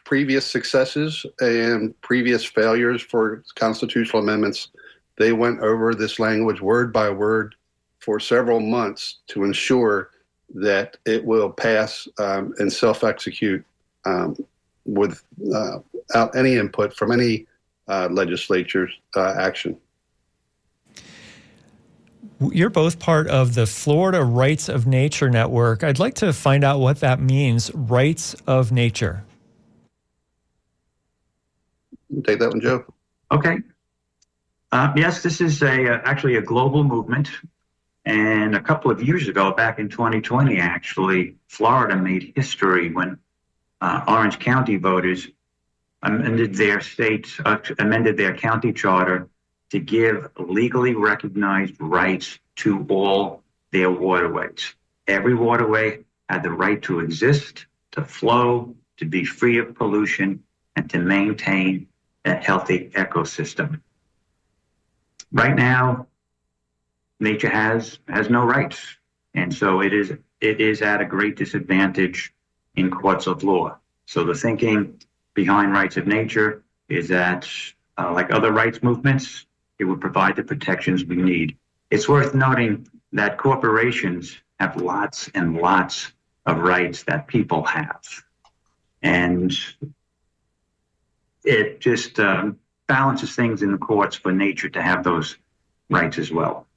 previous 0.03 0.45
successes 0.45 1.25
and 1.39 1.99
previous 2.01 2.43
failures 2.43 3.01
for 3.01 3.43
constitutional 3.55 4.23
amendments. 4.23 4.69
They 5.17 5.31
went 5.34 5.59
over 5.59 5.93
this 5.93 6.17
language 6.17 6.59
word 6.59 6.91
by 6.91 7.09
word 7.11 7.55
for 7.99 8.19
several 8.19 8.59
months 8.59 9.19
to 9.27 9.43
ensure 9.43 10.09
that 10.55 10.97
it 11.05 11.23
will 11.23 11.51
pass 11.51 12.07
um, 12.17 12.53
and 12.57 12.71
self 12.71 13.03
execute 13.03 13.63
um, 14.06 14.36
without 14.86 15.86
uh, 16.14 16.28
any 16.36 16.56
input 16.56 16.93
from 16.93 17.12
any 17.12 17.45
uh, 17.88 18.08
legislature's 18.12 18.91
uh, 19.16 19.36
action. 19.38 19.78
You're 22.39 22.70
both 22.70 22.99
part 22.99 23.28
of 23.28 23.56
the 23.56 23.66
Florida 23.66 24.24
Rights 24.24 24.68
of 24.68 24.86
Nature 24.86 25.30
Network. 25.30 25.84
I'd 25.84 25.99
like 25.99 26.16
to 26.16 26.34
find 26.34 26.64
out 26.64 26.80
what 26.80 26.99
that 26.99 27.22
means 27.22 27.72
rights 27.74 28.36
of 28.47 28.72
nature. 28.72 29.24
Take 32.26 32.39
that 32.39 32.49
one, 32.49 32.60
Joe. 32.60 32.86
Okay. 33.32 33.58
Uh, 34.72 34.91
yes, 34.95 35.24
this 35.24 35.39
is 35.39 35.62
a 35.62 35.93
uh, 35.93 36.01
actually 36.04 36.36
a 36.36 36.41
global 36.41 36.84
movement, 36.84 37.30
and 38.06 38.56
a 38.56 38.60
couple 38.60 38.91
of 38.91 39.01
years 39.01 39.28
ago, 39.28 39.51
back 39.51 39.80
in 39.80 39.88
2020, 39.88 40.60
actually, 40.60 41.36
Florida 41.47 41.95
made 41.95 42.34
history 42.36 42.91
when 42.91 43.18
uh, 43.84 44.01
Orange 44.07 44.39
County 44.39 44.77
voters 44.77 45.27
amended 46.01 46.55
their 46.55 46.79
state 46.79 47.27
uh, 47.43 47.57
amended 47.79 48.15
their 48.15 48.34
county 48.36 48.71
charter 48.71 49.27
to 49.71 49.79
give 49.79 50.29
legally 50.38 50.95
recognized 50.95 51.75
rights 51.79 52.39
to 52.55 52.86
all 52.89 53.43
their 53.71 53.91
waterways. 53.91 54.73
Every 55.07 55.34
waterway 55.36 56.05
had 56.29 56.43
the 56.43 56.51
right 56.51 56.81
to 56.84 57.01
exist, 57.01 57.65
to 57.91 58.05
flow, 58.05 58.73
to 58.97 59.05
be 59.05 59.25
free 59.25 59.57
of 59.57 59.75
pollution, 59.75 60.43
and 60.77 60.89
to 60.91 60.99
maintain 60.99 61.88
a 62.23 62.36
healthy 62.36 62.89
ecosystem. 62.91 63.81
Right 65.34 65.55
now, 65.55 66.07
nature 67.19 67.49
has 67.49 67.99
has 68.07 68.29
no 68.29 68.45
rights, 68.45 68.79
and 69.34 69.53
so 69.53 69.81
it 69.81 69.93
is 69.93 70.13
it 70.39 70.61
is 70.61 70.81
at 70.81 71.01
a 71.01 71.05
great 71.05 71.36
disadvantage 71.36 72.34
in 72.76 72.89
courts 72.89 73.28
of 73.28 73.43
law. 73.43 73.78
So 74.05 74.24
the 74.24 74.34
thinking 74.34 75.01
behind 75.34 75.74
rights 75.74 75.97
of 75.97 76.07
nature 76.07 76.63
is 76.89 77.07
that, 77.09 77.47
uh, 77.97 78.11
like 78.11 78.32
other 78.32 78.51
rights 78.51 78.82
movements, 78.84 79.45
it 79.80 79.86
would 79.86 80.01
provide 80.01 80.36
the 80.36 80.43
protections 80.43 81.05
we 81.05 81.15
need. 81.15 81.57
It's 81.89 82.07
worth 82.09 82.34
noting 82.34 82.88
that 83.13 83.38
corporations 83.38 84.38
have 84.59 84.78
lots 84.78 85.30
and 85.36 85.57
lots 85.57 86.11
of 86.45 86.59
rights 86.59 87.03
that 87.03 87.28
people 87.28 87.63
have. 87.63 88.01
And 89.01 89.53
it 91.43 91.80
just 91.80 92.19
um, 92.19 92.59
balances 92.88 93.36
things 93.36 93.61
in 93.61 93.71
the 93.71 93.78
courts 93.78 94.15
for 94.15 94.32
nature 94.32 94.69
to 94.69 94.82
have 94.82 95.03
those 95.03 95.38
rights 95.89 96.17
as 96.17 96.32
well. 96.32 96.67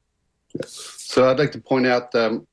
So 0.64 1.28
I'd 1.28 1.38
like 1.38 1.52
to 1.52 1.60
point 1.60 1.86
out 1.86 2.14
um, 2.14 2.46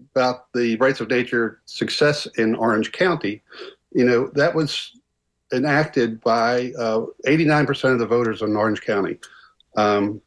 about 0.00 0.52
the 0.52 0.76
rights 0.76 1.00
of 1.00 1.10
nature 1.10 1.60
success 1.66 2.26
in 2.38 2.54
Orange 2.54 2.92
County. 2.92 3.42
You 3.92 4.04
know, 4.04 4.30
that 4.34 4.54
was 4.54 4.92
enacted 5.52 6.20
by 6.20 6.72
uh, 6.78 7.06
89% 7.26 7.92
of 7.92 7.98
the 7.98 8.06
voters 8.06 8.42
in 8.42 8.56
Orange 8.56 8.82
County 8.82 9.18
um, 9.76 10.20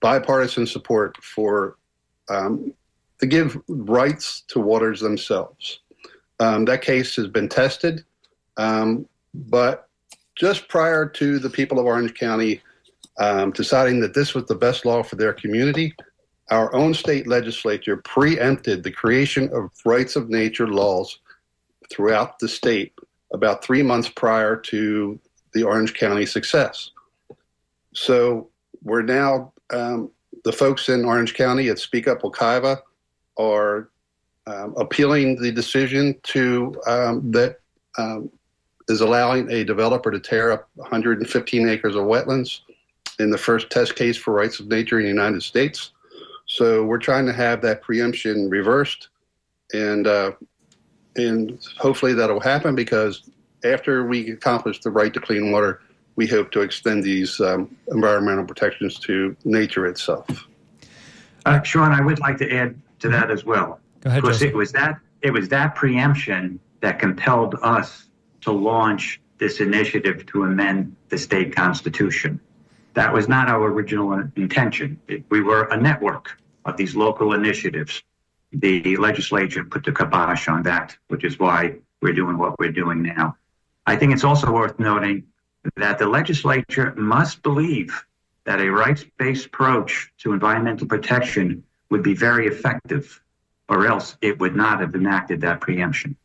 bipartisan 0.00 0.66
support 0.66 1.16
for 1.22 1.76
um, 2.28 2.72
to 3.18 3.26
give 3.26 3.60
rights 3.68 4.42
to 4.48 4.60
waters 4.60 5.00
themselves. 5.00 5.80
Um, 6.38 6.64
that 6.66 6.82
case 6.82 7.16
has 7.16 7.26
been 7.26 7.48
tested, 7.48 8.04
um, 8.56 9.06
but 9.34 9.88
just 10.36 10.68
prior 10.68 11.06
to 11.06 11.38
the 11.38 11.50
people 11.50 11.78
of 11.78 11.86
Orange 11.86 12.14
County 12.14 12.62
um, 13.18 13.50
deciding 13.50 14.00
that 14.00 14.14
this 14.14 14.34
was 14.34 14.46
the 14.46 14.54
best 14.54 14.86
law 14.86 15.02
for 15.02 15.16
their 15.16 15.34
community, 15.34 15.94
our 16.50 16.74
own 16.74 16.92
state 16.94 17.26
legislature 17.26 17.96
preempted 17.98 18.82
the 18.82 18.90
creation 18.90 19.48
of 19.52 19.70
rights 19.84 20.16
of 20.16 20.28
nature 20.28 20.66
laws 20.66 21.18
throughout 21.90 22.38
the 22.38 22.48
state 22.48 22.92
about 23.32 23.64
three 23.64 23.82
months 23.82 24.08
prior 24.08 24.56
to 24.56 25.18
the 25.52 25.62
Orange 25.62 25.94
County 25.94 26.26
success. 26.26 26.90
So 27.94 28.48
we're 28.82 29.02
now 29.02 29.52
um, 29.70 30.10
the 30.44 30.52
folks 30.52 30.88
in 30.88 31.04
Orange 31.04 31.34
County 31.34 31.68
at 31.68 31.78
Speak 31.78 32.08
Up 32.08 32.22
Wekiwa 32.22 32.78
are 33.38 33.88
um, 34.46 34.74
appealing 34.76 35.40
the 35.40 35.52
decision 35.52 36.16
to 36.24 36.74
um, 36.86 37.30
that 37.30 37.60
um, 37.98 38.30
is 38.88 39.00
allowing 39.00 39.50
a 39.50 39.64
developer 39.64 40.10
to 40.10 40.18
tear 40.18 40.50
up 40.50 40.68
115 40.74 41.68
acres 41.68 41.94
of 41.94 42.02
wetlands 42.02 42.60
in 43.18 43.30
the 43.30 43.38
first 43.38 43.70
test 43.70 43.94
case 43.94 44.16
for 44.16 44.32
rights 44.32 44.58
of 44.58 44.66
nature 44.66 44.98
in 44.98 45.04
the 45.04 45.08
United 45.08 45.42
States. 45.42 45.92
So 46.50 46.82
we're 46.82 46.98
trying 46.98 47.26
to 47.26 47.32
have 47.32 47.62
that 47.62 47.80
preemption 47.80 48.50
reversed, 48.50 49.10
and 49.72 50.04
uh, 50.08 50.32
and 51.14 51.60
hopefully 51.78 52.12
that'll 52.12 52.40
happen 52.40 52.74
because 52.74 53.30
after 53.64 54.04
we 54.04 54.32
accomplish 54.32 54.80
the 54.80 54.90
right 54.90 55.14
to 55.14 55.20
clean 55.20 55.52
water, 55.52 55.80
we 56.16 56.26
hope 56.26 56.50
to 56.50 56.62
extend 56.62 57.04
these 57.04 57.40
um, 57.40 57.76
environmental 57.92 58.44
protections 58.44 58.98
to 58.98 59.36
nature 59.44 59.86
itself. 59.86 60.26
Uh, 61.46 61.62
Sean, 61.62 61.92
I 61.92 62.00
would 62.00 62.18
like 62.18 62.36
to 62.38 62.52
add 62.52 62.74
to 62.98 63.08
that 63.10 63.30
as 63.30 63.44
well. 63.44 63.78
Go 64.00 64.10
ahead, 64.10 64.22
because 64.22 64.42
it 64.42 64.52
was 64.52 64.72
that 64.72 64.98
it 65.22 65.32
was 65.32 65.48
that 65.50 65.76
preemption 65.76 66.58
that 66.80 66.98
compelled 66.98 67.54
us 67.62 68.08
to 68.40 68.50
launch 68.50 69.20
this 69.38 69.60
initiative 69.60 70.26
to 70.26 70.42
amend 70.42 70.96
the 71.10 71.16
state 71.16 71.54
constitution. 71.54 72.40
That 72.94 73.12
was 73.12 73.28
not 73.28 73.48
our 73.48 73.68
original 73.68 74.12
intention. 74.36 75.00
We 75.28 75.40
were 75.40 75.64
a 75.64 75.76
network 75.76 76.36
of 76.64 76.76
these 76.76 76.96
local 76.96 77.34
initiatives. 77.34 78.02
The 78.52 78.96
legislature 78.96 79.64
put 79.64 79.84
the 79.84 79.92
kibosh 79.92 80.48
on 80.48 80.62
that, 80.64 80.96
which 81.08 81.24
is 81.24 81.38
why 81.38 81.76
we're 82.02 82.14
doing 82.14 82.36
what 82.36 82.58
we're 82.58 82.72
doing 82.72 83.02
now. 83.02 83.36
I 83.86 83.96
think 83.96 84.12
it's 84.12 84.24
also 84.24 84.50
worth 84.52 84.78
noting 84.78 85.24
that 85.76 85.98
the 85.98 86.06
legislature 86.06 86.94
must 86.96 87.42
believe 87.42 88.06
that 88.44 88.60
a 88.60 88.68
rights 88.70 89.04
based 89.18 89.46
approach 89.46 90.12
to 90.18 90.32
environmental 90.32 90.86
protection 90.86 91.62
would 91.90 92.02
be 92.02 92.14
very 92.14 92.46
effective, 92.46 93.22
or 93.68 93.86
else 93.86 94.16
it 94.20 94.38
would 94.40 94.56
not 94.56 94.80
have 94.80 94.94
enacted 94.94 95.40
that 95.42 95.60
preemption. 95.60 96.16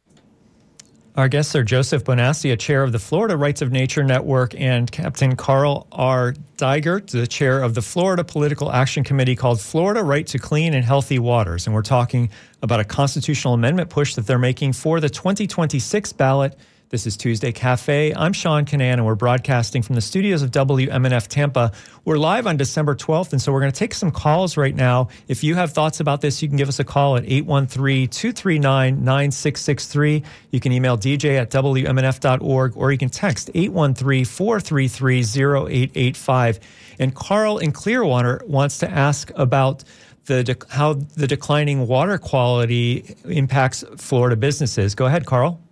Our 1.18 1.30
guests 1.30 1.56
are 1.56 1.64
Joseph 1.64 2.04
Bonasia, 2.04 2.60
chair 2.60 2.84
of 2.84 2.92
the 2.92 3.00
Florida 3.00 3.38
Rights 3.38 3.62
of 3.62 3.72
Nature 3.72 4.04
Network, 4.04 4.54
and 4.60 4.92
Captain 4.92 5.38
Carl 5.38 5.88
R. 5.94 6.34
Dygert, 6.58 7.08
the 7.08 7.26
chair 7.26 7.62
of 7.62 7.74
the 7.74 7.82
Florida 7.82 8.22
Political 8.26 8.70
Action 8.70 9.06
Committee 9.06 9.38
called 9.38 9.62
Florida 9.62 10.04
Right 10.04 10.28
to 10.28 10.38
Clean 10.38 10.74
and 10.74 10.84
Healthy 10.84 11.20
Waters. 11.20 11.68
And 11.68 11.74
we're 11.74 11.84
talking 11.84 12.32
about 12.62 12.82
a 12.82 12.84
constitutional 12.84 13.54
amendment 13.54 13.90
push 13.90 14.16
that 14.16 14.28
they're 14.28 14.38
making 14.38 14.74
for 14.74 15.00
the 15.00 15.08
2026 15.08 16.12
ballot 16.12 16.58
this 16.90 17.08
is 17.08 17.18
Tuesday 17.18 17.52
Cafe. 17.52 18.14
I'm 18.16 18.32
Sean 18.32 18.66
Kinane, 18.66 18.94
and 18.94 19.06
we're 19.06 19.16
broadcasting 19.16 19.82
from 19.82 19.96
the 19.96 20.02
studios 20.02 20.42
of 20.42 20.52
WMNF 20.52 21.28
Tampa. 21.28 21.72
We're 22.04 22.18
live 22.18 22.46
on 22.46 22.58
December 22.58 22.96
12th, 22.96 23.32
and 23.32 23.42
so 23.42 23.52
we're 23.52 23.62
going 23.62 23.72
to 23.72 23.78
take 23.78 23.94
some 23.94 24.12
calls 24.12 24.56
right 24.56 24.76
now. 24.76 25.10
If 25.28 25.44
you 25.44 25.56
have 25.56 25.74
thoughts 25.74 26.00
about 26.00 26.22
this, 26.22 26.42
you 26.42 26.48
can 26.48 26.58
give 26.58 26.70
us 26.70 26.80
a 26.80 26.84
call 26.84 27.18
at 27.18 27.24
813 27.26 28.08
239 28.08 29.04
9663. 29.04 30.24
You 30.52 30.60
can 30.60 30.72
email 30.72 30.98
dj 30.98 31.40
at 31.40 31.50
WMNF.org, 31.50 32.78
or 32.78 32.92
you 32.92 32.98
can 32.98 33.10
text 33.10 33.50
813 33.54 34.26
433 34.26 35.20
0885. 35.20 36.60
And 37.00 37.16
Carl 37.16 37.58
in 37.58 37.72
Clearwater 37.72 38.42
wants 38.46 38.78
to 38.80 38.90
ask 38.90 39.32
about 39.36 39.84
the 40.26 40.44
de- 40.44 40.56
how 40.70 40.94
the 40.94 41.28
declining 41.28 41.88
water 41.88 42.18
quality 42.18 43.16
impacts 43.26 43.84
Florida 43.98 44.36
businesses. 44.36 44.96
Go 44.96 45.06
ahead, 45.06 45.26
Carl. 45.26 45.65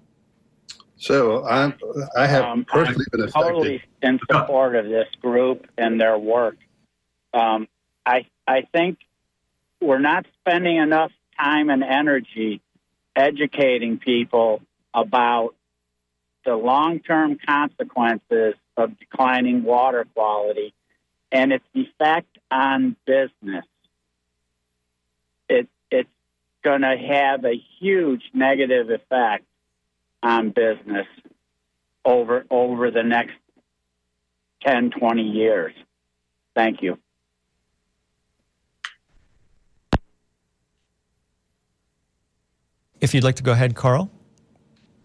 So 1.03 1.45
I'm, 1.45 1.73
I 2.15 2.27
have 2.27 2.45
um, 2.45 2.63
personally 2.63 3.05
I'm 3.11 3.19
been 3.19 3.27
affected. 3.27 3.41
Totally 3.41 3.83
in 4.01 4.19
support 4.31 4.77
of 4.77 4.85
this 4.85 5.09
group 5.21 5.67
and 5.77 5.99
their 5.99 6.17
work. 6.17 6.55
Um, 7.33 7.67
I 8.05 8.27
I 8.47 8.61
think 8.71 8.99
we're 9.81 9.99
not 9.99 10.25
spending 10.39 10.77
enough 10.77 11.11
time 11.37 11.69
and 11.69 11.83
energy 11.83 12.61
educating 13.17 13.97
people 13.99 14.61
about 14.93 15.55
the 16.45 16.55
long-term 16.55 17.37
consequences 17.45 18.53
of 18.77 18.97
declining 18.97 19.63
water 19.63 20.05
quality 20.13 20.73
and 21.33 21.51
its 21.51 21.65
effect 21.73 22.37
on 22.49 22.95
business. 23.05 23.65
It 25.49 25.67
it's 25.91 26.09
going 26.63 26.81
to 26.81 26.95
have 26.95 27.43
a 27.43 27.61
huge 27.81 28.23
negative 28.33 28.89
effect 28.89 29.43
on 30.23 30.49
business 30.49 31.07
over 32.05 32.45
over 32.49 32.89
the 32.89 33.03
next 33.03 33.33
10, 34.65 34.91
20 34.91 35.21
years. 35.21 35.73
Thank 36.55 36.81
you. 36.81 36.97
If 43.01 43.13
you'd 43.13 43.23
like 43.23 43.35
to 43.35 43.43
go 43.43 43.51
ahead, 43.51 43.75
Carl. 43.75 44.09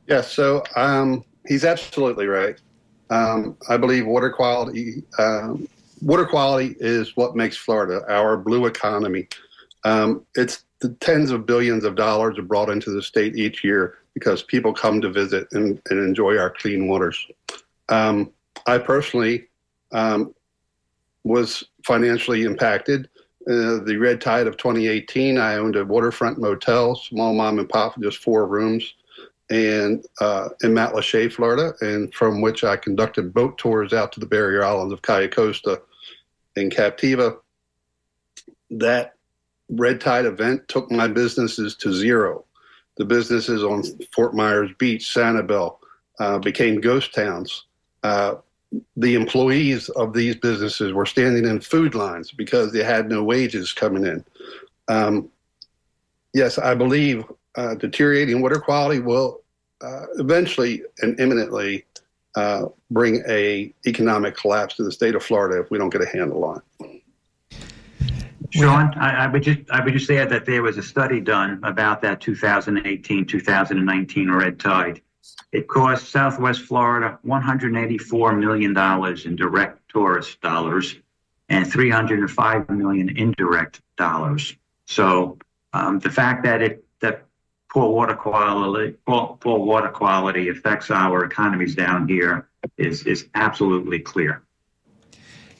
Yes. 0.06 0.16
Yeah, 0.16 0.20
so 0.20 0.62
um, 0.76 1.24
he's 1.46 1.64
absolutely 1.64 2.26
right. 2.26 2.56
Um, 3.10 3.56
I 3.68 3.76
believe 3.76 4.06
water 4.06 4.30
quality 4.30 5.02
um, 5.18 5.66
water 6.00 6.24
quality 6.24 6.76
is 6.78 7.16
what 7.16 7.34
makes 7.34 7.56
Florida 7.56 8.04
our 8.08 8.36
blue 8.36 8.66
economy. 8.66 9.26
Um, 9.84 10.24
it's 10.36 10.64
the 10.80 10.90
tens 11.00 11.30
of 11.30 11.46
billions 11.46 11.84
of 11.84 11.96
dollars 11.96 12.38
are 12.38 12.42
brought 12.42 12.68
into 12.68 12.90
the 12.90 13.02
state 13.02 13.36
each 13.36 13.64
year 13.64 13.98
because 14.18 14.42
people 14.42 14.72
come 14.72 15.00
to 15.00 15.10
visit 15.10 15.48
and, 15.52 15.80
and 15.88 15.98
enjoy 15.98 16.36
our 16.36 16.50
clean 16.50 16.88
waters. 16.88 17.26
Um, 17.88 18.32
I 18.66 18.78
personally 18.78 19.48
um, 19.92 20.34
was 21.24 21.64
financially 21.86 22.42
impacted. 22.42 23.08
Uh, 23.48 23.78
the 23.84 23.96
red 23.96 24.20
tide 24.20 24.46
of 24.46 24.56
2018, 24.56 25.38
I 25.38 25.54
owned 25.54 25.76
a 25.76 25.84
waterfront 25.84 26.38
motel, 26.38 26.94
small 26.96 27.32
mom 27.32 27.58
and 27.58 27.68
pop, 27.68 27.98
just 28.00 28.18
four 28.18 28.46
rooms 28.46 28.94
and 29.50 30.04
uh, 30.20 30.50
in 30.62 30.72
Matlacha, 30.72 31.32
Florida, 31.32 31.72
and 31.80 32.12
from 32.12 32.40
which 32.40 32.64
I 32.64 32.76
conducted 32.76 33.32
boat 33.32 33.56
tours 33.58 33.92
out 33.92 34.12
to 34.12 34.20
the 34.20 34.26
barrier 34.26 34.62
islands 34.62 34.92
of 34.92 35.02
Cayo 35.02 35.28
Costa 35.28 35.80
and 36.56 36.70
Captiva. 36.70 37.38
That 38.70 39.14
red 39.70 40.00
tide 40.00 40.26
event 40.26 40.68
took 40.68 40.90
my 40.90 41.08
businesses 41.08 41.74
to 41.76 41.92
zero. 41.92 42.44
The 42.99 43.05
businesses 43.05 43.62
on 43.64 43.82
Fort 44.12 44.34
Myers 44.34 44.70
Beach, 44.78 45.05
Sanibel, 45.05 45.78
uh, 46.18 46.38
became 46.38 46.80
ghost 46.80 47.14
towns. 47.14 47.64
Uh, 48.03 48.36
the 48.96 49.14
employees 49.14 49.88
of 49.90 50.12
these 50.12 50.36
businesses 50.36 50.92
were 50.92 51.07
standing 51.07 51.46
in 51.46 51.61
food 51.61 51.94
lines 51.94 52.32
because 52.32 52.72
they 52.72 52.82
had 52.82 53.09
no 53.09 53.22
wages 53.22 53.72
coming 53.72 54.05
in. 54.05 54.24
Um, 54.88 55.30
yes, 56.34 56.59
I 56.59 56.74
believe 56.74 57.24
uh, 57.57 57.74
deteriorating 57.76 58.42
water 58.42 58.61
quality 58.61 59.01
will 59.01 59.40
uh, 59.80 60.07
eventually 60.16 60.82
and 61.01 61.18
imminently 61.18 61.84
uh, 62.36 62.66
bring 62.90 63.22
a 63.28 63.72
economic 63.86 64.36
collapse 64.36 64.74
to 64.76 64.84
the 64.84 64.92
state 64.92 65.14
of 65.14 65.22
Florida 65.22 65.61
if 65.61 65.70
we 65.70 65.78
don't 65.78 65.90
get 65.90 66.03
a 66.03 66.09
handle 66.09 66.44
on 66.44 66.62
it. 66.80 66.97
Sean, 68.51 68.94
I, 68.94 69.24
I, 69.24 69.26
would 69.26 69.42
just 69.42 69.59
I 69.70 69.84
would 69.84 69.92
just 69.92 70.11
add 70.11 70.30
that 70.30 70.46
there 70.46 70.62
was 70.62 70.78
a 70.78 70.82
study 70.82 71.20
done 71.20 71.61
about 71.62 72.01
that 72.03 72.20
2018-2019 72.20 74.34
red 74.34 74.59
tide. 74.59 75.03
It 75.53 75.68
cost 75.68 76.11
Southwest 76.11 76.62
Florida 76.62 77.18
184 77.22 78.32
million 78.34 78.72
dollars 78.72 79.26
in 79.26 79.36
direct 79.36 79.88
tourist 79.88 80.40
dollars 80.40 80.96
and 81.49 81.70
305 81.70 82.70
million 82.70 83.16
indirect 83.16 83.80
dollars. 83.96 84.55
So 84.86 85.38
um, 85.72 85.99
the 85.99 86.11
fact 86.11 86.44
that 86.44 86.62
it 86.62 86.84
that 87.01 87.24
poor 87.70 87.90
water 87.90 88.14
quality 88.14 88.96
poor, 89.07 89.36
poor 89.40 89.59
water 89.59 89.88
quality 89.88 90.49
affects 90.49 90.90
our 90.90 91.24
economies 91.24 91.74
down 91.74 92.09
here 92.09 92.49
is 92.76 93.05
is 93.05 93.28
absolutely 93.34 94.01
clear. 94.01 94.42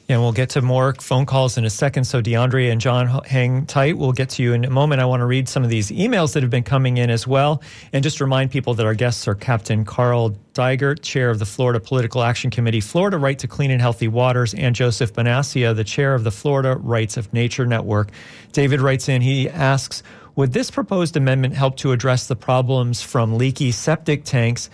And 0.09 0.19
we'll 0.19 0.31
get 0.31 0.49
to 0.51 0.61
more 0.63 0.95
phone 0.95 1.27
calls 1.27 1.55
in 1.55 1.65
a 1.65 1.69
second. 1.69 2.05
So, 2.05 2.19
DeAndre 2.19 2.71
and 2.71 2.81
John, 2.81 3.23
hang 3.25 3.67
tight. 3.67 3.95
We'll 3.95 4.11
get 4.11 4.29
to 4.31 4.43
you 4.43 4.53
in 4.53 4.65
a 4.65 4.69
moment. 4.71 5.01
I 5.01 5.05
want 5.05 5.21
to 5.21 5.25
read 5.27 5.47
some 5.47 5.63
of 5.63 5.69
these 5.69 5.91
emails 5.91 6.33
that 6.33 6.41
have 6.41 6.49
been 6.49 6.63
coming 6.63 6.97
in 6.97 7.11
as 7.11 7.27
well. 7.27 7.61
And 7.93 8.03
just 8.03 8.19
remind 8.19 8.49
people 8.49 8.73
that 8.73 8.87
our 8.87 8.95
guests 8.95 9.27
are 9.27 9.35
Captain 9.35 9.85
Carl 9.85 10.35
Dygert, 10.55 11.03
chair 11.03 11.29
of 11.29 11.37
the 11.37 11.45
Florida 11.45 11.79
Political 11.79 12.23
Action 12.23 12.49
Committee, 12.49 12.81
Florida 12.81 13.19
Right 13.19 13.37
to 13.37 13.47
Clean 13.47 13.69
and 13.69 13.79
Healthy 13.79 14.07
Waters, 14.07 14.55
and 14.55 14.75
Joseph 14.75 15.13
Bonasia, 15.13 15.75
the 15.75 15.83
chair 15.83 16.15
of 16.15 16.23
the 16.23 16.31
Florida 16.31 16.75
Rights 16.75 17.15
of 17.15 17.31
Nature 17.31 17.67
Network. 17.67 18.09
David 18.51 18.81
writes 18.81 19.09
in, 19.09 19.21
he 19.21 19.47
asks, 19.47 20.01
would 20.35 20.53
this 20.53 20.71
proposed 20.71 21.17
amendment 21.17 21.53
help 21.53 21.77
to 21.77 21.91
address 21.91 22.27
the 22.27 22.35
problems 22.35 23.01
from 23.03 23.37
leaky 23.37 23.71
septic 23.71 24.23
tanks? 24.23 24.71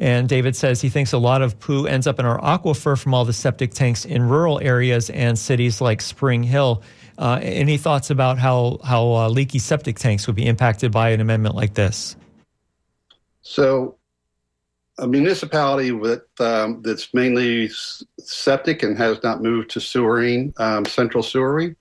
And 0.00 0.30
David 0.30 0.56
says 0.56 0.80
he 0.80 0.88
thinks 0.88 1.12
a 1.12 1.18
lot 1.18 1.42
of 1.42 1.60
poo 1.60 1.86
ends 1.86 2.06
up 2.06 2.18
in 2.18 2.24
our 2.24 2.40
aquifer 2.40 2.98
from 2.98 3.12
all 3.12 3.26
the 3.26 3.34
septic 3.34 3.74
tanks 3.74 4.06
in 4.06 4.22
rural 4.22 4.58
areas 4.60 5.10
and 5.10 5.38
cities 5.38 5.82
like 5.82 6.00
Spring 6.00 6.42
Hill. 6.42 6.82
Uh, 7.18 7.38
any 7.42 7.76
thoughts 7.76 8.08
about 8.08 8.38
how 8.38 8.78
how 8.82 9.12
uh, 9.12 9.28
leaky 9.28 9.58
septic 9.58 9.98
tanks 9.98 10.26
would 10.26 10.36
be 10.36 10.46
impacted 10.46 10.90
by 10.90 11.10
an 11.10 11.20
amendment 11.20 11.54
like 11.54 11.74
this? 11.74 12.16
So, 13.42 13.98
a 14.98 15.06
municipality 15.06 15.92
with 15.92 16.22
um, 16.40 16.80
that's 16.80 17.12
mainly 17.12 17.68
septic 17.68 18.82
and 18.82 18.96
has 18.96 19.22
not 19.22 19.42
moved 19.42 19.68
to 19.72 19.80
sewering, 19.80 20.54
um, 20.56 20.86
central 20.86 21.22
sewering, 21.22 21.76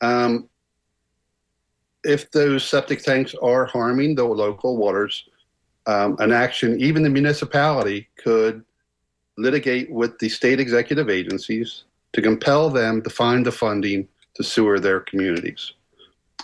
um, 0.00 0.48
if 2.02 2.28
those 2.32 2.64
septic 2.64 3.04
tanks 3.04 3.36
are 3.40 3.66
harming 3.66 4.16
the 4.16 4.24
local 4.24 4.76
waters, 4.76 5.28
um, 5.86 6.16
an 6.20 6.32
action, 6.32 6.80
even 6.80 7.02
the 7.02 7.10
municipality 7.10 8.08
could 8.16 8.64
litigate 9.36 9.90
with 9.90 10.18
the 10.18 10.28
state 10.28 10.60
executive 10.60 11.08
agencies 11.08 11.84
to 12.12 12.22
compel 12.22 12.70
them 12.70 13.02
to 13.02 13.10
find 13.10 13.44
the 13.44 13.52
funding 13.52 14.06
to 14.34 14.44
sewer 14.44 14.78
their 14.78 15.00
communities. 15.00 15.72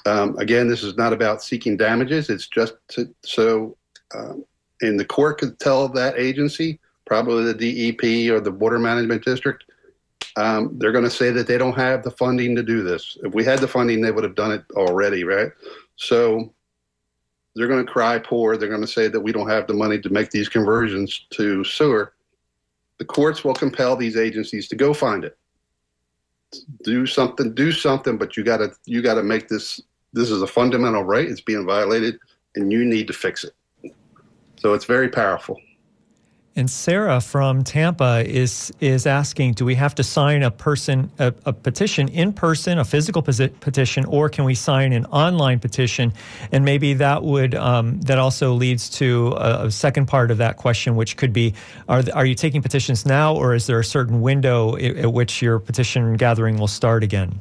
Um, 0.06 0.36
again, 0.38 0.68
this 0.68 0.82
is 0.82 0.96
not 0.96 1.12
about 1.12 1.42
seeking 1.42 1.76
damages. 1.76 2.30
It's 2.30 2.46
just 2.46 2.74
to, 2.88 3.14
so, 3.22 3.76
um, 4.14 4.44
and 4.80 4.98
the 4.98 5.04
court 5.04 5.38
could 5.38 5.58
tell 5.58 5.88
that 5.88 6.18
agency, 6.18 6.78
probably 7.04 7.52
the 7.52 7.92
DEP 7.92 8.32
or 8.32 8.40
the 8.40 8.52
Water 8.52 8.78
Management 8.78 9.24
District, 9.24 9.64
um, 10.36 10.78
they're 10.78 10.92
going 10.92 11.04
to 11.04 11.10
say 11.10 11.30
that 11.30 11.46
they 11.46 11.58
don't 11.58 11.76
have 11.76 12.04
the 12.04 12.10
funding 12.12 12.54
to 12.54 12.62
do 12.62 12.82
this. 12.82 13.18
If 13.22 13.34
we 13.34 13.44
had 13.44 13.58
the 13.58 13.68
funding, 13.68 14.00
they 14.00 14.12
would 14.12 14.24
have 14.24 14.36
done 14.36 14.52
it 14.52 14.62
already, 14.72 15.24
right? 15.24 15.50
So 15.96 16.52
they're 17.58 17.66
going 17.66 17.84
to 17.84 17.92
cry 17.92 18.20
poor. 18.20 18.56
They're 18.56 18.68
going 18.68 18.82
to 18.82 18.86
say 18.86 19.08
that 19.08 19.20
we 19.20 19.32
don't 19.32 19.48
have 19.48 19.66
the 19.66 19.74
money 19.74 20.00
to 20.00 20.10
make 20.10 20.30
these 20.30 20.48
conversions 20.48 21.26
to 21.30 21.64
sewer. 21.64 22.14
The 22.98 23.04
courts 23.04 23.42
will 23.42 23.54
compel 23.54 23.96
these 23.96 24.16
agencies 24.16 24.68
to 24.68 24.76
go 24.76 24.94
find 24.94 25.24
it. 25.24 25.36
Do 26.84 27.04
something, 27.04 27.54
do 27.54 27.72
something, 27.72 28.16
but 28.16 28.36
you 28.36 28.44
got 28.44 28.58
to 28.58 28.72
you 28.86 29.02
got 29.02 29.14
to 29.14 29.24
make 29.24 29.48
this. 29.48 29.80
This 30.12 30.30
is 30.30 30.40
a 30.40 30.46
fundamental 30.46 31.02
right. 31.02 31.28
It's 31.28 31.40
being 31.40 31.66
violated, 31.66 32.18
and 32.54 32.72
you 32.72 32.84
need 32.84 33.08
to 33.08 33.12
fix 33.12 33.44
it. 33.44 33.54
So 34.56 34.72
it's 34.72 34.86
very 34.86 35.08
powerful. 35.08 35.60
And 36.58 36.68
Sarah 36.68 37.20
from 37.20 37.62
Tampa 37.62 38.24
is 38.26 38.72
is 38.80 39.06
asking, 39.06 39.52
do 39.52 39.64
we 39.64 39.76
have 39.76 39.94
to 39.94 40.02
sign 40.02 40.42
a 40.42 40.50
person 40.50 41.08
a, 41.20 41.32
a 41.46 41.52
petition 41.52 42.08
in 42.08 42.32
person, 42.32 42.80
a 42.80 42.84
physical 42.84 43.22
petition, 43.22 44.04
or 44.06 44.28
can 44.28 44.44
we 44.44 44.56
sign 44.56 44.92
an 44.92 45.04
online 45.06 45.60
petition? 45.60 46.12
And 46.50 46.64
maybe 46.64 46.94
that 46.94 47.22
would 47.22 47.54
um, 47.54 48.00
that 48.00 48.18
also 48.18 48.54
leads 48.54 48.90
to 48.98 49.34
a, 49.36 49.66
a, 49.66 49.70
second 49.70 50.06
part 50.06 50.32
of 50.32 50.38
that 50.38 50.56
question, 50.56 50.96
which 50.96 51.16
could 51.16 51.32
be: 51.32 51.54
Are 51.88 52.02
are 52.12 52.26
you 52.26 52.34
taking 52.34 52.60
petitions 52.60 53.06
now, 53.06 53.36
or 53.36 53.54
is 53.54 53.68
there 53.68 53.78
a 53.78 53.84
certain 53.84 54.20
window 54.20 54.74
at, 54.78 54.96
at 54.96 55.12
which 55.12 55.40
your 55.40 55.60
petition 55.60 56.14
gathering 56.14 56.58
will 56.58 56.66
start 56.66 57.04
again? 57.04 57.38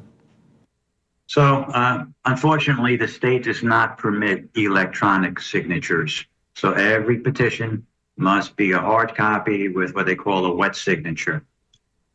So, 1.25 1.41
uh, 1.41 2.05
unfortunately, 2.25 2.97
the 2.97 3.07
state 3.07 3.45
does 3.45 3.63
not 3.63 3.97
permit 3.97 4.47
electronic 4.53 5.39
signatures. 5.39 6.23
So 6.53 6.73
every 6.73 7.17
petition 7.19 7.85
must 8.17 8.55
be 8.55 8.71
a 8.71 8.79
hard 8.79 9.15
copy 9.15 9.69
with 9.69 9.93
what 9.93 10.05
they 10.05 10.15
call 10.15 10.45
a 10.45 10.53
wet 10.53 10.75
signature, 10.75 11.45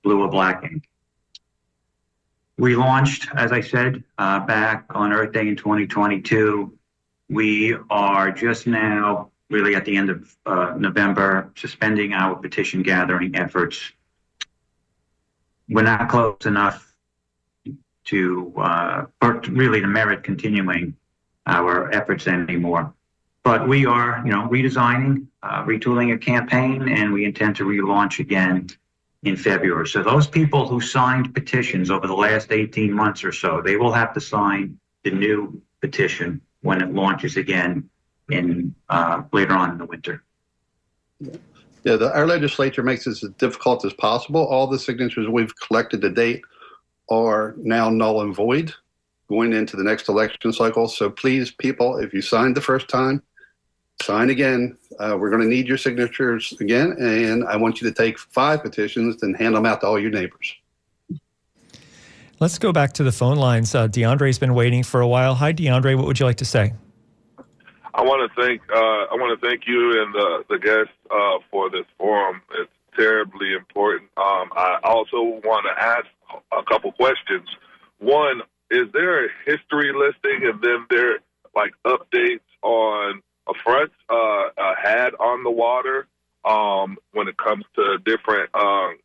blue 0.02 0.20
or 0.22 0.28
black 0.28 0.64
ink. 0.64 0.88
We 2.58 2.76
launched, 2.76 3.28
as 3.34 3.50
I 3.50 3.60
said, 3.60 4.04
uh, 4.18 4.40
back 4.40 4.84
on 4.90 5.12
Earth 5.12 5.32
Day 5.32 5.48
in 5.48 5.56
2022. 5.56 6.76
We 7.28 7.76
are 7.88 8.30
just 8.30 8.66
now, 8.66 9.30
really 9.48 9.74
at 9.74 9.84
the 9.84 9.96
end 9.96 10.10
of 10.10 10.36
uh, 10.44 10.74
November, 10.76 11.50
suspending 11.56 12.12
our 12.12 12.36
petition 12.36 12.82
gathering 12.82 13.34
efforts. 13.36 13.80
We're 15.68 15.82
not 15.82 16.08
close 16.08 16.44
enough 16.44 16.94
to, 18.04 18.52
uh, 18.56 19.06
really 19.48 19.80
to 19.80 19.86
merit 19.86 20.22
continuing 20.22 20.94
our 21.46 21.92
efforts 21.94 22.26
anymore. 22.26 22.92
But 23.42 23.66
we 23.66 23.86
are, 23.86 24.22
you 24.24 24.30
know, 24.30 24.48
redesigning, 24.48 25.26
uh, 25.42 25.64
retooling 25.64 26.14
a 26.14 26.18
campaign, 26.18 26.88
and 26.88 27.12
we 27.12 27.24
intend 27.24 27.56
to 27.56 27.64
relaunch 27.64 28.18
again 28.18 28.68
in 29.22 29.36
February. 29.36 29.86
So 29.86 30.02
those 30.02 30.26
people 30.26 30.66
who 30.66 30.80
signed 30.80 31.34
petitions 31.34 31.90
over 31.90 32.06
the 32.06 32.14
last 32.14 32.50
18 32.50 32.92
months 32.92 33.24
or 33.24 33.32
so, 33.32 33.60
they 33.64 33.76
will 33.76 33.92
have 33.92 34.12
to 34.14 34.20
sign 34.20 34.78
the 35.04 35.10
new 35.10 35.60
petition 35.80 36.40
when 36.62 36.80
it 36.80 36.92
launches 36.92 37.36
again 37.36 37.88
in 38.30 38.74
uh, 38.88 39.22
later 39.32 39.54
on 39.54 39.70
in 39.70 39.78
the 39.78 39.84
winter. 39.84 40.22
Yeah, 41.84 41.96
the, 41.96 42.12
our 42.14 42.26
legislature 42.26 42.82
makes 42.82 43.04
this 43.04 43.24
as 43.24 43.30
difficult 43.30 43.84
as 43.84 43.92
possible. 43.92 44.46
All 44.46 44.66
the 44.66 44.78
signatures 44.78 45.28
we've 45.28 45.54
collected 45.56 46.00
to 46.02 46.10
date 46.10 46.42
are 47.10 47.54
now 47.58 47.90
null 47.90 48.22
and 48.22 48.34
void 48.34 48.72
going 49.28 49.52
into 49.52 49.76
the 49.76 49.82
next 49.82 50.08
election 50.08 50.52
cycle. 50.52 50.88
So 50.88 51.10
please, 51.10 51.50
people, 51.50 51.96
if 51.96 52.12
you 52.12 52.22
signed 52.22 52.56
the 52.56 52.60
first 52.60 52.88
time, 52.88 53.22
sign 54.02 54.30
again. 54.30 54.76
Uh, 54.98 55.16
we're 55.18 55.30
going 55.30 55.42
to 55.42 55.48
need 55.48 55.66
your 55.66 55.78
signatures 55.78 56.52
again, 56.60 56.94
and 56.98 57.44
I 57.44 57.56
want 57.56 57.80
you 57.80 57.88
to 57.88 57.94
take 57.94 58.18
five 58.18 58.62
petitions 58.62 59.22
and 59.22 59.36
hand 59.36 59.54
them 59.54 59.66
out 59.66 59.80
to 59.80 59.86
all 59.86 59.98
your 59.98 60.10
neighbors. 60.10 60.54
Let's 62.40 62.58
go 62.58 62.72
back 62.72 62.92
to 62.94 63.04
the 63.04 63.12
phone 63.12 63.36
lines. 63.36 63.74
Uh, 63.74 63.86
DeAndre's 63.86 64.38
been 64.38 64.54
waiting 64.54 64.82
for 64.82 65.00
a 65.00 65.06
while. 65.06 65.34
Hi, 65.36 65.52
DeAndre. 65.52 65.96
What 65.96 66.06
would 66.06 66.18
you 66.18 66.26
like 66.26 66.38
to 66.38 66.44
say? 66.44 66.72
I 67.94 68.02
want 68.02 68.28
to 68.28 68.42
thank 68.42 68.62
uh, 68.74 69.04
I 69.12 69.14
want 69.14 69.38
to 69.38 69.46
thank 69.46 69.66
you 69.66 70.02
and 70.02 70.14
the 70.14 70.44
the 70.48 70.58
guests 70.58 70.94
uh, 71.10 71.38
for 71.50 71.70
this 71.70 71.84
forum. 71.98 72.40
It's 72.54 72.70
terribly 72.96 73.52
important. 73.52 74.10
Um, 74.16 74.50
I 74.56 74.78
also 74.82 75.40
want 75.44 75.66
to 75.66 75.82
ask 75.82 76.06
a 76.52 76.62
couple 76.64 76.90
questions. 76.92 77.48
One, 77.98 78.42
is 78.70 78.88
there 78.92 79.26
a 79.26 79.28
history 79.44 79.92
listing, 79.92 80.48
and 80.48 80.60
then 80.62 80.86
there 80.90 81.18
like 81.54 81.72
updates 81.86 82.40
on 82.62 83.22
a 83.48 83.54
front 83.64 83.92
uh, 84.08 84.74
had 84.82 85.14
on 85.14 85.44
the 85.44 85.50
water 85.50 86.06
um, 86.44 86.96
when 87.12 87.28
it 87.28 87.36
comes 87.36 87.64
to 87.76 87.98
different 88.04 88.54
um, 88.54 88.96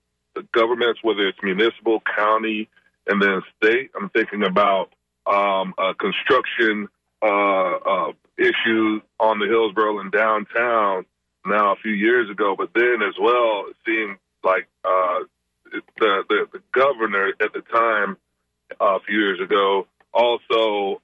governments, 0.51 0.99
whether 1.03 1.27
it's 1.27 1.37
municipal, 1.43 2.01
county, 2.15 2.69
and 3.07 3.21
then 3.21 3.41
state. 3.57 3.91
I'm 3.99 4.09
thinking 4.09 4.43
about 4.43 4.91
um, 5.25 5.73
construction 5.99 6.87
uh, 7.21 7.75
uh, 7.75 8.11
issues 8.37 9.01
on 9.19 9.39
the 9.39 9.47
Hillsborough 9.47 9.99
and 9.99 10.11
downtown 10.11 11.05
now 11.45 11.73
a 11.73 11.75
few 11.77 11.93
years 11.93 12.29
ago, 12.29 12.55
but 12.57 12.69
then 12.75 13.01
as 13.07 13.15
well, 13.19 13.65
it 13.69 13.75
seemed 13.85 14.17
like 14.43 14.67
uh, 14.83 15.19
the, 15.71 15.81
the, 16.29 16.47
the 16.53 16.61
governor 16.71 17.31
at 17.39 17.53
the 17.53 17.61
time 17.61 18.17
uh, 18.79 18.97
a 18.97 18.99
few 18.99 19.17
years 19.17 19.39
ago 19.39 19.87
also 20.13 20.99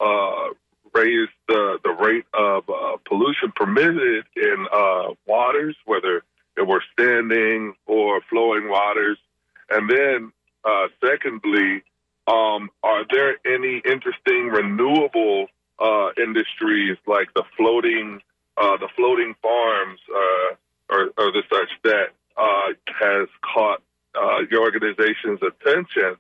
raised 0.94 1.32
the 1.48 1.80
the 1.84 1.92
rate 1.92 2.26
of 2.34 2.64
uh, 2.70 2.98
pollution 3.06 3.52
permitted 3.56 4.26
in 4.36 4.68
uh, 4.72 5.14
waters, 5.26 5.76
whether 5.86 6.24
it 6.58 6.68
were 6.68 6.84
standing 6.94 7.74
or 7.86 8.22
flowing 8.30 8.70
waters, 8.70 9.18
and 9.70 9.90
then 9.90 10.32
uh, 10.64 10.88
secondly, 11.04 11.84
um, 12.28 12.70
are 12.84 13.06
there 13.12 13.38
any 13.46 13.82
interesting 13.86 14.48
renewable 14.48 15.48
uh, 15.80 16.10
industries 16.18 16.98
like 17.08 17.34
the 17.34 17.44
floating 17.58 18.22
uh, 18.58 18.78
the 18.78 18.88
floating 18.96 19.34
farms 19.42 20.00
uh, 20.14 20.56
or, 20.90 21.12
or, 21.18 21.32
the 21.32 21.42
such 21.52 21.70
that 21.84 22.10
has 22.86 23.28
caught 23.42 23.82
your 24.52 24.62
organization's 24.62 25.40
attention 25.42 26.16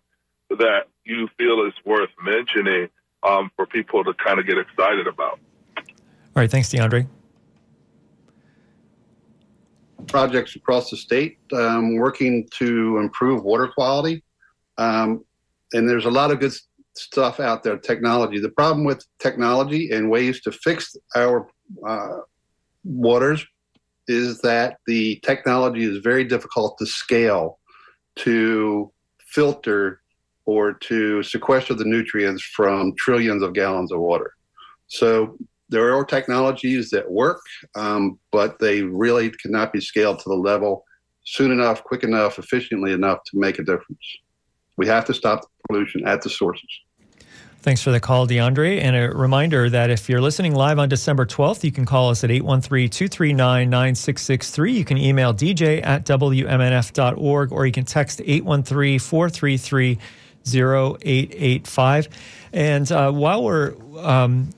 that 0.50 0.88
you 1.06 1.28
feel 1.38 1.64
is 1.68 1.74
worth 1.86 2.10
mentioning 2.24 2.90
um, 3.24 3.52
for 3.56 3.66
people 3.66 4.04
to 4.04 4.14
kind 4.16 4.40
of 4.40 4.48
get 4.48 4.58
excited 4.58 5.08
about. 5.08 5.40
All 5.78 6.42
right, 6.42 6.50
thanks, 6.50 6.70
DeAndre. 6.70 7.08
Projects 10.08 10.56
across 10.56 10.90
the 10.90 10.98
state 10.98 11.38
um, 11.54 11.96
working 11.96 12.48
to 12.58 12.98
improve 12.98 13.44
water 13.44 13.68
quality. 13.68 14.24
Um, 14.78 15.24
and 15.74 15.88
there's 15.88 16.06
a 16.06 16.12
lot 16.12 16.32
of 16.32 16.40
good 16.40 16.54
stuff 16.96 17.40
out 17.40 17.64
there, 17.64 17.78
technology. 17.78 18.40
The 18.40 18.50
problem 18.50 18.86
with 18.86 19.06
technology 19.20 19.92
and 19.92 20.10
ways 20.10 20.42
to 20.42 20.52
fix 20.52 20.96
our 21.16 21.48
uh, 21.88 22.20
waters 22.84 23.46
is 24.08 24.40
that 24.42 24.78
the 24.86 25.20
technology 25.24 25.84
is 25.84 26.00
very 26.00 26.24
difficult 26.24 26.78
to 26.78 26.86
scale 26.86 27.60
to 28.18 28.92
filter 29.20 30.03
or 30.46 30.74
to 30.74 31.24
sequester 31.24 31.74
the 31.74 31.86
nutrients 31.86 32.44
from 32.44 32.94
trillions 32.96 33.42
of 33.44 33.54
gallons 33.54 33.92
of 33.92 34.00
water. 34.00 34.34
So 34.88 35.38
there 35.70 35.96
are 35.96 36.06
technologies 36.06 36.90
that 36.92 37.10
work, 37.10 37.42
um, 37.76 38.20
but 38.32 38.60
they 38.60 38.84
really 38.84 39.32
cannot 39.32 39.74
be 39.74 39.82
scaled 39.82 40.20
to 40.20 40.30
the 40.30 40.36
level 40.36 40.84
soon 41.26 41.52
enough, 41.52 41.84
quick 41.84 42.04
enough, 42.04 42.38
efficiently 42.38 42.92
enough 42.92 43.20
to 43.26 43.40
make 43.40 43.60
a 43.60 43.64
difference. 43.64 44.18
We 44.78 44.88
have 44.88 45.06
to 45.06 45.14
stop 45.14 45.42
the 45.42 45.48
pollution 45.68 46.06
at 46.08 46.22
the 46.22 46.30
sources. 46.30 46.70
Thanks 47.64 47.82
for 47.82 47.92
the 47.92 48.00
call, 48.02 48.28
DeAndre. 48.28 48.82
And 48.82 48.94
a 48.94 49.10
reminder 49.16 49.70
that 49.70 49.90
if 49.90 50.10
you're 50.10 50.20
listening 50.20 50.54
live 50.54 50.80
on 50.80 50.90
December 50.90 51.26
12th, 51.26 51.64
you 51.64 51.72
can 51.72 51.86
call 51.86 52.10
us 52.10 52.22
at 52.26 52.30
813 52.30 52.90
239 52.90 53.70
9663. 53.70 54.74
You 54.74 54.84
can 54.84 54.98
email 54.98 55.34
dj 55.34 55.82
at 55.82 56.06
WMNF.org 56.06 57.52
or 57.54 57.66
you 57.66 57.72
can 57.72 57.86
text 57.86 58.20
813 58.22 59.00
433 59.00 59.98
0885. 60.46 62.10
And 62.54 62.92
uh, 62.92 63.12
while 63.12 63.44
we're 63.44 63.76
um, 63.98 64.50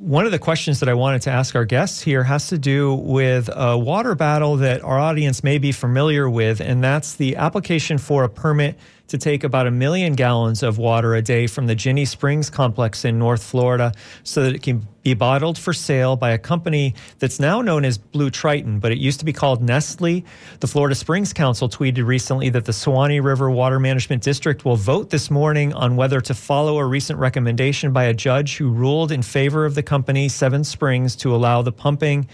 one 0.00 0.24
of 0.24 0.32
the 0.32 0.38
questions 0.38 0.80
that 0.80 0.88
I 0.88 0.94
wanted 0.94 1.22
to 1.22 1.30
ask 1.30 1.54
our 1.54 1.66
guests 1.66 2.00
here 2.00 2.24
has 2.24 2.48
to 2.48 2.58
do 2.58 2.94
with 2.94 3.50
a 3.54 3.76
water 3.76 4.14
battle 4.14 4.56
that 4.56 4.82
our 4.82 4.98
audience 4.98 5.44
may 5.44 5.58
be 5.58 5.72
familiar 5.72 6.28
with, 6.28 6.62
and 6.62 6.82
that's 6.82 7.14
the 7.14 7.36
application 7.36 7.98
for 7.98 8.24
a 8.24 8.28
permit 8.28 8.78
to 9.10 9.18
take 9.18 9.44
about 9.44 9.66
a 9.66 9.70
million 9.70 10.14
gallons 10.14 10.62
of 10.62 10.78
water 10.78 11.14
a 11.14 11.22
day 11.22 11.46
from 11.46 11.66
the 11.66 11.74
Ginnie 11.74 12.04
Springs 12.04 12.48
complex 12.48 13.04
in 13.04 13.18
North 13.18 13.42
Florida 13.42 13.92
so 14.22 14.44
that 14.44 14.54
it 14.54 14.62
can 14.62 14.86
be 15.02 15.14
bottled 15.14 15.58
for 15.58 15.72
sale 15.72 16.14
by 16.14 16.30
a 16.30 16.38
company 16.38 16.94
that's 17.18 17.40
now 17.40 17.60
known 17.60 17.84
as 17.84 17.98
Blue 17.98 18.30
Triton, 18.30 18.78
but 18.78 18.92
it 18.92 18.98
used 18.98 19.18
to 19.18 19.24
be 19.24 19.32
called 19.32 19.62
Nestle. 19.62 20.24
The 20.60 20.66
Florida 20.66 20.94
Springs 20.94 21.32
Council 21.32 21.68
tweeted 21.68 22.06
recently 22.06 22.50
that 22.50 22.66
the 22.66 22.72
Suwannee 22.72 23.20
River 23.20 23.50
Water 23.50 23.80
Management 23.80 24.22
District 24.22 24.64
will 24.64 24.76
vote 24.76 25.10
this 25.10 25.30
morning 25.30 25.72
on 25.72 25.96
whether 25.96 26.20
to 26.20 26.34
follow 26.34 26.78
a 26.78 26.84
recent 26.84 27.18
recommendation 27.18 27.92
by 27.92 28.04
a 28.04 28.14
judge 28.14 28.58
who 28.58 28.70
ruled 28.70 29.10
in 29.10 29.22
favor 29.22 29.64
of 29.64 29.74
the 29.74 29.82
company, 29.82 30.28
Seven 30.28 30.62
Springs, 30.62 31.16
to 31.16 31.34
allow 31.34 31.62
the 31.62 31.72
pumping 31.72 32.28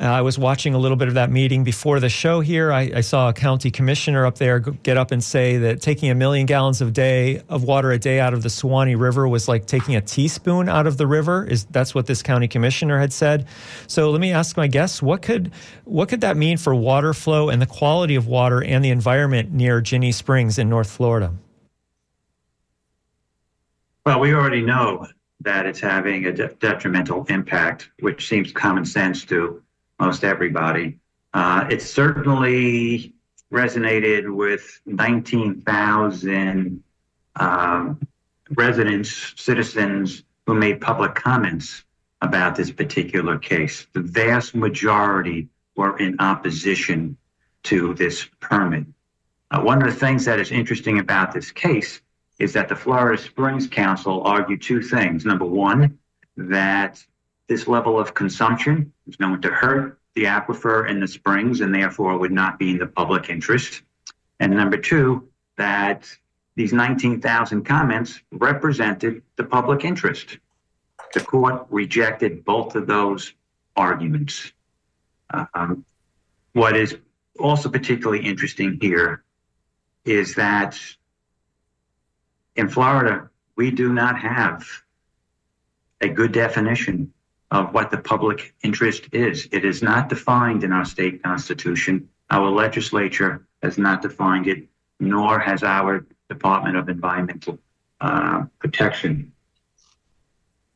uh, 0.00 0.04
I 0.04 0.20
was 0.20 0.38
watching 0.38 0.74
a 0.74 0.78
little 0.78 0.96
bit 0.96 1.08
of 1.08 1.14
that 1.14 1.30
meeting 1.30 1.64
before 1.64 1.98
the 1.98 2.08
show 2.08 2.40
here. 2.40 2.72
I, 2.72 2.90
I, 2.96 3.00
saw 3.00 3.30
a 3.30 3.32
county 3.32 3.70
commissioner 3.70 4.26
up 4.26 4.38
there 4.38 4.60
get 4.60 4.96
up 4.96 5.10
and 5.10 5.22
say 5.22 5.56
that 5.58 5.80
taking 5.80 6.08
a 6.08 6.14
million 6.14 6.46
gallons 6.46 6.80
of 6.80 6.92
day 6.92 7.42
of 7.48 7.64
water 7.64 7.90
a 7.90 7.98
day 7.98 8.20
out 8.20 8.32
of 8.32 8.44
the 8.44 8.50
Suwannee 8.50 8.94
River 8.94 9.26
was 9.26 9.48
like 9.48 9.66
taking 9.66 9.96
a 9.96 10.00
teaspoon 10.00 10.68
out 10.68 10.86
of 10.86 10.98
the 10.98 11.06
river. 11.06 11.44
Is 11.44 11.64
that's 11.64 11.96
what 11.96 12.06
this 12.06 12.22
county 12.22 12.46
commissioner 12.46 12.98
had 12.98 13.12
said? 13.12 13.46
So 13.88 14.10
let 14.10 14.20
me 14.20 14.32
ask 14.32 14.56
my 14.56 14.68
guests: 14.68 15.02
what 15.02 15.22
could 15.22 15.50
what 15.84 16.08
could 16.08 16.20
that 16.20 16.36
mean 16.36 16.58
for 16.58 16.74
water 16.74 17.12
flow 17.12 17.48
and 17.48 17.60
the 17.60 17.66
quality 17.66 18.14
of 18.14 18.28
water 18.28 18.62
and 18.62 18.84
the 18.84 18.90
environment 18.90 19.52
near 19.52 19.80
Ginnie 19.80 20.12
Springs 20.12 20.58
in 20.58 20.68
North 20.68 20.90
Florida? 20.90 21.34
Well, 24.06 24.20
we 24.20 24.32
already 24.32 24.62
know 24.62 25.08
that 25.40 25.66
it's 25.66 25.80
having 25.80 26.26
a 26.26 26.32
de- 26.32 26.54
detrimental 26.54 27.24
impact, 27.28 27.90
which 28.00 28.28
seems 28.28 28.52
common 28.52 28.84
sense 28.84 29.24
to 29.26 29.62
most 29.98 30.24
everybody. 30.24 30.98
Uh, 31.34 31.66
it 31.70 31.82
certainly 31.82 33.14
resonated 33.52 34.34
with 34.34 34.80
19,000 34.86 36.82
um, 37.36 38.00
residents, 38.50 39.34
citizens 39.36 40.24
who 40.46 40.54
made 40.54 40.80
public 40.80 41.14
comments 41.14 41.84
about 42.20 42.56
this 42.56 42.70
particular 42.70 43.38
case. 43.38 43.86
The 43.92 44.00
vast 44.00 44.54
majority 44.54 45.48
were 45.76 45.96
in 45.98 46.16
opposition 46.18 47.16
to 47.64 47.94
this 47.94 48.28
permit. 48.40 48.86
Uh, 49.50 49.60
one 49.60 49.82
of 49.82 49.88
the 49.88 49.98
things 49.98 50.24
that 50.24 50.40
is 50.40 50.50
interesting 50.50 50.98
about 50.98 51.32
this 51.32 51.50
case 51.50 52.00
is 52.38 52.52
that 52.52 52.68
the 52.68 52.76
Florida 52.76 53.20
Springs 53.20 53.66
Council 53.66 54.22
argued 54.22 54.62
two 54.62 54.82
things. 54.82 55.24
Number 55.24 55.44
one, 55.44 55.98
that 56.36 57.04
this 57.48 57.66
level 57.66 57.98
of 57.98 58.14
consumption 58.14 58.92
is 59.06 59.18
known 59.18 59.40
to 59.40 59.48
hurt 59.48 59.98
the 60.14 60.24
aquifer 60.24 60.88
and 60.88 61.02
the 61.02 61.08
springs 61.08 61.60
and 61.60 61.74
therefore 61.74 62.18
would 62.18 62.32
not 62.32 62.58
be 62.58 62.70
in 62.70 62.78
the 62.78 62.86
public 62.86 63.30
interest. 63.30 63.82
And 64.38 64.52
number 64.52 64.76
two, 64.76 65.28
that 65.56 66.06
these 66.54 66.72
19,000 66.72 67.64
comments 67.64 68.20
represented 68.32 69.22
the 69.36 69.44
public 69.44 69.84
interest. 69.84 70.38
The 71.14 71.20
court 71.20 71.66
rejected 71.70 72.44
both 72.44 72.74
of 72.74 72.86
those 72.86 73.32
arguments. 73.76 74.52
Um, 75.54 75.84
what 76.52 76.76
is 76.76 76.96
also 77.38 77.68
particularly 77.68 78.24
interesting 78.24 78.78
here 78.80 79.22
is 80.04 80.34
that 80.34 80.78
in 82.56 82.68
Florida, 82.68 83.30
we 83.56 83.70
do 83.70 83.92
not 83.92 84.18
have 84.18 84.66
a 86.00 86.08
good 86.08 86.32
definition 86.32 87.12
of 87.50 87.72
what 87.72 87.90
the 87.90 87.98
public 87.98 88.54
interest 88.62 89.08
is. 89.12 89.48
It 89.52 89.64
is 89.64 89.82
not 89.82 90.08
defined 90.08 90.64
in 90.64 90.72
our 90.72 90.84
state 90.84 91.22
constitution. 91.22 92.08
Our 92.30 92.50
legislature 92.50 93.46
has 93.62 93.78
not 93.78 94.02
defined 94.02 94.46
it, 94.46 94.68
nor 95.00 95.38
has 95.38 95.62
our 95.62 96.06
Department 96.28 96.76
of 96.76 96.88
Environmental 96.88 97.58
uh, 98.00 98.44
Protection. 98.58 99.32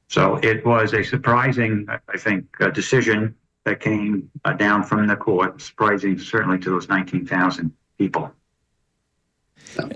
So 0.09 0.37
it 0.43 0.65
was 0.65 0.95
a 0.95 1.03
surprising, 1.03 1.87
I 1.89 2.19
think, 2.19 2.47
uh, 2.61 2.71
decision 2.71 3.35
that 3.65 3.81
came 3.81 4.31
uh, 4.45 4.53
down 4.55 4.83
from 4.83 5.07
the 5.07 5.17
court, 5.17 5.61
surprising 5.61 6.19
certainly 6.19 6.59
to 6.59 6.71
those 6.71 6.89
19,000 6.89 7.73
people. 7.99 8.33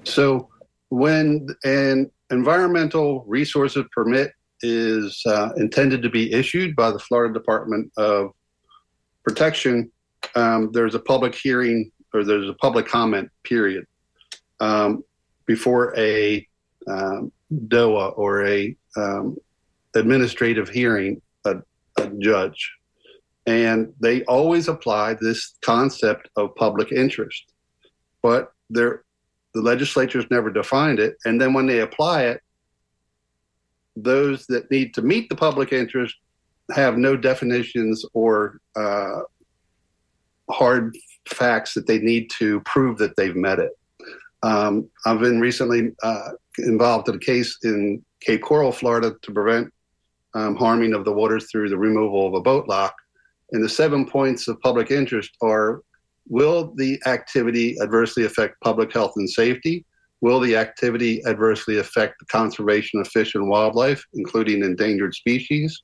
So 0.05 0.49
when 0.89 1.49
an 1.65 2.11
environmental 2.31 3.25
resources 3.27 3.85
permit 3.93 4.33
is 4.63 5.23
uh, 5.27 5.51
intended 5.57 6.03
to 6.03 6.11
be 6.11 6.33
issued 6.33 6.75
by 6.77 6.91
the 6.91 6.99
Florida 6.99 7.33
Department 7.35 7.91
of 7.97 8.31
Protection, 9.23 9.91
um, 10.35 10.71
there's 10.73 10.95
a 10.95 11.01
public 11.01 11.35
hearing 11.35 11.91
or 12.15 12.25
there's 12.25 12.49
a 12.49 12.55
public 12.55 12.87
comment 12.87 13.29
period 13.43 13.85
um, 14.61 15.03
before 15.47 15.97
a 15.99 16.47
um, 16.89 17.33
DOAH 17.69 18.15
or 18.17 18.47
a 18.47 18.77
um, 18.97 19.37
administrative 19.95 20.69
hearing, 20.69 21.21
a, 21.45 21.57
a, 21.99 22.11
judge. 22.19 22.73
And 23.47 23.93
they 24.01 24.25
always 24.25 24.69
apply 24.69 25.15
this 25.15 25.57
concept 25.61 26.29
of 26.37 26.55
public 26.57 26.93
interest. 26.93 27.53
But 28.23 28.53
there, 28.71 29.05
the 29.55 29.61
legislatures 29.61 30.25
never 30.31 30.51
defined 30.51 30.99
it. 30.99 31.17
And 31.25 31.41
then 31.41 31.53
when 31.53 31.67
they 31.67 31.81
apply 31.81 32.25
it, 32.25 32.41
those 33.97 34.47
that 34.47 34.71
need 34.71 34.95
to 34.95 35.03
meet 35.03 35.29
the 35.29 35.37
public 35.37 35.73
interest 35.73 36.15
have 36.73 36.99
no 36.99 37.17
definitions 37.17 38.05
or 38.13 38.61
uh, 38.77 39.21
hard 40.51 40.97
facts 41.29 41.75
that 41.75 41.87
they 41.87 41.99
need 41.99 42.31
to 42.31 42.61
prove 42.61 42.99
that 42.99 43.17
they've 43.17 43.37
met 43.37 43.59
it. 43.59 43.73
Um, 44.43 44.89
I've 45.07 45.21
been 45.21 45.41
recently 45.41 45.93
uh, 46.03 46.31
involved 46.59 47.09
in 47.09 47.17
a 47.17 47.19
case 47.19 47.59
in 47.65 48.05
Cape 48.21 48.43
Coral, 48.43 48.73
Florida, 48.73 49.15
to 49.23 49.33
prevent 49.33 49.73
um, 50.35 50.57
harming 50.57 50.93
of 50.93 51.05
the 51.05 51.13
waters 51.13 51.49
through 51.51 51.69
the 51.69 51.79
removal 51.79 52.27
of 52.27 52.35
a 52.35 52.41
boat 52.41 52.69
lock. 52.69 52.95
And 53.53 53.65
the 53.65 53.69
seven 53.69 54.07
points 54.07 54.49
of 54.49 54.61
public 54.61 54.91
interest 54.91 55.31
are 55.41 55.83
Will 56.29 56.75
the 56.75 57.01
activity 57.07 57.77
adversely 57.81 58.25
affect 58.25 58.61
public 58.61 58.93
health 58.93 59.13
and 59.17 59.31
safety? 59.31 59.85
Will 60.21 60.41
the 60.41 60.57
activity 60.57 61.23
adversely 61.27 61.79
affect 61.79 62.19
the 62.19 62.27
conservation 62.27 63.01
of 63.01 63.09
fish 63.09 63.35
and 63.35 63.49
wildlife, 63.49 64.05
including 64.15 64.65
endangered 64.65 65.15
species? 65.15 65.83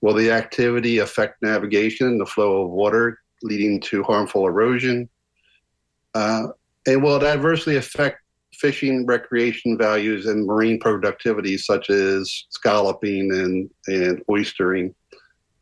Will 0.00 0.14
the 0.14 0.30
activity 0.30 0.98
affect 0.98 1.42
navigation, 1.42 2.06
and 2.06 2.20
the 2.20 2.26
flow 2.26 2.62
of 2.62 2.70
water, 2.70 3.18
leading 3.42 3.80
to 3.80 4.02
harmful 4.04 4.46
erosion? 4.46 5.08
Uh, 6.14 6.48
and 6.86 7.02
will 7.02 7.16
it 7.16 7.24
adversely 7.24 7.76
affect 7.76 8.22
fishing 8.54 9.04
recreation 9.04 9.76
values 9.76 10.26
and 10.26 10.46
marine 10.46 10.78
productivity, 10.78 11.58
such 11.58 11.90
as 11.90 12.44
scalloping 12.50 13.32
and, 13.32 13.70
and 13.88 14.24
oystering? 14.26 14.94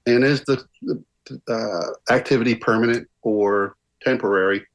And 0.06 0.22
is 0.24 0.42
the, 0.42 0.62
the 0.82 1.02
uh, 1.48 2.12
activity 2.12 2.54
permanent 2.54 3.08
or 3.22 3.76
temporary? 4.02 4.66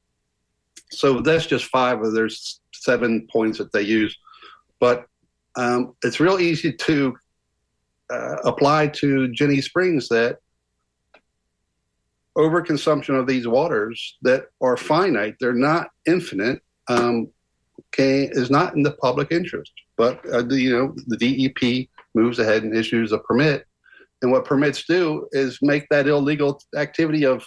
So 0.91 1.21
that's 1.21 1.45
just 1.45 1.65
five 1.65 2.01
of 2.01 2.13
there's 2.13 2.61
seven 2.73 3.27
points 3.31 3.57
that 3.57 3.71
they 3.71 3.83
use, 3.83 4.17
but 4.79 5.05
um, 5.55 5.95
it's 6.03 6.19
real 6.19 6.39
easy 6.39 6.73
to 6.73 7.15
uh, 8.09 8.37
apply 8.45 8.87
to 8.87 9.27
Ginnie 9.29 9.61
Springs 9.61 10.07
that 10.09 10.39
overconsumption 12.37 13.19
of 13.19 13.27
these 13.27 13.47
waters 13.47 14.17
that 14.21 14.45
are 14.61 14.77
finite, 14.77 15.35
they're 15.39 15.53
not 15.53 15.89
infinite, 16.07 16.61
um, 16.87 17.27
can, 17.91 18.29
is 18.31 18.49
not 18.49 18.75
in 18.75 18.83
the 18.83 18.93
public 18.93 19.31
interest. 19.31 19.73
But 19.97 20.21
uh, 20.33 20.45
you 20.47 20.71
know 20.71 20.95
the 21.07 21.17
DEP 21.17 21.89
moves 22.15 22.39
ahead 22.39 22.63
and 22.63 22.75
issues 22.75 23.11
a 23.11 23.19
permit, 23.19 23.65
and 24.21 24.31
what 24.31 24.45
permits 24.45 24.85
do 24.85 25.27
is 25.33 25.59
make 25.61 25.87
that 25.89 26.07
illegal 26.07 26.61
activity 26.77 27.25
of 27.25 27.45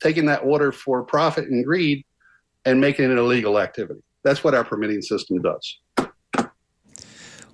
taking 0.00 0.26
that 0.26 0.44
water 0.44 0.70
for 0.70 1.02
profit 1.02 1.48
and 1.48 1.64
greed 1.64 2.04
and 2.64 2.80
making 2.80 3.06
it 3.06 3.10
an 3.10 3.18
illegal 3.18 3.58
activity. 3.58 4.00
That's 4.24 4.44
what 4.44 4.54
our 4.54 4.64
permitting 4.64 5.02
system 5.02 5.42
does. 5.42 5.78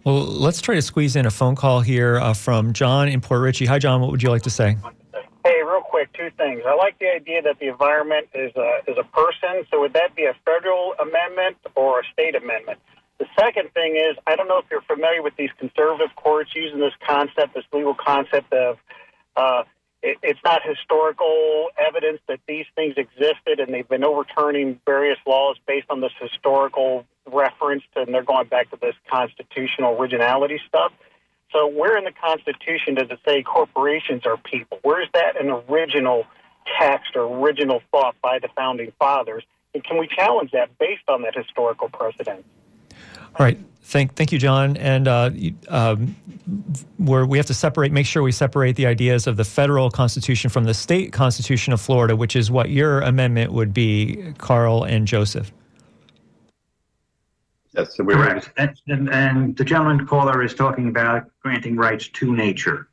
Well, 0.05 0.25
let's 0.25 0.61
try 0.61 0.75
to 0.75 0.83
squeeze 0.83 1.17
in 1.17 1.27
a 1.27 1.31
phone 1.31 1.55
call 1.55 1.81
here 1.81 2.19
uh, 2.19 2.33
from 2.33 2.73
John 2.73 3.09
in 3.09 3.21
Port 3.21 3.43
Richey. 3.43 3.67
Hi, 3.67 3.79
John. 3.79 4.01
What 4.01 4.11
would 4.11 4.23
you 4.23 4.31
like 4.31 4.43
to 4.43 4.51
say? 4.51 4.77
Hey, 5.45 5.63
real 5.63 5.81
quick, 5.81 6.13
two 6.13 6.31
things. 6.37 6.63
I 6.67 6.75
like 6.75 6.99
the 6.99 7.09
idea 7.09 7.43
that 7.43 7.59
the 7.59 7.69
environment 7.69 8.29
is 8.35 8.53
a, 8.57 8.79
is 8.87 8.97
a 8.99 9.05
person. 9.05 9.67
So 9.71 9.81
would 9.81 9.93
that 9.95 10.15
be 10.15 10.25
a 10.25 10.35
federal 10.45 10.95
amendment 11.01 11.57
or 11.75 12.01
a 12.01 12.03
state 12.13 12.35
amendment? 12.35 12.79
The 13.19 13.27
second 13.39 13.73
thing 13.75 13.97
is, 13.97 14.17
I 14.27 14.37
don't 14.37 14.47
know 14.47 14.59
if 14.59 14.67
you're 14.71 14.83
familiar 14.83 15.23
with 15.23 15.35
these 15.37 15.51
conservative 15.59 16.15
courts 16.17 16.51
using 16.55 16.79
this 16.79 16.93
concept, 17.07 17.55
this 17.55 17.65
legal 17.73 17.95
concept 17.95 18.53
of 18.53 18.79
uh, 19.37 19.65
it, 20.03 20.19
it's 20.23 20.41
not 20.45 20.63
historical 20.65 21.69
evidence 21.79 22.21
that 22.29 22.41
these 22.47 22.67
things 22.75 22.95
existed, 22.97 23.61
and 23.61 23.73
they've 23.73 23.89
been 23.89 24.05
overturning 24.05 24.81
various 24.87 25.19
laws 25.27 25.57
based 25.67 25.87
on 25.91 26.01
this 26.01 26.13
historical 26.21 27.05
reference, 27.27 27.83
to, 27.95 28.03
and 28.03 28.15
they're 28.15 28.23
going 28.23 28.49
back 28.49 28.71
to 28.71 28.79
this 28.81 28.95
constitutional 29.11 30.01
originality 30.01 30.61
stuff. 30.67 30.93
So, 31.53 31.67
where 31.67 31.97
in 31.97 32.05
the 32.05 32.13
Constitution 32.13 32.95
does 32.95 33.11
it 33.11 33.19
say 33.27 33.43
corporations 33.43 34.23
are 34.27 34.37
people? 34.37 34.79
Where 34.83 35.03
is 35.03 35.09
that 35.15 35.41
an 35.41 35.51
original 35.51 36.25
text 36.79 37.17
or 37.17 37.23
original 37.23 37.81
thought 37.91 38.15
by 38.23 38.39
the 38.39 38.49
founding 38.55 38.93
fathers? 38.99 39.45
And 39.75 39.83
can 39.83 39.99
we 39.99 40.09
challenge 40.09 40.51
that 40.53 40.77
based 40.79 41.09
on 41.09 41.23
that 41.23 41.35
historical 41.35 41.89
precedent? 41.89 42.45
All 43.39 43.47
right. 43.47 43.59
Thank, 43.89 44.17
thank 44.17 44.33
you, 44.33 44.39
John. 44.39 44.77
And 44.77 45.09
uh, 45.09 45.31
um, 45.69 46.15
where 46.99 47.25
we 47.25 47.39
have 47.39 47.47
to 47.47 47.55
separate, 47.55 47.91
make 47.91 48.05
sure 48.05 48.23
we 48.23 48.33
separate 48.33 48.77
the 48.77 48.85
ideas 48.85 49.27
of 49.27 49.39
the 49.39 49.45
federal 49.45 49.91
constitution 49.91 50.51
from 50.51 50.65
the 50.65 50.75
state 50.75 51.15
constitution 51.15 51.73
of 51.73 51.81
Florida, 51.81 52.15
which 52.15 52.37
is 52.37 52.51
what 52.51 52.69
your 52.69 53.01
amendment 53.01 53.51
would 53.51 53.73
be, 53.73 54.35
Carl 54.37 54.85
and 54.85 55.07
Joseph. 55.07 55.51
Yes, 57.75 57.97
so 57.97 58.05
correct. 58.05 58.53
And, 58.59 58.79
and, 58.89 59.09
and, 59.09 59.57
the 59.57 59.65
gentleman 59.65 60.07
caller 60.07 60.43
is 60.43 60.55
talking 60.55 60.89
about 60.89 61.31
granting 61.43 61.77
rights 61.77 62.09
to 62.09 62.37
nature, 62.37 62.91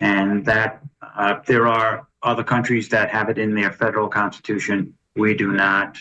and 0.00 0.44
that 0.44 0.82
uh, 1.16 1.40
there 1.46 1.66
are 1.66 2.06
other 2.22 2.44
countries 2.44 2.90
that 2.90 3.08
have 3.08 3.30
it 3.30 3.38
in 3.38 3.54
their 3.54 3.72
federal 3.72 4.08
constitution. 4.08 4.92
We 5.16 5.32
do 5.32 5.52
not. 5.52 5.96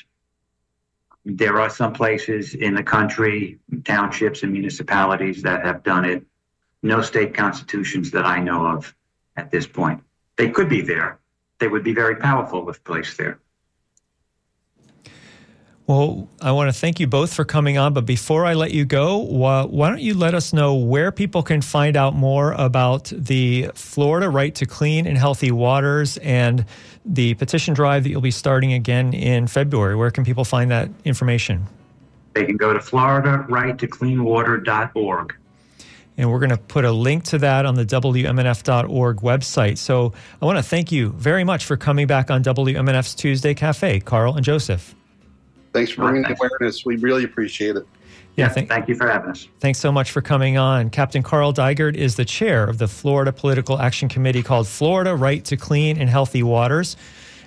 There 1.25 1.59
are 1.59 1.69
some 1.69 1.93
places 1.93 2.53
in 2.53 2.75
the 2.75 2.83
country, 2.83 3.59
townships 3.85 4.43
and 4.43 4.51
municipalities 4.51 5.41
that 5.43 5.65
have 5.65 5.83
done 5.83 6.05
it. 6.05 6.25
No 6.81 7.01
state 7.01 7.33
constitutions 7.33 8.11
that 8.11 8.25
I 8.25 8.39
know 8.39 8.65
of 8.65 8.93
at 9.37 9.49
this 9.49 9.65
point. 9.65 10.03
They 10.35 10.49
could 10.49 10.67
be 10.67 10.81
there. 10.81 11.19
They 11.59 11.69
would 11.69 11.83
be 11.83 11.93
very 11.93 12.17
powerful 12.17 12.69
if 12.69 12.83
placed 12.83 13.17
there. 13.17 13.39
Well, 15.85 16.29
I 16.39 16.53
want 16.53 16.73
to 16.73 16.79
thank 16.79 17.01
you 17.01 17.07
both 17.07 17.33
for 17.33 17.43
coming 17.43 17.77
on. 17.77 17.93
But 17.93 18.05
before 18.05 18.45
I 18.45 18.53
let 18.53 18.71
you 18.71 18.85
go, 18.85 19.17
why 19.17 19.89
don't 19.89 19.99
you 19.99 20.13
let 20.13 20.33
us 20.33 20.53
know 20.53 20.75
where 20.75 21.11
people 21.11 21.43
can 21.43 21.61
find 21.61 21.97
out 21.97 22.15
more 22.15 22.53
about 22.53 23.11
the 23.13 23.69
Florida 23.75 24.29
Right 24.29 24.55
to 24.55 24.65
Clean 24.65 25.05
and 25.05 25.17
Healthy 25.17 25.51
Waters 25.51 26.15
and 26.17 26.63
the 27.05 27.33
petition 27.33 27.73
drive 27.73 28.03
that 28.03 28.11
you'll 28.11 28.21
be 28.21 28.31
starting 28.31 28.71
again 28.71 29.13
in 29.13 29.47
February. 29.47 29.97
Where 29.97 30.09
can 30.09 30.23
people 30.23 30.45
find 30.45 30.71
that 30.71 30.89
information? 31.03 31.67
They 32.33 32.45
can 32.45 32.55
go 32.55 32.71
to 32.71 32.79
floridarighttocleanwater.org. 32.79 35.35
And 36.15 36.31
we're 36.31 36.39
going 36.39 36.51
to 36.51 36.57
put 36.57 36.85
a 36.85 36.93
link 36.93 37.25
to 37.25 37.39
that 37.39 37.65
on 37.65 37.75
the 37.75 37.85
WMNF.org 37.85 39.17
website. 39.17 39.77
So 39.79 40.13
I 40.41 40.45
want 40.45 40.59
to 40.59 40.63
thank 40.63 40.93
you 40.93 41.09
very 41.09 41.43
much 41.43 41.65
for 41.65 41.75
coming 41.75 42.07
back 42.07 42.31
on 42.31 42.41
WMNF's 42.41 43.15
Tuesday 43.15 43.53
Cafe, 43.53 43.99
Carl 43.99 44.35
and 44.35 44.45
Joseph. 44.45 44.95
Thanks 45.73 45.91
for 45.91 46.03
bringing 46.03 46.21
the 46.21 46.35
awareness. 46.39 46.85
We 46.85 46.97
really 46.97 47.23
appreciate 47.23 47.75
it. 47.75 47.87
Yeah, 48.35 48.49
thank, 48.49 48.69
thank 48.69 48.87
you 48.87 48.95
for 48.95 49.07
having 49.07 49.31
us. 49.31 49.47
Thanks 49.59 49.79
so 49.79 49.91
much 49.91 50.11
for 50.11 50.21
coming 50.21 50.57
on. 50.57 50.89
Captain 50.89 51.21
Carl 51.21 51.53
Dygert 51.53 51.95
is 51.95 52.15
the 52.15 52.25
chair 52.25 52.63
of 52.63 52.79
the 52.79 52.87
Florida 52.87 53.31
Political 53.31 53.79
Action 53.79 54.09
Committee 54.09 54.41
called 54.41 54.67
Florida 54.67 55.15
Right 55.15 55.45
to 55.45 55.57
Clean 55.57 55.97
and 55.97 56.09
Healthy 56.09 56.41
Waters 56.41 56.95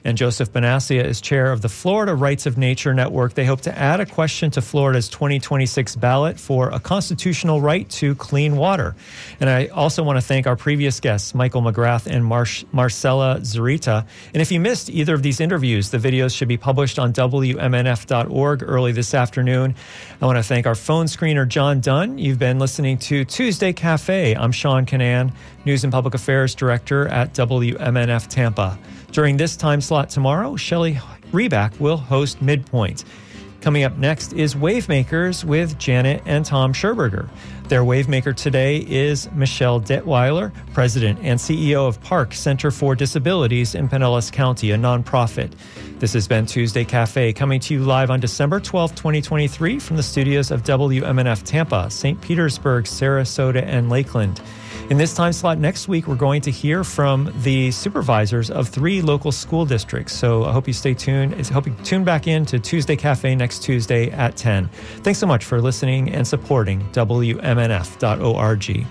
and 0.06 0.16
Joseph 0.16 0.52
Bonasia 0.52 1.02
is 1.02 1.20
chair 1.20 1.50
of 1.50 1.62
the 1.62 1.68
Florida 1.68 2.14
Rights 2.14 2.46
of 2.46 2.56
Nature 2.56 2.94
Network. 2.94 3.34
They 3.34 3.44
hope 3.44 3.62
to 3.62 3.76
add 3.76 3.98
a 3.98 4.06
question 4.06 4.52
to 4.52 4.62
Florida's 4.62 5.08
2026 5.08 5.96
ballot 5.96 6.38
for 6.38 6.70
a 6.70 6.78
constitutional 6.78 7.60
right 7.60 7.90
to 7.90 8.14
clean 8.14 8.56
water. 8.56 8.94
And 9.40 9.50
I 9.50 9.66
also 9.66 10.04
want 10.04 10.16
to 10.16 10.20
thank 10.20 10.46
our 10.46 10.54
previous 10.54 11.00
guests, 11.00 11.34
Michael 11.34 11.60
McGrath 11.60 12.06
and 12.06 12.24
Mar- 12.24 12.46
Marcella 12.70 13.40
Zarita. 13.40 14.06
And 14.32 14.40
if 14.40 14.52
you 14.52 14.60
missed 14.60 14.90
either 14.90 15.12
of 15.12 15.24
these 15.24 15.40
interviews, 15.40 15.90
the 15.90 15.98
videos 15.98 16.36
should 16.36 16.48
be 16.48 16.56
published 16.56 17.00
on 17.00 17.12
WMNF.org 17.12 18.62
early 18.62 18.92
this 18.92 19.12
afternoon. 19.12 19.74
I 20.22 20.26
want 20.26 20.38
to 20.38 20.44
thank 20.44 20.68
our 20.68 20.76
phone 20.76 21.06
screener, 21.06 21.48
John 21.48 21.80
Dunn. 21.80 22.16
You've 22.16 22.38
been 22.38 22.60
listening 22.60 22.98
to 22.98 23.24
Tuesday 23.24 23.72
Cafe. 23.72 24.36
I'm 24.36 24.52
Sean 24.52 24.86
Kinane, 24.86 25.32
News 25.66 25.82
and 25.82 25.92
Public 25.92 26.14
Affairs 26.14 26.54
Director 26.54 27.08
at 27.08 27.34
WMNF 27.34 28.28
Tampa. 28.28 28.78
During 29.10 29.36
this 29.36 29.56
time 29.56 29.80
slot 29.80 30.08
tomorrow, 30.08 30.54
Shelley 30.54 30.94
Reback 31.32 31.80
will 31.80 31.96
host 31.96 32.40
Midpoint. 32.40 33.04
Coming 33.62 33.82
up 33.82 33.96
next 33.96 34.32
is 34.32 34.54
Wavemakers 34.54 35.42
with 35.42 35.76
Janet 35.76 36.22
and 36.24 36.44
Tom 36.44 36.72
Scherberger. 36.72 37.28
Their 37.64 37.82
Wavemaker 37.82 38.36
today 38.36 38.76
is 38.76 39.28
Michelle 39.32 39.80
Detweiler, 39.80 40.52
President 40.72 41.18
and 41.20 41.40
CEO 41.40 41.88
of 41.88 42.00
Park 42.00 42.32
Center 42.32 42.70
for 42.70 42.94
Disabilities 42.94 43.74
in 43.74 43.88
Pinellas 43.88 44.30
County, 44.30 44.70
a 44.70 44.76
nonprofit. 44.76 45.52
This 45.98 46.12
has 46.12 46.28
been 46.28 46.46
Tuesday 46.46 46.84
Cafe, 46.84 47.32
coming 47.32 47.58
to 47.58 47.74
you 47.74 47.80
live 47.80 48.08
on 48.08 48.20
December 48.20 48.60
12, 48.60 48.94
2023, 48.94 49.80
from 49.80 49.96
the 49.96 50.02
studios 50.04 50.52
of 50.52 50.62
WMNF 50.62 51.42
Tampa, 51.42 51.90
St. 51.90 52.20
Petersburg, 52.20 52.84
Sarasota, 52.84 53.64
and 53.64 53.90
Lakeland. 53.90 54.40
In 54.88 54.98
this 54.98 55.14
time 55.14 55.32
slot 55.32 55.58
next 55.58 55.88
week, 55.88 56.06
we're 56.06 56.14
going 56.14 56.40
to 56.42 56.50
hear 56.52 56.84
from 56.84 57.32
the 57.42 57.72
supervisors 57.72 58.52
of 58.52 58.68
three 58.68 59.02
local 59.02 59.32
school 59.32 59.66
districts. 59.66 60.12
So 60.12 60.44
I 60.44 60.52
hope 60.52 60.68
you 60.68 60.72
stay 60.72 60.94
tuned. 60.94 61.34
I 61.34 61.42
hope 61.52 61.66
you 61.66 61.74
tune 61.82 62.04
back 62.04 62.28
in 62.28 62.46
to 62.46 62.60
Tuesday 62.60 62.94
Cafe 62.94 63.34
next 63.34 63.64
Tuesday 63.64 64.12
at 64.12 64.36
10. 64.36 64.68
Thanks 65.02 65.18
so 65.18 65.26
much 65.26 65.44
for 65.44 65.60
listening 65.60 66.10
and 66.12 66.24
supporting 66.24 66.88
WMNF.org. 66.92 68.86